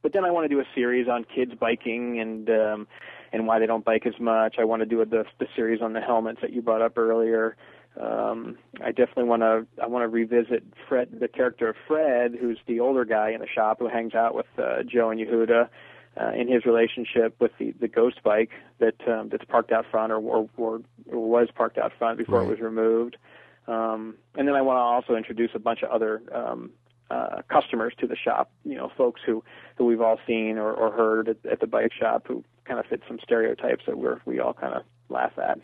But 0.00 0.12
then 0.12 0.24
I 0.24 0.30
want 0.30 0.44
to 0.44 0.48
do 0.48 0.60
a 0.60 0.64
series 0.74 1.08
on 1.08 1.24
kids 1.24 1.52
biking 1.58 2.20
and 2.20 2.48
um, 2.48 2.88
and 3.32 3.46
why 3.46 3.58
they 3.58 3.66
don't 3.66 3.84
bike 3.84 4.06
as 4.06 4.18
much. 4.18 4.56
I 4.58 4.64
want 4.64 4.80
to 4.80 4.86
do 4.86 5.00
a, 5.00 5.06
the 5.06 5.24
the 5.38 5.46
series 5.54 5.80
on 5.82 5.92
the 5.92 6.00
helmets 6.00 6.40
that 6.42 6.52
you 6.52 6.62
brought 6.62 6.82
up 6.82 6.96
earlier. 6.98 7.56
Um, 8.00 8.58
I 8.80 8.90
definitely 8.90 9.24
want 9.24 9.42
to 9.42 9.66
I 9.82 9.86
want 9.86 10.04
to 10.04 10.08
revisit 10.08 10.62
Fred, 10.88 11.08
the 11.18 11.28
character 11.28 11.68
of 11.68 11.76
Fred, 11.86 12.36
who's 12.40 12.58
the 12.66 12.80
older 12.80 13.04
guy 13.04 13.30
in 13.30 13.40
the 13.40 13.48
shop 13.48 13.78
who 13.80 13.88
hangs 13.88 14.14
out 14.14 14.34
with 14.34 14.46
uh, 14.58 14.82
Joe 14.86 15.10
and 15.10 15.20
Yehuda 15.20 15.68
uh, 16.20 16.30
in 16.32 16.48
his 16.48 16.64
relationship 16.64 17.34
with 17.40 17.52
the, 17.58 17.72
the 17.80 17.88
ghost 17.88 18.22
bike 18.22 18.50
that 18.78 18.96
um, 19.08 19.28
that's 19.30 19.44
parked 19.44 19.72
out 19.72 19.86
front 19.90 20.12
or, 20.12 20.18
or, 20.18 20.48
or, 20.56 20.80
was 21.10 21.48
parked 21.54 21.78
out 21.78 21.92
front 21.98 22.18
before 22.18 22.40
right. 22.40 22.46
it 22.46 22.50
was 22.50 22.60
removed. 22.60 23.16
Um, 23.66 24.16
and 24.34 24.48
then 24.48 24.54
I 24.54 24.62
want 24.62 24.76
to 24.76 24.80
also 24.80 25.16
introduce 25.16 25.50
a 25.54 25.58
bunch 25.58 25.82
of 25.82 25.90
other 25.90 26.22
um, 26.32 26.70
uh, 27.10 27.42
customers 27.48 27.92
to 27.98 28.06
the 28.06 28.16
shop. 28.16 28.50
You 28.64 28.76
know, 28.76 28.90
folks 28.96 29.20
who, 29.24 29.44
who 29.76 29.84
we've 29.84 30.00
all 30.00 30.18
seen 30.26 30.58
or, 30.58 30.72
or 30.72 30.90
heard 30.90 31.28
at, 31.28 31.36
at 31.50 31.60
the 31.60 31.66
bike 31.66 31.92
shop 31.92 32.24
who 32.26 32.42
kind 32.68 32.78
of 32.78 32.86
fit 32.86 33.02
some 33.08 33.18
stereotypes 33.22 33.84
that 33.86 33.98
we're 33.98 34.20
we 34.26 34.38
all 34.38 34.52
kind 34.52 34.74
of 34.74 34.82
laugh 35.08 35.32
at. 35.38 35.58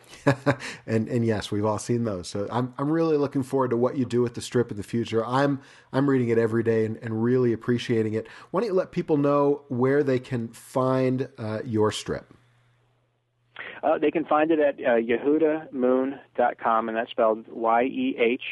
and 0.87 1.09
and 1.09 1.25
yes, 1.25 1.51
we've 1.51 1.65
all 1.65 1.79
seen 1.79 2.05
those. 2.05 2.29
So 2.29 2.49
I'm 2.51 2.75
I'm 2.79 2.91
really 2.91 3.17
looking 3.17 3.43
forward 3.43 3.71
to 3.71 3.77
what 3.77 3.97
you 3.97 4.05
do 4.05 4.23
with 4.23 4.35
the 4.35 4.41
strip 4.41 4.71
in 4.71 4.77
the 4.77 4.83
future. 4.83 5.25
I'm 5.25 5.61
I'm 5.93 6.09
reading 6.09 6.31
it 6.31 6.39
every 6.39 6.63
day 6.63 6.85
and, 6.85 6.97
and 7.03 7.23
really 7.23 7.53
appreciating 7.53 8.15
it. 8.15 8.27
Why 8.51 8.61
don't 8.61 8.69
you 8.69 8.75
let 8.75 8.91
people 8.91 9.17
know 9.17 9.63
where 9.69 10.03
they 10.03 10.19
can 10.19 10.49
find 10.49 11.29
uh, 11.39 11.61
your 11.65 11.93
strip? 11.93 12.33
Uh, 13.83 13.99
they 13.99 14.11
can 14.11 14.25
find 14.25 14.51
it 14.51 14.59
at 14.59 14.77
uh, 14.77 14.97
yehudamoon.com, 14.97 16.89
and 16.89 16.97
that's 16.97 17.11
spelled 17.11 17.45
Y 17.49 17.83
E 17.83 18.17
H 18.19 18.43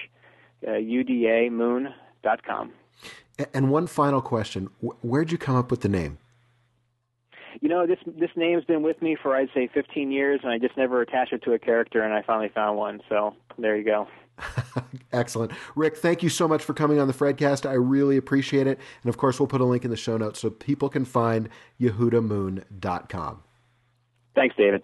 U 0.62 1.04
D 1.04 1.26
A 1.26 1.48
moon.com. 1.50 2.72
And 3.54 3.70
one 3.70 3.86
final 3.86 4.20
question: 4.20 4.68
Where'd 4.80 5.32
you 5.32 5.38
come 5.38 5.56
up 5.56 5.70
with 5.70 5.80
the 5.80 5.88
name? 5.88 6.18
You 7.60 7.68
know, 7.68 7.86
this 7.86 7.98
this 8.06 8.30
name's 8.36 8.64
been 8.64 8.82
with 8.82 9.00
me 9.02 9.16
for 9.20 9.36
I'd 9.36 9.48
say 9.54 9.68
15 9.72 10.10
years, 10.10 10.40
and 10.42 10.52
I 10.52 10.58
just 10.58 10.76
never 10.76 11.00
attached 11.00 11.32
it 11.32 11.42
to 11.44 11.52
a 11.52 11.58
character, 11.58 12.02
and 12.02 12.14
I 12.14 12.22
finally 12.22 12.50
found 12.54 12.78
one. 12.78 13.00
So 13.08 13.34
there 13.58 13.76
you 13.76 13.84
go. 13.84 14.08
Excellent. 15.12 15.52
Rick, 15.76 15.96
thank 15.96 16.22
you 16.22 16.28
so 16.28 16.48
much 16.48 16.62
for 16.62 16.74
coming 16.74 16.98
on 16.98 17.06
the 17.06 17.14
Fredcast. 17.14 17.68
I 17.68 17.74
really 17.74 18.16
appreciate 18.16 18.66
it. 18.66 18.78
And 19.02 19.08
of 19.08 19.16
course, 19.16 19.38
we'll 19.38 19.46
put 19.46 19.60
a 19.60 19.64
link 19.64 19.84
in 19.84 19.90
the 19.90 19.96
show 19.96 20.16
notes 20.16 20.40
so 20.40 20.50
people 20.50 20.88
can 20.88 21.04
find 21.04 21.48
YehudaMoon.com. 21.80 23.42
Thanks, 24.34 24.56
David. 24.56 24.82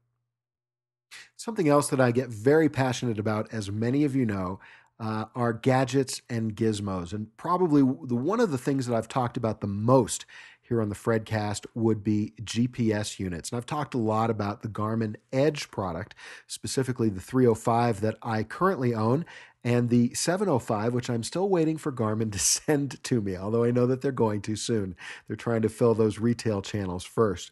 Something 1.38 1.70
else 1.70 1.90
that 1.90 2.02
I 2.02 2.12
get 2.12 2.30
very 2.30 2.70
passionate 2.70 3.18
about, 3.18 3.52
as 3.54 3.72
many 3.72 4.04
of 4.04 4.16
you 4.16 4.26
know, 4.26 4.60
uh, 5.00 5.26
are 5.34 5.54
gadgets 5.54 6.22
and 6.30 6.56
gizmos. 6.56 7.14
And 7.14 7.36
probably 7.38 7.82
the, 7.82 8.16
one 8.16 8.40
of 8.40 8.52
the 8.52 8.58
things 8.58 8.86
that 8.86 8.96
I've 8.96 9.08
talked 9.08 9.36
about 9.36 9.62
the 9.62 9.68
most 9.68 10.28
here 10.72 10.82
on 10.82 10.88
the 10.88 10.96
Fredcast 10.96 11.66
would 11.76 12.02
be 12.02 12.32
GPS 12.42 13.20
units. 13.20 13.52
And 13.52 13.58
I've 13.58 13.66
talked 13.66 13.94
a 13.94 13.98
lot 13.98 14.30
about 14.30 14.62
the 14.62 14.70
Garmin 14.70 15.18
Edge 15.34 15.70
product, 15.70 16.16
specifically 16.48 17.10
the 17.10 17.20
305 17.20 18.00
that 18.00 18.16
I 18.24 18.44
currently 18.44 18.96
own, 18.96 19.26
and 19.66 19.90
the 19.90 20.14
705, 20.14 20.94
which 20.94 21.10
I'm 21.10 21.24
still 21.24 21.50
waiting 21.50 21.78
for 21.78 21.92
Garmin 21.92 22.32
to 22.32 22.40
send 22.40 23.04
to 23.04 23.20
me, 23.20 23.36
although 23.36 23.66
I 23.66 23.72
know 23.72 23.86
that 23.86 24.00
they're 24.00 24.14
going 24.14 24.42
to 24.44 24.56
soon. 24.56 24.96
They're 25.28 25.36
trying 25.36 25.62
to 25.64 25.70
fill 25.70 25.94
those 25.94 26.20
retail 26.20 26.62
channels 26.62 27.04
first. 27.04 27.52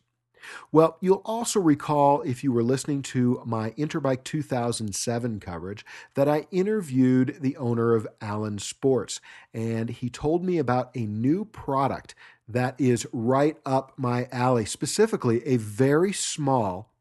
Well, 0.72 0.98
you'll 1.02 1.22
also 1.26 1.60
recall 1.60 2.22
if 2.22 2.42
you 2.42 2.54
were 2.54 2.64
listening 2.64 3.02
to 3.02 3.42
my 3.46 3.72
Interbike 3.72 4.24
2007 4.24 5.42
coverage 5.42 5.86
that 6.16 6.30
I 6.30 6.48
interviewed 6.52 7.40
the 7.42 7.58
owner 7.58 7.96
of 7.96 8.08
Allen 8.22 8.60
Sports, 8.60 9.20
and 9.54 9.90
he 9.90 10.10
told 10.10 10.46
me 10.46 10.58
about 10.58 10.92
a 10.96 11.06
new 11.06 11.44
product 11.44 12.16
that 12.50 12.76
is 12.80 13.08
right 13.14 13.58
up 13.66 13.94
my 13.96 14.28
alley, 14.32 14.66
specifically 14.66 15.46
a 15.46 15.58
very 15.58 16.12
small 16.12 16.92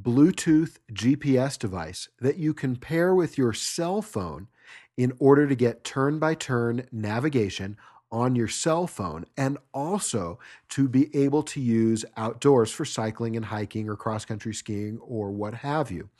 Bluetooth 0.00 0.76
GPS 0.92 1.58
device 1.58 2.08
that 2.20 2.36
you 2.36 2.54
can 2.54 2.76
pair 2.76 3.14
with 3.14 3.36
your 3.36 3.54
cell 3.54 4.02
phone 4.02 4.48
in 4.96 5.12
order 5.18 5.48
to 5.48 5.54
get 5.54 5.82
turn 5.82 6.18
by 6.18 6.34
turn 6.34 6.86
navigation 6.92 7.76
on 8.10 8.36
your 8.36 8.48
cell 8.48 8.86
phone 8.86 9.24
and 9.38 9.56
also 9.72 10.38
to 10.68 10.86
be 10.86 11.14
able 11.16 11.42
to 11.42 11.60
use 11.60 12.04
outdoors 12.18 12.70
for 12.70 12.84
cycling 12.84 13.36
and 13.36 13.46
hiking 13.46 13.88
or 13.88 13.96
cross 13.96 14.26
country 14.26 14.52
skiing 14.52 14.98
or 14.98 15.30
what 15.30 15.54
have 15.54 15.90
you. 15.90 16.10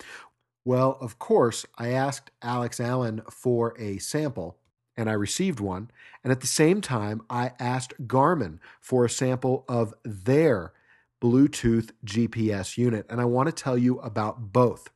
Well, 0.65 0.97
of 1.01 1.19
course, 1.19 1.67
I 1.77 1.91
asked 1.91 2.31
Alex 2.41 2.81
Allen 2.81 3.21
for 3.31 3.75
a 3.79 3.99
sample 3.99 4.57
and 4.97 5.09
I 5.09 5.15
received 5.15 5.61
one. 5.61 5.91
And 6.23 6.31
at 6.31 6.41
the 6.41 6.47
same 6.47 6.81
time, 6.81 7.23
I 7.31 7.53
asked 7.59 7.95
Garmin 8.07 8.59
for 8.81 9.05
a 9.05 9.11
sample 9.11 9.65
of 9.69 9.95
their 10.05 10.73
Bluetooth 11.21 11.91
GPS 12.05 12.77
unit. 12.77 13.07
And 13.09 13.21
I 13.21 13.25
want 13.25 13.49
to 13.49 13.53
tell 13.53 13.79
you 13.79 13.99
about 14.01 14.53
both. 14.53 14.91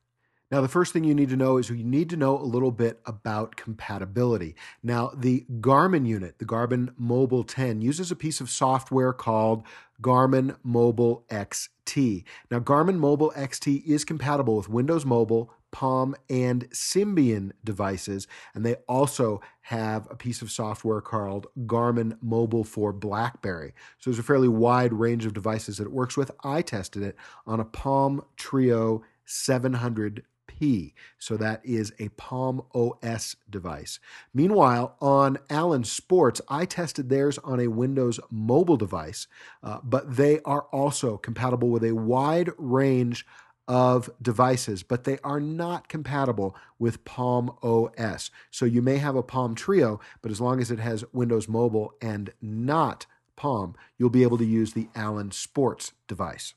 Now, 0.51 0.61
the 0.61 0.69
first 0.69 0.93
thing 0.93 1.03
you 1.03 1.15
need 1.15 1.31
to 1.31 1.37
know 1.37 1.57
is 1.57 1.71
you 1.71 1.83
need 1.83 2.09
to 2.11 2.17
know 2.17 2.39
a 2.39 2.43
little 2.43 2.71
bit 2.71 3.01
about 3.05 3.57
compatibility. 3.57 4.55
Now, 4.81 5.11
the 5.13 5.45
Garmin 5.61 6.07
unit, 6.07 6.39
the 6.39 6.45
Garmin 6.45 6.95
Mobile 6.97 7.43
10, 7.43 7.81
uses 7.81 8.13
a 8.13 8.17
piece 8.17 8.41
of 8.41 8.49
software 8.49 9.13
called 9.13 9.65
Garmin 10.01 10.57
Mobile 10.63 11.25
XT. 11.31 12.23
Now, 12.49 12.61
Garmin 12.61 12.99
Mobile 12.99 13.33
XT 13.37 13.85
is 13.87 14.05
compatible 14.05 14.57
with 14.57 14.69
Windows 14.69 15.05
Mobile, 15.05 15.53
Palm, 15.77 16.17
and 16.31 16.71
Symbian 16.71 17.53
devices, 17.63 18.27
and 18.55 18.65
they 18.65 18.77
also 18.89 19.43
have 19.61 20.11
a 20.11 20.17
piece 20.17 20.41
of 20.41 20.51
software 20.51 21.03
called 21.03 21.49
Garmin 21.67 22.17
Mobile 22.23 22.65
for 22.65 22.95
BlackBerry. 22.95 23.75
So 23.99 24.09
there's 24.09 24.19
a 24.19 24.23
fairly 24.23 24.49
wide 24.49 24.95
range 24.95 25.27
of 25.27 25.35
devices 25.35 25.77
that 25.77 25.85
it 25.85 25.93
works 25.93 26.17
with. 26.17 26.31
I 26.43 26.63
tested 26.63 27.03
it 27.03 27.15
on 27.47 27.61
a 27.61 27.67
Palm 27.67 28.25
Treo 28.39 29.03
700 29.27 30.23
P. 30.47 30.95
So 31.19 31.37
that 31.37 31.61
is 31.63 31.93
a 31.99 32.09
Palm 32.11 32.63
OS 32.75 33.37
device. 33.51 34.01
Meanwhile, 34.33 34.97
on 35.03 35.37
Allen 35.51 35.85
Sports, 35.85 36.41
I 36.49 36.65
tested 36.65 37.11
theirs 37.11 37.37
on 37.45 37.61
a 37.61 37.69
Windows 37.69 38.19
mobile 38.31 38.79
device, 38.79 39.27
uh, 39.63 39.81
but 39.83 40.17
they 40.17 40.41
are 40.47 40.63
also 40.73 41.19
compatible 41.19 41.69
with 41.69 41.85
a 41.85 41.93
wide 41.93 42.49
range 42.57 43.27
of 43.69 44.09
devices, 44.21 44.83
but 44.83 45.05
they 45.05 45.19
are 45.25 45.41
not 45.41 45.89
compatible 45.89 46.57
with 46.79 47.05
Palm 47.05 47.51
OS. 47.63 48.31
So 48.51 48.65
you 48.65 48.83
may 48.83 48.99
have 48.99 49.17
a 49.17 49.23
Palm 49.23 49.55
Treo, 49.55 50.01
but 50.23 50.31
as 50.31 50.41
long 50.41 50.61
as 50.61 50.71
it 50.71 50.79
has 50.79 51.05
Windows 51.13 51.49
Mobile 51.49 51.95
and 52.01 52.33
not 52.41 53.07
Palm, 53.35 53.75
you'll 53.99 54.11
be 54.11 54.23
able 54.23 54.39
to 54.39 54.45
use 54.45 54.73
the 54.73 54.89
Allen 54.95 55.31
Sports 55.31 55.93
device. 56.07 56.55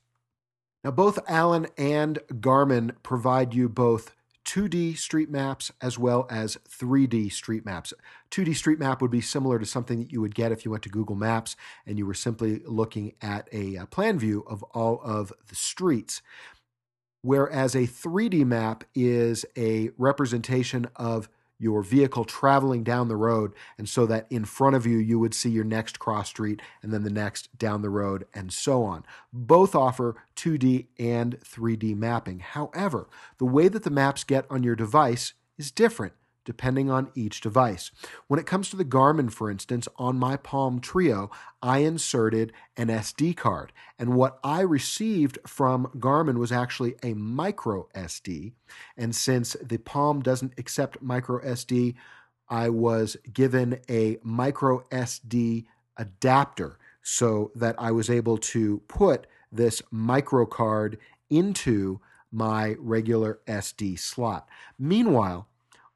Now, 0.83 0.91
both 0.91 1.19
Allen 1.27 1.67
and 1.77 2.19
Garmin 2.29 2.95
provide 3.03 3.53
you 3.53 3.67
both 3.67 4.15
2D 4.45 4.97
street 4.97 5.29
maps 5.29 5.71
as 5.81 5.99
well 5.99 6.25
as 6.29 6.57
3D 6.67 7.31
street 7.31 7.65
maps. 7.65 7.93
2D 8.31 8.55
street 8.55 8.79
map 8.79 9.01
would 9.01 9.11
be 9.11 9.21
similar 9.21 9.59
to 9.59 9.65
something 9.65 9.99
that 9.99 10.11
you 10.11 10.21
would 10.21 10.33
get 10.33 10.51
if 10.51 10.65
you 10.65 10.71
went 10.71 10.83
to 10.83 10.89
Google 10.89 11.15
Maps 11.15 11.55
and 11.85 11.97
you 11.97 12.05
were 12.05 12.13
simply 12.13 12.61
looking 12.65 13.13
at 13.21 13.47
a 13.51 13.77
uh, 13.77 13.85
plan 13.87 14.17
view 14.17 14.43
of 14.47 14.63
all 14.63 15.01
of 15.03 15.31
the 15.49 15.55
streets. 15.55 16.21
Whereas 17.21 17.75
a 17.75 17.79
3D 17.79 18.45
map 18.45 18.83
is 18.95 19.45
a 19.57 19.89
representation 19.97 20.87
of 20.95 21.29
your 21.61 21.83
vehicle 21.83 22.23
traveling 22.23 22.83
down 22.83 23.09
the 23.09 23.17
road, 23.17 23.51
and 23.77 23.87
so 23.87 24.05
that 24.05 24.25
in 24.29 24.45
front 24.45 24.77
of 24.77 24.85
you, 24.85 24.97
you 24.97 25.19
would 25.19 25.33
see 25.33 25.49
your 25.49 25.65
next 25.65 25.99
cross 25.99 26.29
street 26.29 26.61
and 26.81 26.93
then 26.93 27.03
the 27.03 27.09
next 27.09 27.57
down 27.57 27.81
the 27.81 27.89
road, 27.89 28.25
and 28.33 28.53
so 28.53 28.83
on. 28.83 29.05
Both 29.33 29.75
offer 29.75 30.15
2D 30.37 30.87
and 30.97 31.37
3D 31.41 31.97
mapping. 31.97 32.39
However, 32.39 33.09
the 33.37 33.45
way 33.45 33.67
that 33.67 33.83
the 33.83 33.89
maps 33.89 34.23
get 34.23 34.45
on 34.49 34.63
your 34.63 34.75
device 34.77 35.33
is 35.57 35.69
different 35.69 36.13
depending 36.49 36.89
on 36.89 37.11
each 37.13 37.41
device. 37.41 37.91
When 38.25 38.39
it 38.39 38.47
comes 38.47 38.71
to 38.71 38.75
the 38.75 38.83
Garmin, 38.83 39.31
for 39.31 39.51
instance, 39.51 39.87
on 39.97 40.17
my 40.17 40.35
Palm 40.35 40.81
Treo, 40.81 41.29
I 41.61 41.79
inserted 41.79 42.51
an 42.75 42.87
SD 42.87 43.37
card. 43.37 43.71
And 43.99 44.15
what 44.15 44.39
I 44.43 44.61
received 44.61 45.37
from 45.45 45.91
Garmin 45.99 46.39
was 46.39 46.51
actually 46.51 46.95
a 47.03 47.13
micro 47.13 47.87
SD. 47.93 48.53
And 48.97 49.15
since 49.15 49.55
the 49.61 49.77
Palm 49.77 50.23
doesn't 50.23 50.55
accept 50.57 51.03
micro 51.03 51.39
SD, 51.45 51.93
I 52.49 52.69
was 52.69 53.15
given 53.31 53.79
a 53.87 54.17
micro 54.23 54.79
SD 54.89 55.67
adapter 55.97 56.79
so 57.03 57.51
that 57.53 57.75
I 57.77 57.91
was 57.91 58.09
able 58.09 58.39
to 58.39 58.79
put 58.87 59.27
this 59.51 59.83
micro 59.91 60.47
card 60.47 60.97
into 61.29 61.99
my 62.31 62.75
regular 62.79 63.39
SD 63.47 63.99
slot. 63.99 64.49
Meanwhile, 64.79 65.47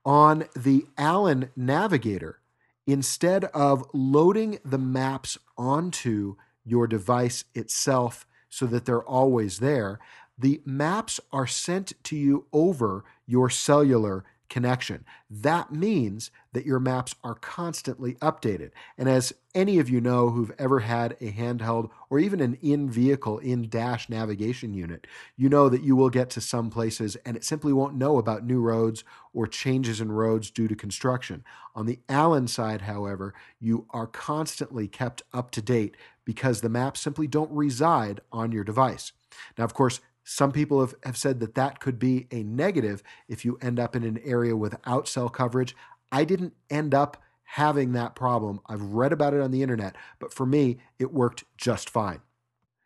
on 0.05 0.45
the 0.55 0.85
Allen 0.97 1.49
Navigator, 1.55 2.39
instead 2.85 3.45
of 3.45 3.85
loading 3.93 4.59
the 4.65 4.77
maps 4.77 5.37
onto 5.57 6.35
your 6.65 6.87
device 6.87 7.45
itself 7.53 8.25
so 8.49 8.65
that 8.65 8.85
they're 8.85 9.03
always 9.03 9.59
there, 9.59 9.99
the 10.37 10.61
maps 10.65 11.19
are 11.31 11.47
sent 11.47 11.93
to 12.03 12.15
you 12.15 12.45
over 12.51 13.03
your 13.25 13.49
cellular 13.49 14.25
connection. 14.53 15.03
That 15.31 15.71
means 15.71 16.29
that 16.51 16.63
your 16.63 16.79
maps 16.79 17.15
are 17.23 17.33
constantly 17.33 18.13
updated. 18.21 18.69
And 18.99 19.09
as 19.09 19.33
any 19.55 19.79
of 19.79 19.89
you 19.89 19.99
know 19.99 20.29
who've 20.29 20.53
ever 20.59 20.81
had 20.81 21.13
a 21.13 21.31
handheld 21.31 21.89
or 22.11 22.19
even 22.19 22.39
an 22.39 22.59
in 22.61 22.87
vehicle, 22.87 23.39
in 23.39 23.67
dash 23.67 24.09
navigation 24.09 24.75
unit, 24.75 25.07
you 25.35 25.49
know 25.49 25.69
that 25.69 25.81
you 25.81 25.95
will 25.95 26.11
get 26.11 26.29
to 26.29 26.39
some 26.39 26.69
places 26.69 27.15
and 27.25 27.35
it 27.35 27.43
simply 27.43 27.73
won't 27.73 27.95
know 27.95 28.19
about 28.19 28.45
new 28.45 28.61
roads 28.61 29.03
or 29.33 29.47
changes 29.47 29.99
in 29.99 30.11
roads 30.11 30.51
due 30.51 30.67
to 30.67 30.75
construction. 30.75 31.43
On 31.73 31.87
the 31.87 32.01
Allen 32.07 32.47
side, 32.47 32.81
however, 32.81 33.33
you 33.59 33.87
are 33.89 34.05
constantly 34.05 34.87
kept 34.87 35.23
up 35.33 35.49
to 35.49 35.63
date 35.63 35.97
because 36.25 36.61
the 36.61 36.69
maps 36.69 36.99
simply 36.99 37.25
don't 37.25 37.51
reside 37.51 38.21
on 38.31 38.51
your 38.51 38.63
device. 38.63 39.13
Now, 39.57 39.63
of 39.63 39.73
course, 39.73 39.99
some 40.23 40.51
people 40.51 40.79
have, 40.79 40.95
have 41.03 41.17
said 41.17 41.39
that 41.39 41.55
that 41.55 41.79
could 41.79 41.99
be 41.99 42.27
a 42.31 42.43
negative 42.43 43.03
if 43.27 43.43
you 43.43 43.57
end 43.61 43.79
up 43.79 43.95
in 43.95 44.03
an 44.03 44.19
area 44.23 44.55
without 44.55 45.07
cell 45.07 45.29
coverage. 45.29 45.75
I 46.11 46.23
didn't 46.23 46.53
end 46.69 46.93
up 46.93 47.17
having 47.43 47.91
that 47.93 48.15
problem. 48.15 48.59
I've 48.67 48.81
read 48.81 49.13
about 49.13 49.33
it 49.33 49.41
on 49.41 49.51
the 49.51 49.61
internet, 49.61 49.95
but 50.19 50.33
for 50.33 50.45
me, 50.45 50.79
it 50.97 51.13
worked 51.13 51.43
just 51.57 51.89
fine. 51.89 52.21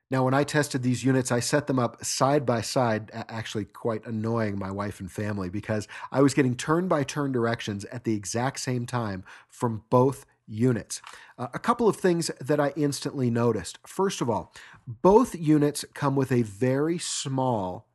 Now, 0.10 0.24
when 0.24 0.34
I 0.34 0.46
tested 0.46 0.84
these 0.84 1.04
units, 1.04 1.34
I 1.34 1.42
set 1.42 1.68
them 1.68 1.80
up 1.80 2.04
side 2.04 2.46
by 2.46 2.62
side, 2.62 3.12
actually 3.14 3.66
quite 3.66 4.06
annoying 4.06 4.58
my 4.58 4.72
wife 4.72 5.02
and 5.02 5.12
family 5.12 5.50
because 5.50 5.88
I 6.12 6.22
was 6.22 6.34
getting 6.34 6.56
turn 6.56 6.88
by 6.88 7.04
turn 7.04 7.34
directions 7.34 7.84
at 7.86 8.06
the 8.06 8.16
exact 8.16 8.62
same 8.62 8.86
time 8.86 9.26
from 9.50 9.84
both 9.90 10.26
units. 10.48 11.02
Uh, 11.38 11.48
a 11.54 11.60
couple 11.60 11.88
of 11.88 11.98
things 11.98 12.32
that 12.40 12.60
I 12.60 12.74
instantly 12.76 13.30
noticed. 13.30 13.80
First 13.86 14.22
of 14.22 14.30
all, 14.30 14.54
both 14.88 15.36
units 15.36 15.86
come 15.94 16.16
with 16.16 16.32
a 16.32 16.44
very 16.44 16.98
small 16.98 17.88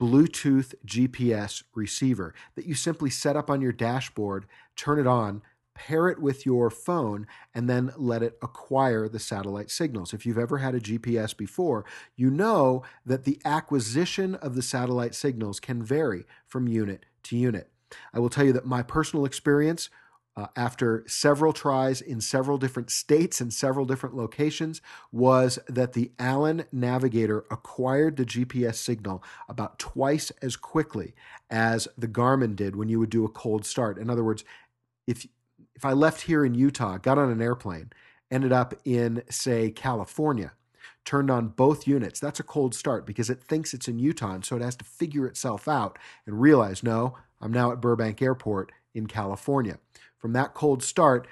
Bluetooth 0.00 0.74
GPS 0.86 1.64
receiver 1.74 2.34
that 2.54 2.66
you 2.66 2.74
simply 2.74 3.10
set 3.10 3.36
up 3.36 3.50
on 3.50 3.60
your 3.60 3.72
dashboard, 3.72 4.46
turn 4.76 4.98
it 4.98 5.06
on, 5.06 5.42
pair 5.74 6.08
it 6.08 6.20
with 6.20 6.44
your 6.44 6.70
phone, 6.70 7.26
and 7.54 7.68
then 7.68 7.92
let 7.96 8.22
it 8.22 8.36
acquire 8.42 9.08
the 9.08 9.20
satellite 9.20 9.70
signals. 9.70 10.12
If 10.12 10.26
you've 10.26 10.38
ever 10.38 10.58
had 10.58 10.74
a 10.74 10.80
GPS 10.80 11.36
before, 11.36 11.84
you 12.16 12.30
know 12.30 12.82
that 13.06 13.24
the 13.24 13.40
acquisition 13.44 14.34
of 14.36 14.54
the 14.54 14.62
satellite 14.62 15.14
signals 15.14 15.60
can 15.60 15.82
vary 15.82 16.26
from 16.46 16.68
unit 16.68 17.06
to 17.24 17.36
unit. 17.36 17.70
I 18.12 18.18
will 18.18 18.28
tell 18.28 18.44
you 18.44 18.52
that 18.52 18.66
my 18.66 18.82
personal 18.82 19.24
experience 19.24 19.88
uh, 20.38 20.46
after 20.54 21.02
several 21.08 21.52
tries 21.52 22.00
in 22.00 22.20
several 22.20 22.58
different 22.58 22.90
states 22.90 23.40
and 23.40 23.52
several 23.52 23.84
different 23.84 24.14
locations 24.14 24.80
was 25.10 25.58
that 25.66 25.94
the 25.94 26.12
Allen 26.16 26.64
Navigator 26.70 27.44
acquired 27.50 28.16
the 28.16 28.24
GPS 28.24 28.76
signal 28.76 29.20
about 29.48 29.80
twice 29.80 30.30
as 30.40 30.54
quickly 30.54 31.12
as 31.50 31.88
the 31.98 32.06
Garmin 32.06 32.54
did 32.54 32.76
when 32.76 32.88
you 32.88 33.00
would 33.00 33.10
do 33.10 33.24
a 33.24 33.28
cold 33.28 33.66
start. 33.66 33.98
In 33.98 34.08
other 34.08 34.22
words, 34.22 34.44
if 35.08 35.26
if 35.74 35.84
I 35.84 35.92
left 35.92 36.22
here 36.22 36.44
in 36.44 36.54
Utah, 36.54 36.98
got 36.98 37.18
on 37.18 37.30
an 37.30 37.42
airplane, 37.42 37.90
ended 38.30 38.52
up 38.52 38.74
in 38.84 39.24
say 39.28 39.72
California, 39.72 40.52
turned 41.04 41.32
on 41.32 41.48
both 41.48 41.88
units, 41.88 42.20
that's 42.20 42.38
a 42.38 42.44
cold 42.44 42.76
start 42.76 43.06
because 43.06 43.28
it 43.28 43.42
thinks 43.42 43.74
it's 43.74 43.88
in 43.88 43.98
Utah 43.98 44.34
and 44.34 44.44
so 44.44 44.54
it 44.54 44.62
has 44.62 44.76
to 44.76 44.84
figure 44.84 45.26
itself 45.26 45.66
out 45.66 45.98
and 46.26 46.40
realize, 46.40 46.84
no, 46.84 47.16
I'm 47.40 47.52
now 47.52 47.72
at 47.72 47.80
Burbank 47.80 48.22
Airport 48.22 48.70
in 48.94 49.06
California 49.06 49.78
from 50.18 50.32
that 50.32 50.54
cold 50.54 50.82
start, 50.82 51.26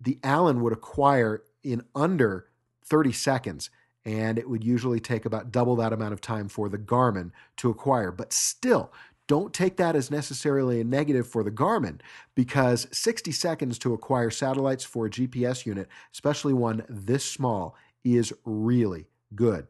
the 0.00 0.18
Allen 0.24 0.60
would 0.62 0.72
acquire 0.72 1.42
in 1.62 1.82
under 1.94 2.46
30 2.84 3.12
seconds. 3.12 3.70
And 4.04 4.38
it 4.38 4.48
would 4.48 4.62
usually 4.62 5.00
take 5.00 5.24
about 5.24 5.50
double 5.50 5.76
that 5.76 5.92
amount 5.92 6.12
of 6.12 6.20
time 6.20 6.48
for 6.48 6.68
the 6.68 6.78
Garmin 6.78 7.32
to 7.56 7.70
acquire. 7.70 8.12
But 8.12 8.32
still, 8.32 8.92
don't 9.26 9.52
take 9.52 9.76
that 9.78 9.96
as 9.96 10.12
necessarily 10.12 10.80
a 10.80 10.84
negative 10.84 11.26
for 11.26 11.42
the 11.42 11.50
Garmin 11.50 12.00
because 12.36 12.86
60 12.92 13.32
seconds 13.32 13.78
to 13.80 13.92
acquire 13.92 14.30
satellites 14.30 14.84
for 14.84 15.06
a 15.06 15.10
GPS 15.10 15.66
unit, 15.66 15.88
especially 16.12 16.54
one 16.54 16.84
this 16.88 17.24
small, 17.24 17.74
is 18.04 18.32
really 18.44 19.06
good. 19.34 19.66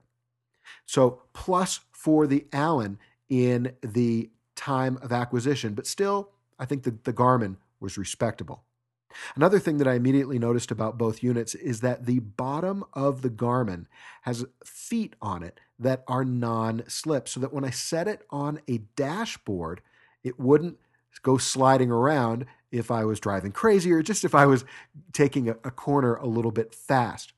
So, 0.85 1.23
plus 1.33 1.81
for 1.93 2.27
the 2.27 2.47
Allen 2.53 2.99
in 3.31 3.73
the 3.81 4.31
time 4.55 4.99
of 5.01 5.13
acquisition, 5.13 5.73
but 5.73 5.87
still, 5.87 6.33
I 6.59 6.65
think 6.65 6.83
the, 6.83 6.97
the 7.05 7.13
Garmin 7.13 7.57
was 7.81 7.99
respectable. 7.99 8.65
Another 9.35 9.59
thing 9.59 9.79
that 9.79 9.89
I 9.89 9.95
immediately 9.95 10.39
noticed 10.39 10.71
about 10.71 10.99
both 10.99 11.23
units 11.23 11.55
is 11.55 11.81
that 11.81 12.07
the 12.07 12.19
bottom 12.19 12.85
of 12.93 13.23
the 13.23 13.31
Garmin 13.31 13.87
has 14.23 14.45
feet 14.65 15.15
on 15.23 15.43
it 15.43 15.61
that 15.79 16.03
are 16.07 16.25
non 16.25 16.83
slip, 16.89 17.29
so 17.29 17.41
that 17.41 17.53
when 17.53 17.65
I 17.65 17.71
set 17.71 18.09
it 18.09 18.23
on 18.31 18.61
a 18.69 18.79
dashboard, 18.97 19.81
it 20.23 20.39
wouldn't 20.39 20.79
go 21.23 21.39
sliding 21.39 21.91
around 21.91 22.47
if 22.71 22.91
I 22.91 23.05
was 23.05 23.21
driving 23.21 23.53
crazy 23.53 23.93
or 23.93 24.03
just 24.03 24.25
if 24.25 24.35
I 24.35 24.47
was 24.47 24.65
taking 25.13 25.49
a, 25.49 25.53
a 25.65 25.71
corner 25.71 26.17
a 26.17 26.27
little 26.27 26.51
bit 26.51 26.75
fast. 26.75 27.33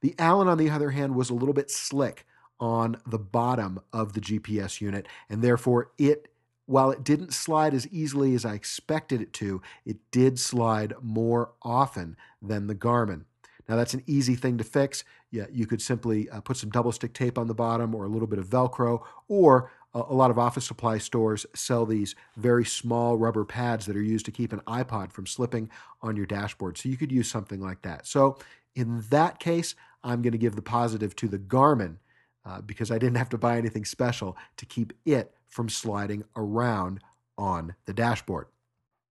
The 0.00 0.14
Allen, 0.18 0.48
on 0.48 0.58
the 0.58 0.70
other 0.70 0.90
hand, 0.90 1.14
was 1.14 1.30
a 1.30 1.34
little 1.34 1.54
bit 1.54 1.70
slick 1.70 2.26
on 2.60 2.96
the 3.06 3.18
bottom 3.18 3.80
of 3.92 4.12
the 4.12 4.20
GPS 4.20 4.80
unit, 4.80 5.06
and 5.28 5.42
therefore 5.42 5.90
it 5.98 6.28
while 6.66 6.90
it 6.90 7.04
didn't 7.04 7.32
slide 7.32 7.74
as 7.74 7.86
easily 7.88 8.34
as 8.34 8.44
I 8.44 8.54
expected 8.54 9.20
it 9.20 9.32
to, 9.34 9.60
it 9.84 9.98
did 10.10 10.38
slide 10.38 10.94
more 11.02 11.52
often 11.62 12.16
than 12.40 12.66
the 12.66 12.74
Garmin. 12.74 13.24
Now, 13.68 13.76
that's 13.76 13.94
an 13.94 14.02
easy 14.06 14.34
thing 14.34 14.58
to 14.58 14.64
fix. 14.64 15.04
Yeah, 15.30 15.46
you 15.50 15.66
could 15.66 15.80
simply 15.80 16.28
uh, 16.30 16.40
put 16.40 16.56
some 16.56 16.70
double 16.70 16.92
stick 16.92 17.14
tape 17.14 17.38
on 17.38 17.46
the 17.46 17.54
bottom 17.54 17.94
or 17.94 18.04
a 18.04 18.08
little 18.08 18.28
bit 18.28 18.38
of 18.38 18.48
Velcro, 18.48 19.02
or 19.28 19.70
a, 19.94 20.00
a 20.00 20.14
lot 20.14 20.30
of 20.30 20.38
office 20.38 20.66
supply 20.66 20.98
stores 20.98 21.46
sell 21.54 21.86
these 21.86 22.14
very 22.36 22.64
small 22.64 23.16
rubber 23.16 23.44
pads 23.44 23.86
that 23.86 23.96
are 23.96 24.02
used 24.02 24.26
to 24.26 24.32
keep 24.32 24.52
an 24.52 24.60
iPod 24.66 25.12
from 25.12 25.26
slipping 25.26 25.70
on 26.02 26.16
your 26.16 26.26
dashboard. 26.26 26.76
So 26.76 26.88
you 26.88 26.96
could 26.96 27.12
use 27.12 27.30
something 27.30 27.60
like 27.60 27.82
that. 27.82 28.06
So, 28.06 28.36
in 28.74 29.04
that 29.10 29.38
case, 29.38 29.74
I'm 30.02 30.20
going 30.20 30.32
to 30.32 30.38
give 30.38 30.56
the 30.56 30.62
positive 30.62 31.14
to 31.16 31.28
the 31.28 31.38
Garmin 31.38 31.96
uh, 32.44 32.60
because 32.60 32.90
I 32.90 32.98
didn't 32.98 33.16
have 33.16 33.28
to 33.30 33.38
buy 33.38 33.56
anything 33.56 33.84
special 33.84 34.36
to 34.56 34.66
keep 34.66 34.92
it 35.04 35.32
from 35.54 35.68
sliding 35.68 36.24
around 36.34 36.98
on 37.38 37.76
the 37.86 37.94
dashboard. 37.94 38.48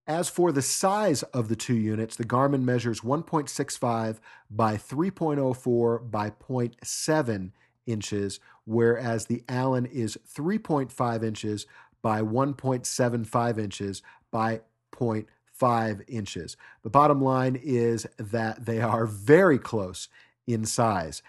As 0.06 0.28
for 0.28 0.52
the 0.52 0.60
size 0.60 1.22
of 1.22 1.48
the 1.48 1.56
two 1.56 1.74
units, 1.74 2.16
the 2.16 2.26
Garmin 2.26 2.64
measures 2.64 3.00
1.65 3.00 4.18
by 4.50 4.76
3.04 4.76 6.10
by 6.10 6.28
0.7 6.28 7.52
inches, 7.86 8.40
whereas 8.66 9.24
the 9.24 9.42
Allen 9.48 9.86
is 9.86 10.18
3.5 10.36 11.24
inches 11.24 11.66
by 12.02 12.20
1.75 12.20 13.58
inches 13.58 14.02
by 14.30 14.60
0.5 14.92 16.02
inches. 16.06 16.58
The 16.82 16.90
bottom 16.90 17.22
line 17.22 17.58
is 17.62 18.06
that 18.18 18.66
they 18.66 18.82
are 18.82 19.06
very 19.06 19.58
close 19.58 20.10
in 20.46 20.66
size. 20.66 21.22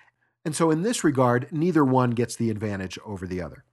And 0.43 0.53
so, 0.53 0.71
in 0.71 0.81
this 0.81 1.05
regard, 1.05 1.47
neither 1.53 1.85
one 1.85 2.09
gets 2.09 2.35
the 2.35 2.49
advantage 2.49 2.99
over 3.05 3.25
the 3.25 3.41
other. 3.41 3.63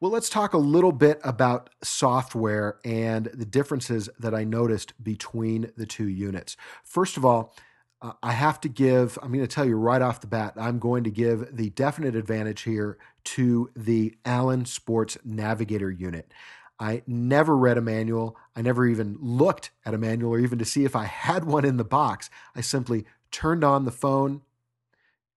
Well, 0.00 0.10
let's 0.10 0.28
talk 0.28 0.52
a 0.52 0.58
little 0.58 0.92
bit 0.92 1.20
about 1.24 1.70
software 1.82 2.78
and 2.84 3.26
the 3.26 3.44
differences 3.46 4.08
that 4.18 4.34
I 4.34 4.44
noticed 4.44 5.02
between 5.02 5.72
the 5.76 5.86
two 5.86 6.08
units. 6.08 6.56
First 6.84 7.16
of 7.16 7.24
all, 7.24 7.54
uh, 8.00 8.12
I 8.22 8.32
have 8.32 8.60
to 8.60 8.68
give, 8.68 9.18
I'm 9.22 9.32
going 9.32 9.44
to 9.44 9.48
tell 9.48 9.66
you 9.66 9.76
right 9.76 10.02
off 10.02 10.20
the 10.20 10.26
bat, 10.28 10.54
I'm 10.56 10.78
going 10.78 11.04
to 11.04 11.10
give 11.10 11.56
the 11.56 11.70
definite 11.70 12.14
advantage 12.14 12.62
here 12.62 12.98
to 13.24 13.70
the 13.74 14.16
Allen 14.24 14.64
Sports 14.66 15.18
Navigator 15.24 15.90
unit. 15.90 16.32
I 16.78 17.02
never 17.06 17.56
read 17.56 17.76
a 17.76 17.82
manual. 17.82 18.36
I 18.54 18.62
never 18.62 18.86
even 18.86 19.16
looked 19.20 19.70
at 19.84 19.94
a 19.94 19.98
manual 19.98 20.30
or 20.30 20.38
even 20.38 20.60
to 20.60 20.64
see 20.64 20.84
if 20.84 20.94
I 20.94 21.04
had 21.04 21.44
one 21.44 21.64
in 21.64 21.76
the 21.76 21.84
box. 21.84 22.30
I 22.54 22.60
simply 22.60 23.04
turned 23.32 23.64
on 23.64 23.84
the 23.84 23.90
phone, 23.90 24.42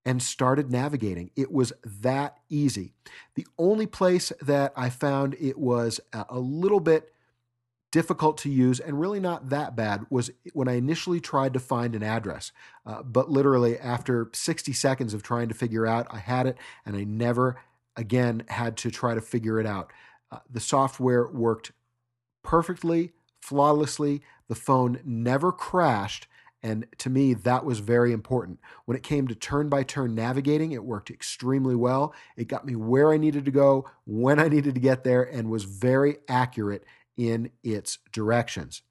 and 0.04 0.22
started 0.22 0.70
navigating. 0.70 1.30
It 1.36 1.52
was 1.52 1.72
that 1.84 2.38
easy. 2.48 2.92
The 3.34 3.46
only 3.58 3.86
place 3.86 4.32
that 4.40 4.72
I 4.76 4.90
found 4.90 5.36
it 5.40 5.58
was 5.58 6.00
a 6.12 6.38
little 6.38 6.80
bit 6.80 7.12
difficult 7.92 8.38
to 8.38 8.48
use 8.48 8.80
and 8.80 8.98
really 8.98 9.20
not 9.20 9.50
that 9.50 9.76
bad 9.76 10.06
was 10.08 10.30
when 10.54 10.66
I 10.66 10.72
initially 10.72 11.20
tried 11.20 11.52
to 11.52 11.60
find 11.60 11.94
an 11.94 12.02
address. 12.02 12.50
Uh, 12.86 13.02
but 13.02 13.30
literally, 13.30 13.78
after 13.78 14.30
60 14.32 14.72
seconds 14.72 15.14
of 15.14 15.22
trying 15.22 15.48
to 15.48 15.54
figure 15.54 15.86
out, 15.86 16.06
I 16.10 16.18
had 16.18 16.46
it 16.46 16.56
and 16.84 16.96
I 16.96 17.04
never 17.04 17.60
again 17.96 18.44
had 18.48 18.76
to 18.78 18.90
try 18.90 19.14
to 19.14 19.20
figure 19.20 19.60
it 19.60 19.66
out. 19.66 19.92
Uh, 20.30 20.38
the 20.50 20.60
software 20.60 21.28
worked 21.28 21.72
perfectly, 22.42 23.12
flawlessly. 23.40 24.22
The 24.48 24.54
phone 24.54 25.00
never 25.04 25.52
crashed 25.52 26.26
and 26.62 26.86
to 26.98 27.10
me, 27.10 27.34
that 27.34 27.64
was 27.64 27.80
very 27.80 28.12
important. 28.12 28.60
When 28.84 28.96
it 28.96 29.02
came 29.02 29.26
to 29.28 29.34
turn 29.34 29.68
by 29.68 29.82
turn 29.82 30.14
navigating, 30.14 30.72
it 30.72 30.84
worked 30.84 31.10
extremely 31.10 31.74
well. 31.74 32.14
It 32.36 32.46
got 32.48 32.64
me 32.64 32.76
where 32.76 33.12
I 33.12 33.16
needed 33.16 33.44
to 33.46 33.50
go, 33.50 33.88
when 34.04 34.38
I 34.38 34.48
needed 34.48 34.74
to 34.74 34.80
get 34.80 35.02
there, 35.02 35.22
and 35.22 35.50
was 35.50 35.64
very 35.64 36.18
accurate 36.28 36.84
in 37.16 37.50
its 37.64 37.98
directions. 38.12 38.82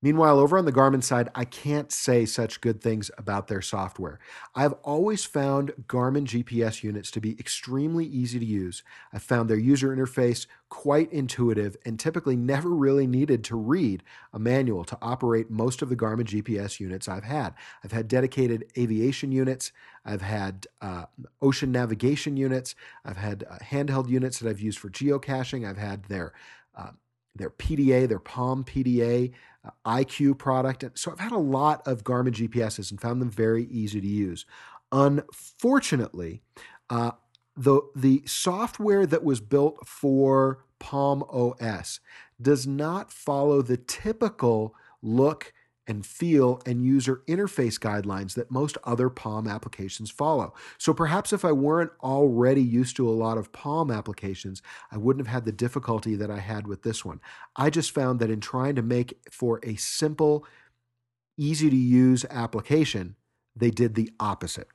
Meanwhile, 0.00 0.38
over 0.38 0.56
on 0.56 0.64
the 0.64 0.72
Garmin 0.72 1.02
side, 1.02 1.28
I 1.34 1.44
can't 1.44 1.90
say 1.90 2.24
such 2.24 2.60
good 2.60 2.80
things 2.80 3.10
about 3.18 3.48
their 3.48 3.60
software. 3.60 4.20
I've 4.54 4.74
always 4.84 5.24
found 5.24 5.72
Garmin 5.88 6.24
GPS 6.24 6.84
units 6.84 7.10
to 7.10 7.20
be 7.20 7.38
extremely 7.40 8.06
easy 8.06 8.38
to 8.38 8.44
use. 8.44 8.84
I've 9.12 9.24
found 9.24 9.50
their 9.50 9.58
user 9.58 9.88
interface 9.88 10.46
quite 10.68 11.12
intuitive 11.12 11.76
and 11.84 11.98
typically 11.98 12.36
never 12.36 12.68
really 12.68 13.08
needed 13.08 13.42
to 13.44 13.56
read 13.56 14.04
a 14.32 14.38
manual 14.38 14.84
to 14.84 14.98
operate 15.02 15.50
most 15.50 15.82
of 15.82 15.88
the 15.88 15.96
Garmin 15.96 16.26
GPS 16.26 16.78
units 16.78 17.08
I've 17.08 17.24
had. 17.24 17.54
I've 17.82 17.92
had 17.92 18.06
dedicated 18.06 18.70
aviation 18.78 19.32
units, 19.32 19.72
I've 20.04 20.22
had 20.22 20.68
uh, 20.80 21.06
ocean 21.42 21.72
navigation 21.72 22.36
units, 22.36 22.76
I've 23.04 23.16
had 23.16 23.44
uh, 23.50 23.56
handheld 23.56 24.08
units 24.08 24.38
that 24.38 24.48
I've 24.48 24.60
used 24.60 24.78
for 24.78 24.90
geocaching, 24.90 25.68
I've 25.68 25.76
had 25.76 26.04
their 26.04 26.34
uh, 26.76 26.90
their 27.38 27.50
PDA, 27.50 28.08
their 28.08 28.18
Palm 28.18 28.64
PDA, 28.64 29.32
uh, 29.64 29.70
IQ 29.86 30.38
product. 30.38 30.84
So 30.98 31.12
I've 31.12 31.20
had 31.20 31.32
a 31.32 31.38
lot 31.38 31.86
of 31.86 32.04
Garmin 32.04 32.32
GPSs 32.32 32.90
and 32.90 33.00
found 33.00 33.20
them 33.20 33.30
very 33.30 33.64
easy 33.64 34.00
to 34.00 34.06
use. 34.06 34.46
Unfortunately, 34.92 36.42
uh, 36.90 37.12
the 37.56 37.80
the 37.94 38.22
software 38.24 39.04
that 39.04 39.24
was 39.24 39.40
built 39.40 39.86
for 39.86 40.64
Palm 40.78 41.24
OS 41.24 42.00
does 42.40 42.66
not 42.66 43.12
follow 43.12 43.62
the 43.62 43.76
typical 43.76 44.74
look 45.02 45.52
and 45.88 46.04
feel 46.04 46.60
and 46.66 46.84
user 46.84 47.22
interface 47.26 47.78
guidelines 47.78 48.34
that 48.34 48.50
most 48.50 48.76
other 48.84 49.08
Palm 49.08 49.48
applications 49.48 50.10
follow. 50.10 50.54
So 50.76 50.92
perhaps 50.92 51.32
if 51.32 51.44
I 51.44 51.52
weren't 51.52 51.90
already 52.02 52.62
used 52.62 52.94
to 52.96 53.08
a 53.08 53.10
lot 53.10 53.38
of 53.38 53.50
Palm 53.50 53.90
applications, 53.90 54.62
I 54.92 54.98
wouldn't 54.98 55.26
have 55.26 55.32
had 55.32 55.46
the 55.46 55.52
difficulty 55.52 56.14
that 56.14 56.30
I 56.30 56.38
had 56.38 56.66
with 56.66 56.82
this 56.82 57.04
one. 57.04 57.20
I 57.56 57.70
just 57.70 57.90
found 57.90 58.20
that 58.20 58.30
in 58.30 58.40
trying 58.40 58.76
to 58.76 58.82
make 58.82 59.18
for 59.30 59.58
a 59.62 59.76
simple, 59.76 60.46
easy 61.38 61.70
to 61.70 61.76
use 61.76 62.24
application, 62.30 63.16
they 63.56 63.70
did 63.70 63.94
the 63.94 64.12
opposite. 64.20 64.68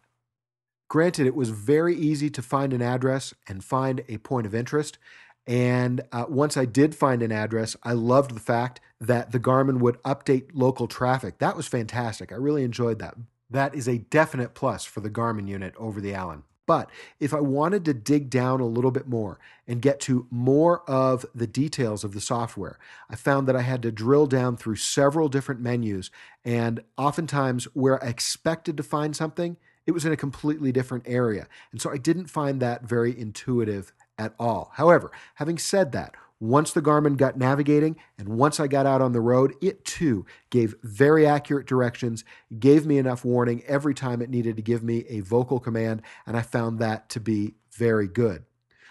Granted, 0.89 1.27
it 1.27 1.35
was 1.35 1.49
very 1.49 1.95
easy 1.95 2.29
to 2.31 2.41
find 2.41 2.73
an 2.73 2.81
address 2.81 3.33
and 3.47 3.63
find 3.63 4.03
a 4.09 4.17
point 4.17 4.45
of 4.45 4.55
interest. 4.55 4.97
And 5.45 6.01
uh, 6.11 6.25
once 6.29 6.55
I 6.55 6.65
did 6.65 6.95
find 6.95 7.21
an 7.21 7.31
address, 7.31 7.75
I 7.83 7.93
loved 7.93 8.35
the 8.35 8.39
fact 8.39 8.79
that 9.07 9.31
the 9.31 9.39
Garmin 9.39 9.79
would 9.79 10.01
update 10.03 10.51
local 10.53 10.87
traffic. 10.87 11.39
That 11.39 11.57
was 11.57 11.67
fantastic. 11.67 12.31
I 12.31 12.35
really 12.35 12.63
enjoyed 12.63 12.99
that. 12.99 13.15
That 13.49 13.75
is 13.75 13.87
a 13.87 13.97
definite 13.97 14.53
plus 14.53 14.85
for 14.85 15.01
the 15.01 15.09
Garmin 15.09 15.47
unit 15.47 15.75
over 15.77 15.99
the 15.99 16.13
Allen. 16.13 16.43
But 16.65 16.89
if 17.19 17.33
I 17.33 17.41
wanted 17.41 17.83
to 17.85 17.93
dig 17.93 18.29
down 18.29 18.61
a 18.61 18.65
little 18.65 18.91
bit 18.91 19.05
more 19.05 19.37
and 19.67 19.81
get 19.81 19.99
to 20.01 20.27
more 20.31 20.89
of 20.89 21.25
the 21.35 21.45
details 21.45 22.05
of 22.05 22.13
the 22.13 22.21
software, 22.21 22.79
I 23.09 23.17
found 23.17 23.47
that 23.47 23.55
I 23.55 23.61
had 23.61 23.81
to 23.81 23.91
drill 23.91 24.27
down 24.27 24.55
through 24.55 24.77
several 24.77 25.27
different 25.27 25.59
menus. 25.59 26.09
And 26.45 26.81
oftentimes, 26.97 27.65
where 27.73 28.01
I 28.01 28.07
expected 28.07 28.77
to 28.77 28.83
find 28.83 29.13
something, 29.13 29.57
it 29.85 29.91
was 29.91 30.05
in 30.05 30.13
a 30.13 30.17
completely 30.17 30.71
different 30.71 31.03
area. 31.05 31.47
And 31.73 31.81
so 31.81 31.91
I 31.91 31.97
didn't 31.97 32.27
find 32.27 32.61
that 32.61 32.83
very 32.83 33.17
intuitive 33.19 33.91
at 34.17 34.33
all. 34.39 34.71
However, 34.75 35.11
having 35.35 35.57
said 35.57 35.91
that, 35.91 36.15
once 36.43 36.73
the 36.73 36.81
Garmin 36.81 37.15
got 37.15 37.37
navigating 37.37 37.95
and 38.17 38.27
once 38.27 38.59
I 38.59 38.67
got 38.67 38.85
out 38.85 39.01
on 39.01 39.13
the 39.13 39.21
road, 39.21 39.55
it 39.61 39.85
too 39.85 40.25
gave 40.49 40.75
very 40.83 41.25
accurate 41.25 41.65
directions, 41.65 42.25
gave 42.59 42.85
me 42.85 42.97
enough 42.97 43.23
warning 43.23 43.63
every 43.65 43.93
time 43.93 44.21
it 44.21 44.29
needed 44.29 44.57
to 44.57 44.61
give 44.61 44.83
me 44.83 45.05
a 45.07 45.21
vocal 45.21 45.61
command, 45.61 46.01
and 46.27 46.35
I 46.35 46.41
found 46.41 46.79
that 46.79 47.07
to 47.11 47.21
be 47.21 47.55
very 47.71 48.09
good. 48.09 48.43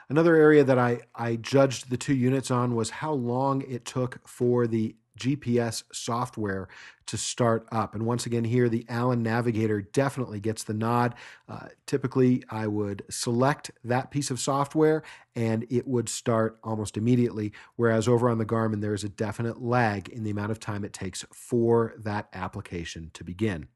Another 0.09 0.34
area 0.34 0.64
that 0.64 0.78
I, 0.78 1.00
I 1.14 1.36
judged 1.36 1.90
the 1.90 1.98
two 1.98 2.14
units 2.14 2.50
on 2.50 2.74
was 2.74 2.88
how 2.88 3.12
long 3.12 3.61
it 3.68 3.84
took 3.84 4.26
for 4.26 4.66
the 4.66 4.96
GPS 5.18 5.82
software 5.92 6.68
to 7.06 7.16
start 7.16 7.66
up. 7.70 7.94
And 7.94 8.04
once 8.04 8.26
again, 8.26 8.44
here 8.44 8.68
the 8.68 8.86
Allen 8.88 9.22
Navigator 9.22 9.82
definitely 9.82 10.40
gets 10.40 10.64
the 10.64 10.74
nod. 10.74 11.14
Uh, 11.48 11.68
typically, 11.86 12.42
I 12.48 12.66
would 12.66 13.04
select 13.10 13.70
that 13.84 14.10
piece 14.10 14.30
of 14.30 14.40
software 14.40 15.02
and 15.34 15.66
it 15.70 15.86
would 15.86 16.08
start 16.08 16.58
almost 16.62 16.96
immediately. 16.96 17.52
Whereas 17.76 18.08
over 18.08 18.28
on 18.28 18.38
the 18.38 18.46
Garmin, 18.46 18.80
there 18.80 18.94
is 18.94 19.04
a 19.04 19.08
definite 19.08 19.60
lag 19.60 20.08
in 20.08 20.24
the 20.24 20.30
amount 20.30 20.52
of 20.52 20.60
time 20.60 20.84
it 20.84 20.92
takes 20.92 21.24
for 21.32 21.94
that 21.98 22.28
application 22.32 23.10
to 23.14 23.24
begin. 23.24 23.68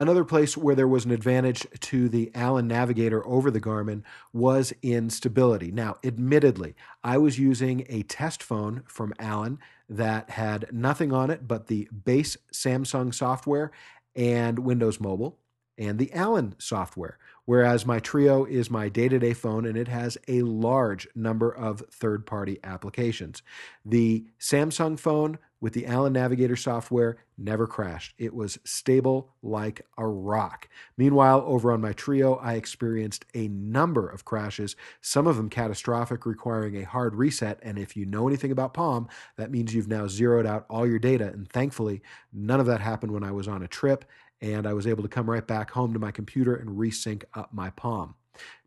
Another 0.00 0.24
place 0.24 0.56
where 0.56 0.74
there 0.74 0.88
was 0.88 1.04
an 1.04 1.12
advantage 1.12 1.66
to 1.80 2.08
the 2.08 2.30
Allen 2.34 2.66
Navigator 2.66 3.26
over 3.26 3.50
the 3.50 3.60
Garmin 3.60 4.02
was 4.32 4.72
in 4.82 5.08
stability. 5.08 5.70
Now, 5.70 5.96
admittedly, 6.02 6.74
I 7.04 7.16
was 7.18 7.38
using 7.38 7.86
a 7.88 8.02
test 8.02 8.42
phone 8.42 8.82
from 8.86 9.14
Allen 9.18 9.58
that 9.88 10.30
had 10.30 10.66
nothing 10.72 11.12
on 11.12 11.30
it 11.30 11.46
but 11.46 11.68
the 11.68 11.88
base 12.04 12.36
Samsung 12.52 13.14
software, 13.14 13.70
and 14.16 14.60
Windows 14.60 15.00
Mobile 15.00 15.38
and 15.76 15.98
the 15.98 16.12
Allen 16.12 16.54
software. 16.58 17.18
Whereas 17.46 17.84
my 17.84 17.98
Treo 18.00 18.48
is 18.48 18.70
my 18.70 18.88
day 18.88 19.08
to 19.08 19.18
day 19.18 19.34
phone 19.34 19.66
and 19.66 19.76
it 19.76 19.88
has 19.88 20.16
a 20.28 20.42
large 20.42 21.08
number 21.14 21.52
of 21.52 21.82
third 21.90 22.26
party 22.26 22.58
applications. 22.62 23.42
The 23.84 24.24
Samsung 24.38 24.98
phone 24.98 25.38
with 25.64 25.72
the 25.72 25.86
Allen 25.86 26.12
Navigator 26.12 26.56
software 26.56 27.16
never 27.38 27.66
crashed. 27.66 28.12
It 28.18 28.34
was 28.34 28.58
stable 28.64 29.30
like 29.42 29.80
a 29.96 30.06
rock. 30.06 30.68
Meanwhile, 30.98 31.42
over 31.46 31.72
on 31.72 31.80
my 31.80 31.94
Treo, 31.94 32.38
I 32.42 32.56
experienced 32.56 33.24
a 33.32 33.48
number 33.48 34.06
of 34.06 34.26
crashes, 34.26 34.76
some 35.00 35.26
of 35.26 35.38
them 35.38 35.48
catastrophic, 35.48 36.26
requiring 36.26 36.76
a 36.76 36.84
hard 36.84 37.14
reset. 37.14 37.60
And 37.62 37.78
if 37.78 37.96
you 37.96 38.04
know 38.04 38.28
anything 38.28 38.52
about 38.52 38.74
Palm, 38.74 39.08
that 39.38 39.50
means 39.50 39.74
you've 39.74 39.88
now 39.88 40.06
zeroed 40.06 40.44
out 40.44 40.66
all 40.68 40.86
your 40.86 40.98
data. 40.98 41.28
And 41.28 41.48
thankfully, 41.48 42.02
none 42.30 42.60
of 42.60 42.66
that 42.66 42.82
happened 42.82 43.12
when 43.12 43.24
I 43.24 43.32
was 43.32 43.48
on 43.48 43.62
a 43.62 43.66
trip 43.66 44.04
and 44.42 44.66
I 44.66 44.74
was 44.74 44.86
able 44.86 45.02
to 45.02 45.08
come 45.08 45.30
right 45.30 45.46
back 45.46 45.70
home 45.70 45.94
to 45.94 45.98
my 45.98 46.10
computer 46.10 46.54
and 46.54 46.76
resync 46.78 47.24
up 47.32 47.54
my 47.54 47.70
Palm. 47.70 48.16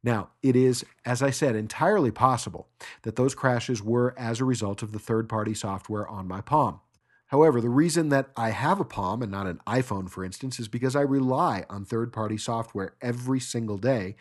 Now, 0.01 0.29
it 0.41 0.55
is, 0.55 0.83
as 1.05 1.21
I 1.21 1.29
said, 1.29 1.55
entirely 1.55 2.09
possible 2.09 2.69
that 3.03 3.17
those 3.17 3.35
crashes 3.35 3.83
were 3.83 4.15
as 4.17 4.39
a 4.39 4.45
result 4.45 4.81
of 4.81 4.93
the 4.93 4.99
third 4.99 5.29
party 5.29 5.53
software 5.53 6.07
on 6.07 6.27
my 6.27 6.41
Palm. 6.41 6.79
However, 7.27 7.59
the 7.61 7.69
reason 7.69 8.09
that 8.09 8.29
I 8.35 8.51
have 8.51 8.79
a 8.79 8.85
Palm 8.85 9.21
and 9.21 9.31
not 9.31 9.47
an 9.47 9.59
iPhone, 9.67 10.09
for 10.09 10.23
instance, 10.23 10.59
is 10.59 10.67
because 10.67 10.95
I 10.95 11.01
rely 11.01 11.65
on 11.69 11.85
third 11.85 12.13
party 12.13 12.37
software 12.37 12.95
every 13.01 13.39
single 13.39 13.77
day 13.77 14.15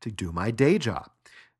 to 0.00 0.10
do 0.10 0.32
my 0.32 0.50
day 0.50 0.78
job. 0.78 1.10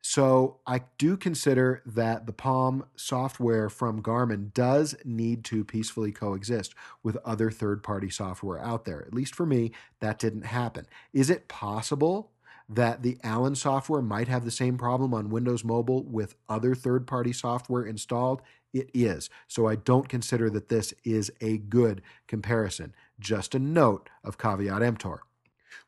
So 0.05 0.59
I 0.66 0.82
do 0.98 1.16
consider 1.16 1.80
that 1.86 2.26
the 2.26 2.32
Palm 2.32 2.86
software 2.96 3.68
from 3.68 4.03
Garmin 4.03 4.53
does 4.53 4.96
need 5.05 5.44
to 5.44 5.64
peacefully 5.64 6.11
coexist 6.11 6.74
with 7.05 7.16
other 7.24 7.53
third 7.53 7.84
party 7.84 8.11
software 8.11 8.59
out 8.59 8.84
there. 8.84 9.03
At 9.03 9.14
least 9.14 9.36
for 9.36 9.46
me, 9.46 9.70
that 10.00 10.18
didn't 10.18 10.46
happen. 10.46 10.86
Is 11.12 11.30
it 11.30 11.46
possible 11.46 12.32
that 12.68 13.03
the 13.03 13.18
Allen 13.22 13.55
software 13.55 14.03
might 14.03 14.26
have 14.26 14.44
the 14.44 14.50
same 14.50 14.76
problem 14.76 15.14
on 15.14 15.30
Windows 15.30 15.62
Mobile 15.62 16.03
with 16.03 16.34
other 16.48 16.74
third 16.74 17.07
party 17.07 17.32
software 17.32 17.84
installed? 17.84 18.42
It 18.73 18.91
is. 18.95 19.29
So 19.49 19.68
I 19.68 19.77
don't 19.77 20.09
consider 20.09 20.49
that 20.51 20.68
this 20.68 20.95
is 21.05 21.31
a 21.41 21.59
good 21.59 22.03
comparison. 22.27 22.95
Just 23.20 23.55
a 23.55 23.59
note 23.59 24.09
of 24.25 24.39
caveat 24.39 24.83
emptor. 24.83 25.23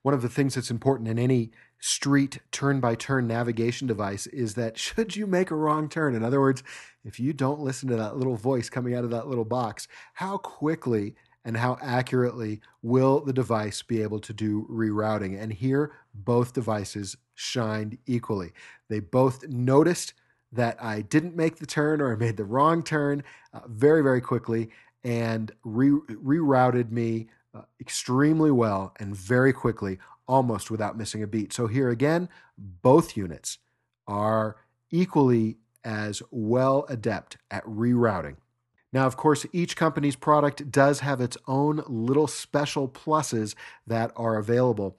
One 0.02 0.14
of 0.14 0.22
the 0.22 0.28
things 0.28 0.54
that's 0.54 0.70
important 0.70 1.08
in 1.08 1.18
any 1.18 1.50
street 1.80 2.40
turn 2.50 2.80
by 2.80 2.94
turn 2.94 3.26
navigation 3.26 3.86
device 3.86 4.26
is 4.26 4.54
that 4.54 4.78
should 4.78 5.16
you 5.16 5.26
make 5.26 5.50
a 5.50 5.56
wrong 5.56 5.88
turn, 5.88 6.14
in 6.14 6.24
other 6.24 6.40
words, 6.40 6.62
if 7.04 7.20
you 7.20 7.32
don't 7.32 7.60
listen 7.60 7.88
to 7.88 7.96
that 7.96 8.16
little 8.16 8.36
voice 8.36 8.70
coming 8.70 8.94
out 8.94 9.04
of 9.04 9.10
that 9.10 9.28
little 9.28 9.44
box, 9.44 9.88
how 10.14 10.38
quickly 10.38 11.14
and 11.44 11.58
how 11.58 11.76
accurately 11.82 12.60
will 12.80 13.20
the 13.20 13.32
device 13.32 13.82
be 13.82 14.00
able 14.00 14.18
to 14.20 14.32
do 14.32 14.66
rerouting? 14.70 15.40
And 15.40 15.52
here, 15.52 15.92
both 16.14 16.54
devices 16.54 17.16
shined 17.34 17.98
equally. 18.06 18.52
They 18.88 19.00
both 19.00 19.46
noticed 19.48 20.14
that 20.54 20.82
I 20.82 21.02
didn't 21.02 21.36
make 21.36 21.56
the 21.56 21.66
turn 21.66 22.00
or 22.00 22.12
I 22.12 22.16
made 22.16 22.36
the 22.36 22.44
wrong 22.44 22.82
turn 22.82 23.22
uh, 23.52 23.60
very, 23.66 24.02
very 24.02 24.20
quickly 24.20 24.70
and 25.02 25.52
re- 25.64 26.00
rerouted 26.08 26.90
me 26.90 27.28
uh, 27.54 27.62
extremely 27.80 28.50
well 28.50 28.94
and 28.98 29.14
very 29.14 29.52
quickly 29.52 29.98
almost 30.26 30.70
without 30.70 30.96
missing 30.96 31.22
a 31.22 31.26
beat. 31.26 31.52
So 31.52 31.66
here 31.66 31.90
again, 31.90 32.28
both 32.56 33.16
units 33.16 33.58
are 34.06 34.56
equally 34.90 35.58
as 35.84 36.22
well 36.30 36.86
adept 36.88 37.36
at 37.50 37.64
rerouting. 37.64 38.36
Now, 38.92 39.06
of 39.06 39.16
course, 39.16 39.44
each 39.52 39.76
company's 39.76 40.14
product 40.14 40.70
does 40.70 41.00
have 41.00 41.20
its 41.20 41.36
own 41.48 41.82
little 41.88 42.28
special 42.28 42.88
pluses 42.88 43.54
that 43.86 44.12
are 44.16 44.38
available. 44.38 44.96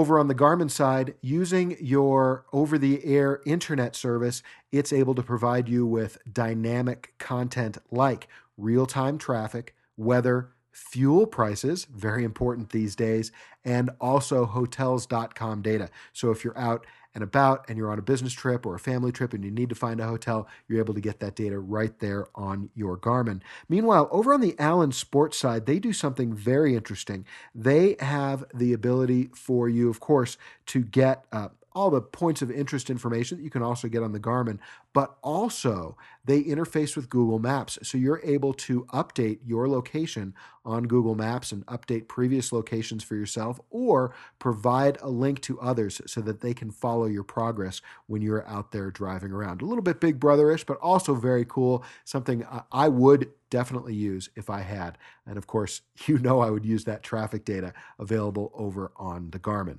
Over 0.00 0.18
on 0.18 0.28
the 0.28 0.34
Garmin 0.34 0.70
side, 0.70 1.12
using 1.20 1.76
your 1.78 2.46
over 2.54 2.78
the 2.78 3.04
air 3.04 3.42
internet 3.44 3.94
service, 3.94 4.42
it's 4.72 4.94
able 4.94 5.14
to 5.14 5.22
provide 5.22 5.68
you 5.68 5.84
with 5.84 6.16
dynamic 6.32 7.12
content 7.18 7.76
like 7.90 8.26
real 8.56 8.86
time 8.86 9.18
traffic, 9.18 9.74
weather, 9.98 10.52
fuel 10.72 11.26
prices, 11.26 11.86
very 11.86 12.24
important 12.24 12.70
these 12.70 12.94
days, 12.96 13.32
and 13.64 13.90
also 14.00 14.46
hotels.com 14.46 15.62
data. 15.62 15.88
So 16.12 16.30
if 16.30 16.44
you're 16.44 16.58
out 16.58 16.86
and 17.14 17.24
about 17.24 17.64
and 17.68 17.76
you're 17.76 17.90
on 17.90 17.98
a 17.98 18.02
business 18.02 18.32
trip 18.32 18.64
or 18.64 18.74
a 18.74 18.78
family 18.78 19.10
trip 19.10 19.34
and 19.34 19.44
you 19.44 19.50
need 19.50 19.68
to 19.68 19.74
find 19.74 20.00
a 20.00 20.06
hotel, 20.06 20.48
you're 20.68 20.78
able 20.78 20.94
to 20.94 21.00
get 21.00 21.20
that 21.20 21.34
data 21.34 21.58
right 21.58 21.98
there 21.98 22.26
on 22.34 22.70
your 22.74 22.96
Garmin. 22.96 23.40
Meanwhile, 23.68 24.08
over 24.10 24.32
on 24.32 24.40
the 24.40 24.54
Allen 24.58 24.92
Sports 24.92 25.36
side, 25.36 25.66
they 25.66 25.78
do 25.78 25.92
something 25.92 26.32
very 26.32 26.76
interesting. 26.76 27.26
They 27.54 27.96
have 28.00 28.44
the 28.54 28.72
ability 28.72 29.30
for 29.34 29.68
you, 29.68 29.90
of 29.90 30.00
course, 30.00 30.38
to 30.66 30.82
get 30.82 31.24
uh, 31.32 31.48
all 31.72 31.90
the 31.90 32.00
points 32.00 32.42
of 32.42 32.50
interest 32.50 32.90
information 32.90 33.38
that 33.38 33.44
you 33.44 33.50
can 33.50 33.62
also 33.62 33.88
get 33.88 34.02
on 34.02 34.12
the 34.12 34.20
Garmin, 34.20 34.58
but 34.92 35.16
also 35.22 35.96
they 36.24 36.42
interface 36.42 36.96
with 36.96 37.08
Google 37.08 37.38
Maps. 37.38 37.78
So 37.82 37.96
you're 37.96 38.20
able 38.24 38.52
to 38.54 38.84
update 38.86 39.38
your 39.44 39.68
location 39.68 40.34
on 40.64 40.84
Google 40.84 41.14
Maps 41.14 41.52
and 41.52 41.64
update 41.66 42.08
previous 42.08 42.52
locations 42.52 43.02
for 43.02 43.14
yourself 43.14 43.60
or 43.70 44.14
provide 44.38 44.98
a 45.00 45.08
link 45.08 45.40
to 45.42 45.60
others 45.60 46.00
so 46.06 46.20
that 46.20 46.40
they 46.40 46.52
can 46.52 46.70
follow 46.70 47.06
your 47.06 47.22
progress 47.22 47.80
when 48.06 48.20
you're 48.20 48.46
out 48.46 48.72
there 48.72 48.90
driving 48.90 49.32
around. 49.32 49.62
A 49.62 49.66
little 49.66 49.82
bit 49.82 50.00
big 50.00 50.20
brotherish, 50.20 50.66
but 50.66 50.78
also 50.78 51.14
very 51.14 51.44
cool. 51.44 51.84
Something 52.04 52.44
I 52.72 52.88
would 52.88 53.30
definitely 53.48 53.94
use 53.94 54.28
if 54.36 54.50
I 54.50 54.60
had. 54.60 54.98
And 55.26 55.36
of 55.38 55.46
course, 55.46 55.82
you 56.06 56.18
know 56.18 56.40
I 56.40 56.50
would 56.50 56.64
use 56.64 56.84
that 56.84 57.02
traffic 57.02 57.44
data 57.44 57.72
available 57.98 58.50
over 58.54 58.92
on 58.96 59.30
the 59.30 59.38
Garmin. 59.38 59.78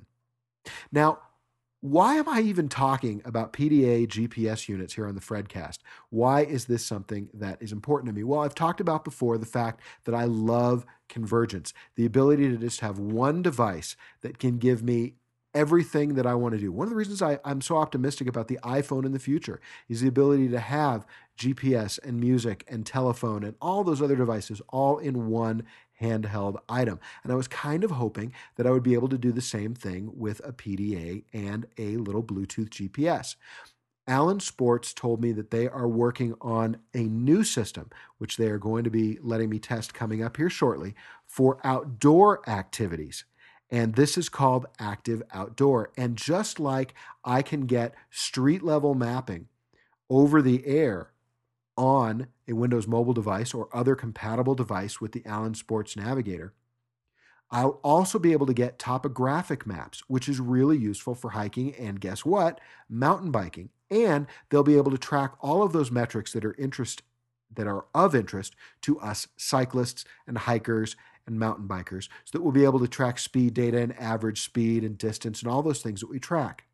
Now, 0.92 1.18
why 1.82 2.14
am 2.14 2.28
I 2.28 2.40
even 2.42 2.68
talking 2.68 3.22
about 3.24 3.52
PDA 3.52 4.06
GPS 4.06 4.68
units 4.68 4.94
here 4.94 5.08
on 5.08 5.16
the 5.16 5.20
Fredcast? 5.20 5.78
Why 6.10 6.42
is 6.44 6.66
this 6.66 6.86
something 6.86 7.28
that 7.34 7.60
is 7.60 7.72
important 7.72 8.08
to 8.08 8.14
me? 8.14 8.22
Well, 8.22 8.38
I've 8.38 8.54
talked 8.54 8.80
about 8.80 9.02
before 9.02 9.36
the 9.36 9.46
fact 9.46 9.80
that 10.04 10.14
I 10.14 10.24
love 10.24 10.86
convergence, 11.08 11.74
the 11.96 12.06
ability 12.06 12.48
to 12.50 12.56
just 12.56 12.80
have 12.80 13.00
one 13.00 13.42
device 13.42 13.96
that 14.20 14.38
can 14.38 14.58
give 14.58 14.80
me 14.84 15.14
everything 15.54 16.14
that 16.14 16.26
I 16.26 16.34
want 16.34 16.54
to 16.54 16.60
do. 16.60 16.72
One 16.72 16.86
of 16.86 16.90
the 16.90 16.96
reasons 16.96 17.22
I, 17.22 17.38
am 17.44 17.60
so 17.60 17.76
optimistic 17.76 18.26
about 18.26 18.48
the 18.48 18.58
iPhone 18.62 19.04
in 19.04 19.12
the 19.12 19.18
future 19.18 19.60
is 19.88 20.00
the 20.00 20.08
ability 20.08 20.48
to 20.48 20.60
have 20.60 21.06
GPS 21.38 21.98
and 22.02 22.20
music 22.20 22.64
and 22.68 22.86
telephone 22.86 23.42
and 23.44 23.54
all 23.60 23.84
those 23.84 24.02
other 24.02 24.16
devices 24.16 24.62
all 24.68 24.98
in 24.98 25.28
one 25.28 25.64
handheld 26.00 26.56
item. 26.68 26.98
And 27.22 27.32
I 27.32 27.36
was 27.36 27.48
kind 27.48 27.84
of 27.84 27.92
hoping 27.92 28.32
that 28.56 28.66
I 28.66 28.70
would 28.70 28.82
be 28.82 28.94
able 28.94 29.08
to 29.08 29.18
do 29.18 29.32
the 29.32 29.40
same 29.40 29.74
thing 29.74 30.10
with 30.14 30.40
a 30.44 30.52
PDA 30.52 31.24
and 31.32 31.66
a 31.78 31.96
little 31.96 32.22
Bluetooth 32.22 32.70
GPS. 32.70 33.36
Allen 34.08 34.40
Sports 34.40 34.92
told 34.92 35.22
me 35.22 35.30
that 35.32 35.52
they 35.52 35.68
are 35.68 35.86
working 35.86 36.34
on 36.40 36.78
a 36.92 37.04
new 37.04 37.44
system, 37.44 37.88
which 38.18 38.36
they 38.36 38.48
are 38.48 38.58
going 38.58 38.82
to 38.82 38.90
be 38.90 39.18
letting 39.22 39.48
me 39.48 39.60
test 39.60 39.94
coming 39.94 40.24
up 40.24 40.36
here 40.36 40.50
shortly, 40.50 40.94
for 41.24 41.60
outdoor 41.62 42.48
activities. 42.48 43.24
And 43.72 43.94
this 43.94 44.18
is 44.18 44.28
called 44.28 44.66
Active 44.78 45.22
Outdoor. 45.32 45.90
And 45.96 46.16
just 46.16 46.60
like 46.60 46.94
I 47.24 47.40
can 47.40 47.62
get 47.62 47.94
street 48.10 48.62
level 48.62 48.94
mapping 48.94 49.48
over 50.10 50.42
the 50.42 50.64
air 50.66 51.12
on 51.74 52.26
a 52.46 52.52
Windows 52.52 52.86
mobile 52.86 53.14
device 53.14 53.54
or 53.54 53.74
other 53.74 53.96
compatible 53.96 54.54
device 54.54 55.00
with 55.00 55.12
the 55.12 55.22
Allen 55.24 55.54
Sports 55.54 55.96
Navigator. 55.96 56.52
I'll 57.50 57.80
also 57.82 58.18
be 58.18 58.32
able 58.32 58.46
to 58.46 58.54
get 58.54 58.78
topographic 58.78 59.66
maps, 59.66 60.02
which 60.06 60.28
is 60.28 60.38
really 60.38 60.76
useful 60.76 61.14
for 61.14 61.30
hiking 61.30 61.74
and 61.74 61.98
guess 61.98 62.26
what? 62.26 62.60
Mountain 62.90 63.30
biking. 63.30 63.70
And 63.90 64.26
they'll 64.50 64.62
be 64.62 64.76
able 64.76 64.90
to 64.90 64.98
track 64.98 65.32
all 65.40 65.62
of 65.62 65.72
those 65.72 65.90
metrics 65.90 66.32
that 66.34 66.44
are 66.44 66.54
interest 66.58 67.02
that 67.54 67.66
are 67.66 67.84
of 67.94 68.14
interest 68.14 68.54
to 68.80 68.98
us 69.00 69.28
cyclists 69.36 70.06
and 70.26 70.38
hikers 70.38 70.96
and 71.26 71.38
mountain 71.38 71.68
bikers 71.68 72.08
so 72.24 72.32
that 72.32 72.42
we'll 72.42 72.52
be 72.52 72.64
able 72.64 72.80
to 72.80 72.88
track 72.88 73.18
speed 73.18 73.54
data 73.54 73.78
and 73.78 73.98
average 73.98 74.42
speed 74.42 74.84
and 74.84 74.98
distance 74.98 75.42
and 75.42 75.50
all 75.50 75.62
those 75.62 75.82
things 75.82 76.00
that 76.00 76.10
we 76.10 76.18
track. 76.18 76.64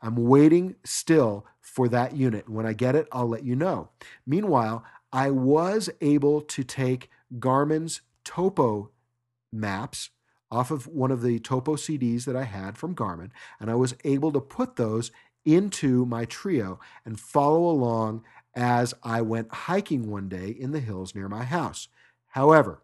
I'm 0.00 0.16
waiting 0.16 0.76
still 0.84 1.46
for 1.60 1.88
that 1.88 2.14
unit. 2.14 2.48
When 2.48 2.66
I 2.66 2.72
get 2.72 2.94
it, 2.94 3.08
I'll 3.10 3.28
let 3.28 3.44
you 3.44 3.56
know. 3.56 3.90
Meanwhile, 4.26 4.84
I 5.12 5.30
was 5.30 5.90
able 6.00 6.40
to 6.42 6.62
take 6.62 7.10
Garmin's 7.38 8.02
topo 8.24 8.90
maps 9.52 10.10
off 10.50 10.70
of 10.70 10.86
one 10.86 11.10
of 11.10 11.22
the 11.22 11.38
topo 11.38 11.74
CDs 11.74 12.24
that 12.24 12.36
I 12.36 12.44
had 12.44 12.78
from 12.78 12.94
Garmin, 12.94 13.30
and 13.58 13.70
I 13.70 13.74
was 13.74 13.94
able 14.04 14.30
to 14.32 14.40
put 14.40 14.76
those 14.76 15.10
into 15.44 16.04
my 16.06 16.26
Treo 16.26 16.78
and 17.04 17.18
follow 17.18 17.68
along 17.68 18.22
as 18.54 18.94
I 19.02 19.22
went 19.22 19.52
hiking 19.52 20.10
one 20.10 20.28
day 20.28 20.48
in 20.48 20.72
the 20.72 20.80
hills 20.80 21.14
near 21.14 21.28
my 21.28 21.44
house. 21.44 21.88
However, 22.28 22.82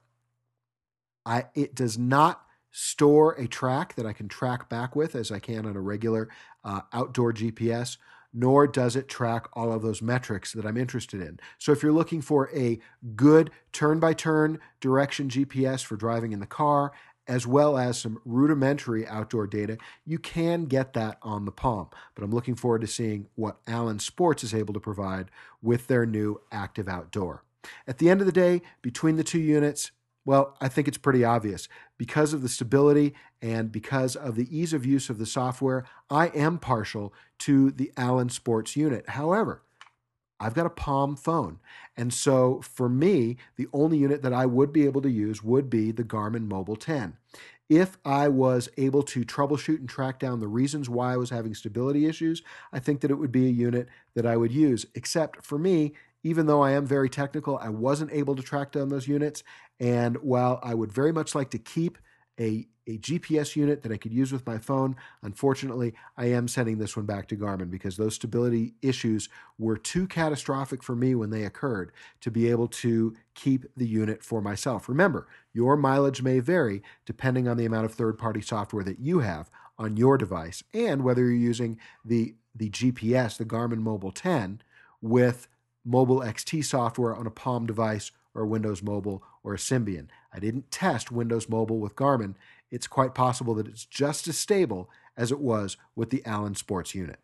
I, 1.25 1.45
it 1.55 1.75
does 1.75 1.99
not 1.99 2.43
store 2.71 3.33
a 3.33 3.47
track 3.47 3.95
that 3.97 4.07
I 4.07 4.13
can 4.13 4.29
track 4.29 4.69
back 4.69 4.97
with 4.97 5.15
as 5.15 5.31
I 5.31 5.39
can 5.39 5.67
on 5.67 5.77
a 5.77 5.81
regular 5.81 6.29
uh, 6.65 6.81
outdoor 6.93 7.33
GPS, 7.33 7.99
nor 8.33 8.67
does 8.67 8.97
it 8.97 9.09
track 9.09 9.47
all 9.53 9.73
of 9.73 9.83
those 9.83 10.01
metrics 10.01 10.53
that 10.53 10.65
I'm 10.65 10.79
interested 10.79 11.21
in. 11.21 11.39
So 11.59 11.73
if 11.73 11.83
you're 11.83 11.93
looking 11.93 12.23
for 12.23 12.51
a 12.55 12.79
good 13.15 13.51
turn 13.73 14.01
by 14.01 14.15
turn 14.15 14.59
direction 14.81 15.29
GPS 15.29 15.85
for 15.85 15.97
driving 15.97 16.33
in 16.33 16.41
the 16.41 16.47
car 16.47 16.93
as 17.29 17.47
well 17.47 17.79
as 17.79 17.99
some 17.99 18.21
rudimentary 18.25 19.07
outdoor 19.07 19.47
data, 19.47 19.79
you 20.05 20.19
can 20.19 20.65
get 20.65 20.93
that 20.95 21.19
on 21.23 21.45
the 21.45 21.53
Palm. 21.53 21.89
But 22.15 22.25
I'm 22.25 22.33
looking 22.33 22.57
forward 22.57 22.81
to 22.81 22.87
seeing 22.87 23.29
what 23.37 23.59
Allen 23.67 24.01
Sports 24.01 24.43
is 24.43 24.55
able 24.55 24.75
to 24.75 24.81
provide 24.81 25.31
with 25.61 25.87
their 25.87 26.05
new 26.05 26.41
Active 26.51 26.89
Outdoor. 26.89 27.45
At 27.87 27.99
the 27.99 28.11
end 28.11 28.21
of 28.21 28.27
the 28.27 28.33
day, 28.33 28.61
between 28.81 29.17
the 29.17 29.25
two 29.25 29.39
units, 29.39 29.93
well, 30.25 30.57
I 30.61 30.69
think 30.69 30.89
it's 30.89 30.99
pretty 30.99 31.25
obvious. 31.25 31.69
Because 31.99 32.33
of 32.33 32.43
the 32.43 32.49
stability 32.49 33.15
and 33.41 33.73
because 33.73 34.15
of 34.15 34.37
the 34.37 34.57
ease 34.57 34.73
of 34.73 34.87
use 34.87 35.11
of 35.11 35.19
the 35.19 35.27
software, 35.27 35.85
I 36.11 36.29
am 36.29 36.59
partial 36.59 37.13
to 37.41 37.71
the 37.71 37.93
Allen 37.97 38.29
Sports 38.29 38.77
unit. 38.77 39.11
However, 39.11 39.63
I've 40.39 40.55
got 40.55 40.67
a 40.67 40.71
Palm 40.71 41.17
phone. 41.17 41.61
And 41.97 42.13
so 42.13 42.61
for 42.63 42.89
me, 42.89 43.37
the 43.57 43.69
only 43.73 43.99
unit 43.99 44.23
that 44.23 44.33
I 44.33 44.47
would 44.47 44.73
be 44.73 44.85
able 44.87 45.03
to 45.03 45.11
use 45.11 45.43
would 45.43 45.71
be 45.71 45.93
the 45.93 46.05
Garmin 46.05 46.49
Mobile 46.49 46.77
10. 46.77 47.17
If 47.69 47.97
I 48.05 48.29
was 48.29 48.69
able 48.77 49.03
to 49.05 49.25
troubleshoot 49.25 49.79
and 49.79 49.89
track 49.89 50.19
down 50.19 50.41
the 50.41 50.49
reasons 50.49 50.91
why 50.91 51.15
I 51.15 51.17
was 51.17 51.31
having 51.31 51.55
stability 51.55 52.07
issues, 52.07 52.43
I 52.73 52.81
think 52.81 53.01
that 53.01 53.11
it 53.11 53.15
would 53.19 53.33
be 53.33 53.47
a 53.47 53.51
unit 53.51 53.89
that 54.15 54.27
I 54.27 54.37
would 54.37 54.53
use. 54.53 54.85
Except 54.95 55.45
for 55.45 55.59
me, 55.59 55.95
even 56.23 56.47
though 56.47 56.63
I 56.63 56.73
am 56.73 56.87
very 56.87 57.09
technical, 57.09 57.59
I 57.59 57.69
wasn't 57.69 58.13
able 58.13 58.37
to 58.37 58.43
track 58.43 58.73
down 58.73 58.89
those 58.89 59.09
units. 59.09 59.43
And 59.81 60.17
while 60.19 60.61
I 60.63 60.75
would 60.75 60.93
very 60.93 61.13
much 61.13 61.35
like 61.35 61.51
to 61.51 61.59
keep 61.59 61.99
a, 62.41 62.67
a 62.87 62.99
GPS 62.99 63.57
unit 63.57 63.83
that 63.83 63.93
I 63.93 63.97
could 63.97 64.13
use 64.13 64.33
with 64.33 64.47
my 64.47 64.59
phone. 64.59 64.97
Unfortunately, 65.23 65.95
I 66.17 66.27
am 66.27 66.49
sending 66.49 66.79
this 66.79 66.97
one 66.97 67.07
back 67.07 67.29
to 67.29 67.37
Garmin 67.37 67.71
because 67.71 67.97
those 67.97 68.15
stability 68.15 68.75
issues 68.83 69.29
were 69.59 69.77
too 69.77 70.07
catastrophic 70.07 70.83
for 70.83 70.97
me 70.97 71.15
when 71.15 71.31
they 71.31 71.45
occurred 71.45 71.93
to 72.21 72.31
be 72.31 72.51
able 72.51 72.69
to 72.69 73.15
keep 73.35 73.67
the 73.77 73.87
unit 73.87 74.25
for 74.25 74.41
myself. 74.41 74.89
Remember, 74.89 75.29
your 75.53 75.77
mileage 75.77 76.23
may 76.23 76.41
vary 76.41 76.83
depending 77.05 77.47
on 77.47 77.57
the 77.57 77.67
amount 77.67 77.85
of 77.85 77.95
third 77.95 78.19
party 78.19 78.41
software 78.41 78.85
that 78.85 78.99
you 78.99 79.21
have 79.21 79.51
on 79.79 79.97
your 79.97 80.19
device 80.19 80.63
and 80.75 81.05
whether 81.05 81.23
you're 81.23 81.33
using 81.33 81.79
the, 82.05 82.35
the 82.55 82.71
GPS, 82.71 83.37
the 83.37 83.45
Garmin 83.45 83.79
Mobile 83.79 84.13
10, 84.13 84.63
with 85.01 85.49
Mobile 85.85 86.21
XT 86.21 86.65
software 86.65 87.15
on 87.15 87.27
a 87.27 87.31
Palm 87.31 87.67
device 87.67 88.11
or 88.35 88.47
Windows 88.47 88.83
Mobile 88.83 89.23
or 89.43 89.55
a 89.55 89.59
Symbian. 89.59 90.09
I 90.33 90.39
didn't 90.39 90.71
test 90.71 91.13
Windows 91.13 91.49
Mobile 91.49 91.79
with 91.79 91.97
Garmin. 91.97 92.35
It's 92.71 92.87
quite 92.87 93.15
possible 93.15 93.55
that 93.55 93.69
it's 93.69 93.85
just 93.85 94.29
as 94.29 94.39
stable 94.39 94.89
as 95.17 95.31
it 95.31 95.41
was 95.41 95.77
with 95.95 96.11
the 96.11 96.25
Allen 96.25 96.55
Sports 96.55 96.95
unit. 96.95 97.19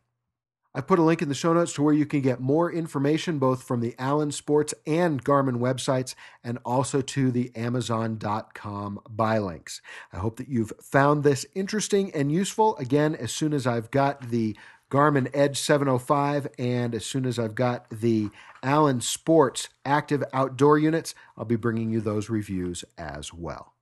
I 0.74 0.82
put 0.82 0.98
a 0.98 1.02
link 1.02 1.22
in 1.22 1.28
the 1.28 1.34
show 1.34 1.54
notes 1.54 1.72
to 1.72 1.82
where 1.82 1.94
you 1.94 2.04
can 2.04 2.20
get 2.20 2.40
more 2.40 2.70
information 2.70 3.38
both 3.38 3.62
from 3.62 3.80
the 3.80 3.94
Allen 3.98 4.30
Sports 4.30 4.74
and 4.86 5.24
Garmin 5.24 5.58
websites 5.58 6.14
and 6.44 6.58
also 6.64 7.00
to 7.00 7.32
the 7.32 7.50
Amazon.com 7.56 9.00
buy 9.08 9.38
links. 9.38 9.80
I 10.12 10.18
hope 10.18 10.36
that 10.36 10.48
you've 10.48 10.72
found 10.80 11.24
this 11.24 11.46
interesting 11.54 12.14
and 12.14 12.30
useful. 12.30 12.76
Again, 12.76 13.14
as 13.14 13.32
soon 13.32 13.54
as 13.54 13.66
I've 13.66 13.90
got 13.90 14.30
the 14.30 14.56
Garmin 14.90 15.30
Edge 15.34 15.58
705, 15.58 16.48
and 16.58 16.94
as 16.94 17.04
soon 17.04 17.26
as 17.26 17.38
I've 17.38 17.54
got 17.54 17.88
the 17.90 18.30
Allen 18.62 19.00
Sports 19.02 19.68
active 19.84 20.24
outdoor 20.32 20.78
units, 20.78 21.14
I'll 21.36 21.44
be 21.44 21.56
bringing 21.56 21.90
you 21.90 22.00
those 22.00 22.30
reviews 22.30 22.84
as 22.96 23.32
well. 23.32 23.74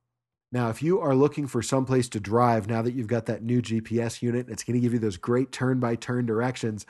Now, 0.51 0.69
if 0.69 0.81
you 0.81 0.99
are 0.99 1.15
looking 1.15 1.47
for 1.47 1.61
someplace 1.61 2.09
to 2.09 2.19
drive 2.19 2.67
now 2.67 2.81
that 2.81 2.93
you've 2.93 3.07
got 3.07 3.25
that 3.25 3.43
new 3.43 3.61
GPS 3.61 4.21
unit, 4.21 4.49
it's 4.49 4.63
going 4.63 4.75
to 4.75 4.81
give 4.81 4.93
you 4.93 4.99
those 4.99 5.17
great 5.17 5.51
turn 5.51 5.79
by 5.79 5.95
turn 5.95 6.25
directions. 6.25 6.85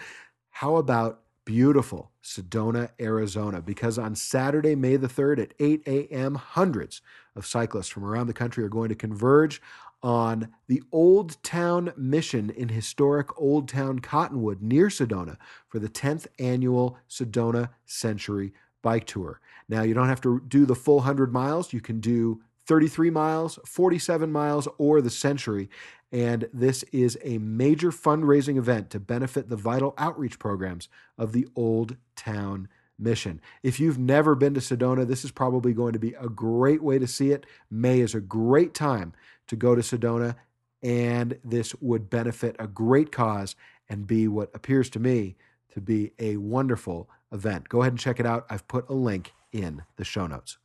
How 0.49 0.77
about 0.77 1.21
beautiful 1.45 2.11
Sedona, 2.23 2.89
Arizona? 2.99 3.61
Because 3.61 3.97
on 3.97 4.15
Saturday, 4.15 4.75
May 4.75 4.95
the 4.95 5.07
3rd 5.07 5.39
at 5.39 5.53
8 5.59 5.83
a.m., 5.87 6.35
hundreds 6.35 7.01
of 7.35 7.45
cyclists 7.45 7.89
from 7.89 8.03
around 8.03 8.27
the 8.27 8.33
country 8.33 8.63
are 8.63 8.69
going 8.69 8.89
to 8.89 8.95
converge 8.95 9.61
on 10.03 10.49
the 10.67 10.81
Old 10.91 11.41
Town 11.43 11.91
Mission 11.97 12.49
in 12.49 12.69
historic 12.69 13.39
Old 13.39 13.67
Town 13.67 13.99
Cottonwood 13.99 14.61
near 14.61 14.87
Sedona 14.87 15.37
for 15.67 15.79
the 15.79 15.89
10th 15.89 16.27
annual 16.39 16.97
Sedona 17.09 17.69
Century 17.85 18.53
Bike 18.81 19.05
Tour. 19.05 19.39
Now, 19.67 19.81
you 19.81 19.93
don't 19.93 20.07
have 20.07 20.21
to 20.21 20.41
do 20.47 20.65
the 20.65 20.75
full 20.75 20.97
100 20.97 21.33
miles, 21.33 21.73
you 21.73 21.81
can 21.81 21.99
do 21.99 22.41
33 22.67 23.09
miles, 23.09 23.57
47 23.65 24.31
miles, 24.31 24.67
or 24.77 25.01
the 25.01 25.09
Century. 25.09 25.69
And 26.11 26.47
this 26.53 26.83
is 26.91 27.17
a 27.23 27.37
major 27.37 27.91
fundraising 27.91 28.57
event 28.57 28.89
to 28.91 28.99
benefit 28.99 29.49
the 29.49 29.55
vital 29.55 29.93
outreach 29.97 30.39
programs 30.39 30.89
of 31.17 31.31
the 31.31 31.47
Old 31.55 31.97
Town 32.15 32.67
mission. 32.99 33.41
If 33.63 33.79
you've 33.79 33.99
never 33.99 34.35
been 34.35 34.53
to 34.53 34.59
Sedona, 34.59 35.07
this 35.07 35.23
is 35.23 35.31
probably 35.31 35.73
going 35.73 35.93
to 35.93 35.99
be 35.99 36.13
a 36.13 36.29
great 36.29 36.81
way 36.81 36.99
to 36.99 37.07
see 37.07 37.31
it. 37.31 37.45
May 37.69 37.99
is 37.99 38.15
a 38.15 38.21
great 38.21 38.73
time 38.73 39.13
to 39.47 39.55
go 39.55 39.75
to 39.75 39.81
Sedona, 39.81 40.35
and 40.81 41.39
this 41.43 41.75
would 41.75 42.09
benefit 42.09 42.55
a 42.59 42.67
great 42.67 43.11
cause 43.11 43.55
and 43.89 44.07
be 44.07 44.27
what 44.27 44.51
appears 44.53 44.89
to 44.91 44.99
me 44.99 45.35
to 45.73 45.81
be 45.81 46.11
a 46.19 46.37
wonderful 46.37 47.09
event. 47.31 47.69
Go 47.69 47.81
ahead 47.81 47.93
and 47.93 47.99
check 47.99 48.19
it 48.19 48.25
out. 48.25 48.45
I've 48.49 48.67
put 48.67 48.89
a 48.89 48.93
link 48.93 49.33
in 49.51 49.83
the 49.95 50.03
show 50.03 50.27
notes. 50.27 50.57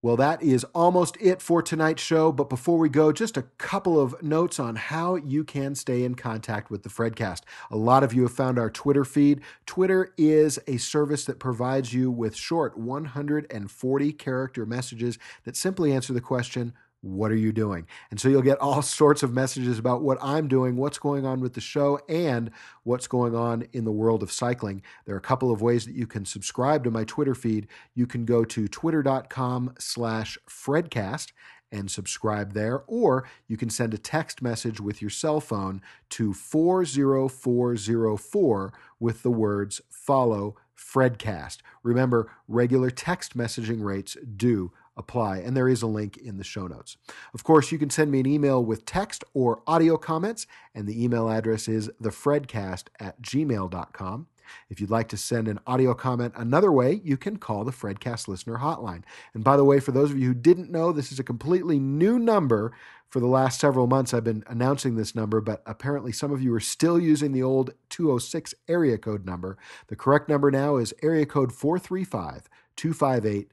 Well, 0.00 0.16
that 0.18 0.44
is 0.44 0.62
almost 0.76 1.16
it 1.20 1.42
for 1.42 1.60
tonight's 1.60 2.02
show. 2.02 2.30
But 2.30 2.48
before 2.48 2.78
we 2.78 2.88
go, 2.88 3.10
just 3.10 3.36
a 3.36 3.42
couple 3.58 3.98
of 4.00 4.22
notes 4.22 4.60
on 4.60 4.76
how 4.76 5.16
you 5.16 5.42
can 5.42 5.74
stay 5.74 6.04
in 6.04 6.14
contact 6.14 6.70
with 6.70 6.84
the 6.84 6.88
Fredcast. 6.88 7.40
A 7.68 7.76
lot 7.76 8.04
of 8.04 8.14
you 8.14 8.22
have 8.22 8.30
found 8.30 8.60
our 8.60 8.70
Twitter 8.70 9.04
feed. 9.04 9.40
Twitter 9.66 10.14
is 10.16 10.60
a 10.68 10.76
service 10.76 11.24
that 11.24 11.40
provides 11.40 11.92
you 11.92 12.12
with 12.12 12.36
short 12.36 12.78
140 12.78 14.12
character 14.12 14.64
messages 14.64 15.18
that 15.42 15.56
simply 15.56 15.92
answer 15.92 16.12
the 16.12 16.20
question, 16.20 16.74
what 17.16 17.30
are 17.30 17.36
you 17.36 17.52
doing? 17.52 17.86
And 18.10 18.20
so 18.20 18.28
you'll 18.28 18.42
get 18.42 18.58
all 18.58 18.82
sorts 18.82 19.22
of 19.22 19.32
messages 19.32 19.78
about 19.78 20.02
what 20.02 20.18
I'm 20.20 20.48
doing, 20.48 20.76
what's 20.76 20.98
going 20.98 21.24
on 21.24 21.40
with 21.40 21.54
the 21.54 21.60
show, 21.60 22.00
and 22.08 22.50
what's 22.84 23.06
going 23.06 23.34
on 23.34 23.66
in 23.72 23.84
the 23.84 23.92
world 23.92 24.22
of 24.22 24.32
cycling. 24.32 24.82
There 25.06 25.14
are 25.14 25.18
a 25.18 25.22
couple 25.22 25.50
of 25.50 25.62
ways 25.62 25.86
that 25.86 25.94
you 25.94 26.06
can 26.06 26.24
subscribe 26.24 26.84
to 26.84 26.90
my 26.90 27.04
Twitter 27.04 27.34
feed. 27.34 27.68
You 27.94 28.06
can 28.06 28.24
go 28.24 28.44
to 28.44 28.68
twitter.com 28.68 29.74
slash 29.78 30.38
Fredcast 30.48 31.32
and 31.70 31.90
subscribe 31.90 32.54
there, 32.54 32.82
or 32.86 33.28
you 33.46 33.56
can 33.56 33.70
send 33.70 33.92
a 33.92 33.98
text 33.98 34.40
message 34.40 34.80
with 34.80 35.02
your 35.02 35.10
cell 35.10 35.40
phone 35.40 35.82
to 36.10 36.32
40404 36.32 38.72
with 38.98 39.22
the 39.22 39.30
words 39.30 39.80
follow 39.90 40.56
Fredcast. 40.76 41.58
Remember, 41.82 42.30
regular 42.46 42.90
text 42.90 43.36
messaging 43.36 43.84
rates 43.84 44.16
do 44.36 44.72
apply, 44.98 45.38
and 45.38 45.56
there 45.56 45.68
is 45.68 45.82
a 45.82 45.86
link 45.86 46.16
in 46.16 46.36
the 46.36 46.44
show 46.44 46.66
notes. 46.66 46.96
Of 47.32 47.44
course, 47.44 47.72
you 47.72 47.78
can 47.78 47.90
send 47.90 48.10
me 48.10 48.20
an 48.20 48.26
email 48.26 48.62
with 48.62 48.84
text 48.84 49.24
or 49.32 49.62
audio 49.66 49.96
comments, 49.96 50.46
and 50.74 50.86
the 50.86 51.02
email 51.02 51.30
address 51.30 51.68
is 51.68 51.90
thefredcast 52.02 52.84
at 53.00 53.22
gmail.com. 53.22 54.26
If 54.68 54.80
you'd 54.80 54.90
like 54.90 55.08
to 55.08 55.16
send 55.16 55.48
an 55.48 55.60
audio 55.66 55.94
comment 55.94 56.34
another 56.36 56.72
way, 56.72 57.00
you 57.04 57.16
can 57.16 57.36
call 57.36 57.64
the 57.64 57.72
Fredcast 57.72 58.28
listener 58.28 58.58
hotline. 58.58 59.02
And 59.34 59.44
by 59.44 59.56
the 59.56 59.64
way, 59.64 59.80
for 59.80 59.92
those 59.92 60.10
of 60.10 60.18
you 60.18 60.28
who 60.28 60.34
didn't 60.34 60.70
know, 60.70 60.92
this 60.92 61.12
is 61.12 61.18
a 61.18 61.24
completely 61.24 61.78
new 61.78 62.18
number. 62.18 62.72
For 63.08 63.20
the 63.20 63.26
last 63.26 63.58
several 63.58 63.86
months, 63.86 64.12
I've 64.12 64.24
been 64.24 64.44
announcing 64.46 64.96
this 64.96 65.14
number, 65.14 65.40
but 65.40 65.62
apparently 65.64 66.12
some 66.12 66.30
of 66.30 66.42
you 66.42 66.54
are 66.54 66.60
still 66.60 67.00
using 67.00 67.32
the 67.32 67.42
old 67.42 67.72
206 67.88 68.54
area 68.68 68.98
code 68.98 69.24
number. 69.24 69.56
The 69.86 69.96
correct 69.96 70.28
number 70.28 70.50
now 70.50 70.76
is 70.76 70.94
area 71.02 71.24
code 71.24 71.52
435 71.52 72.48
258 72.76 73.50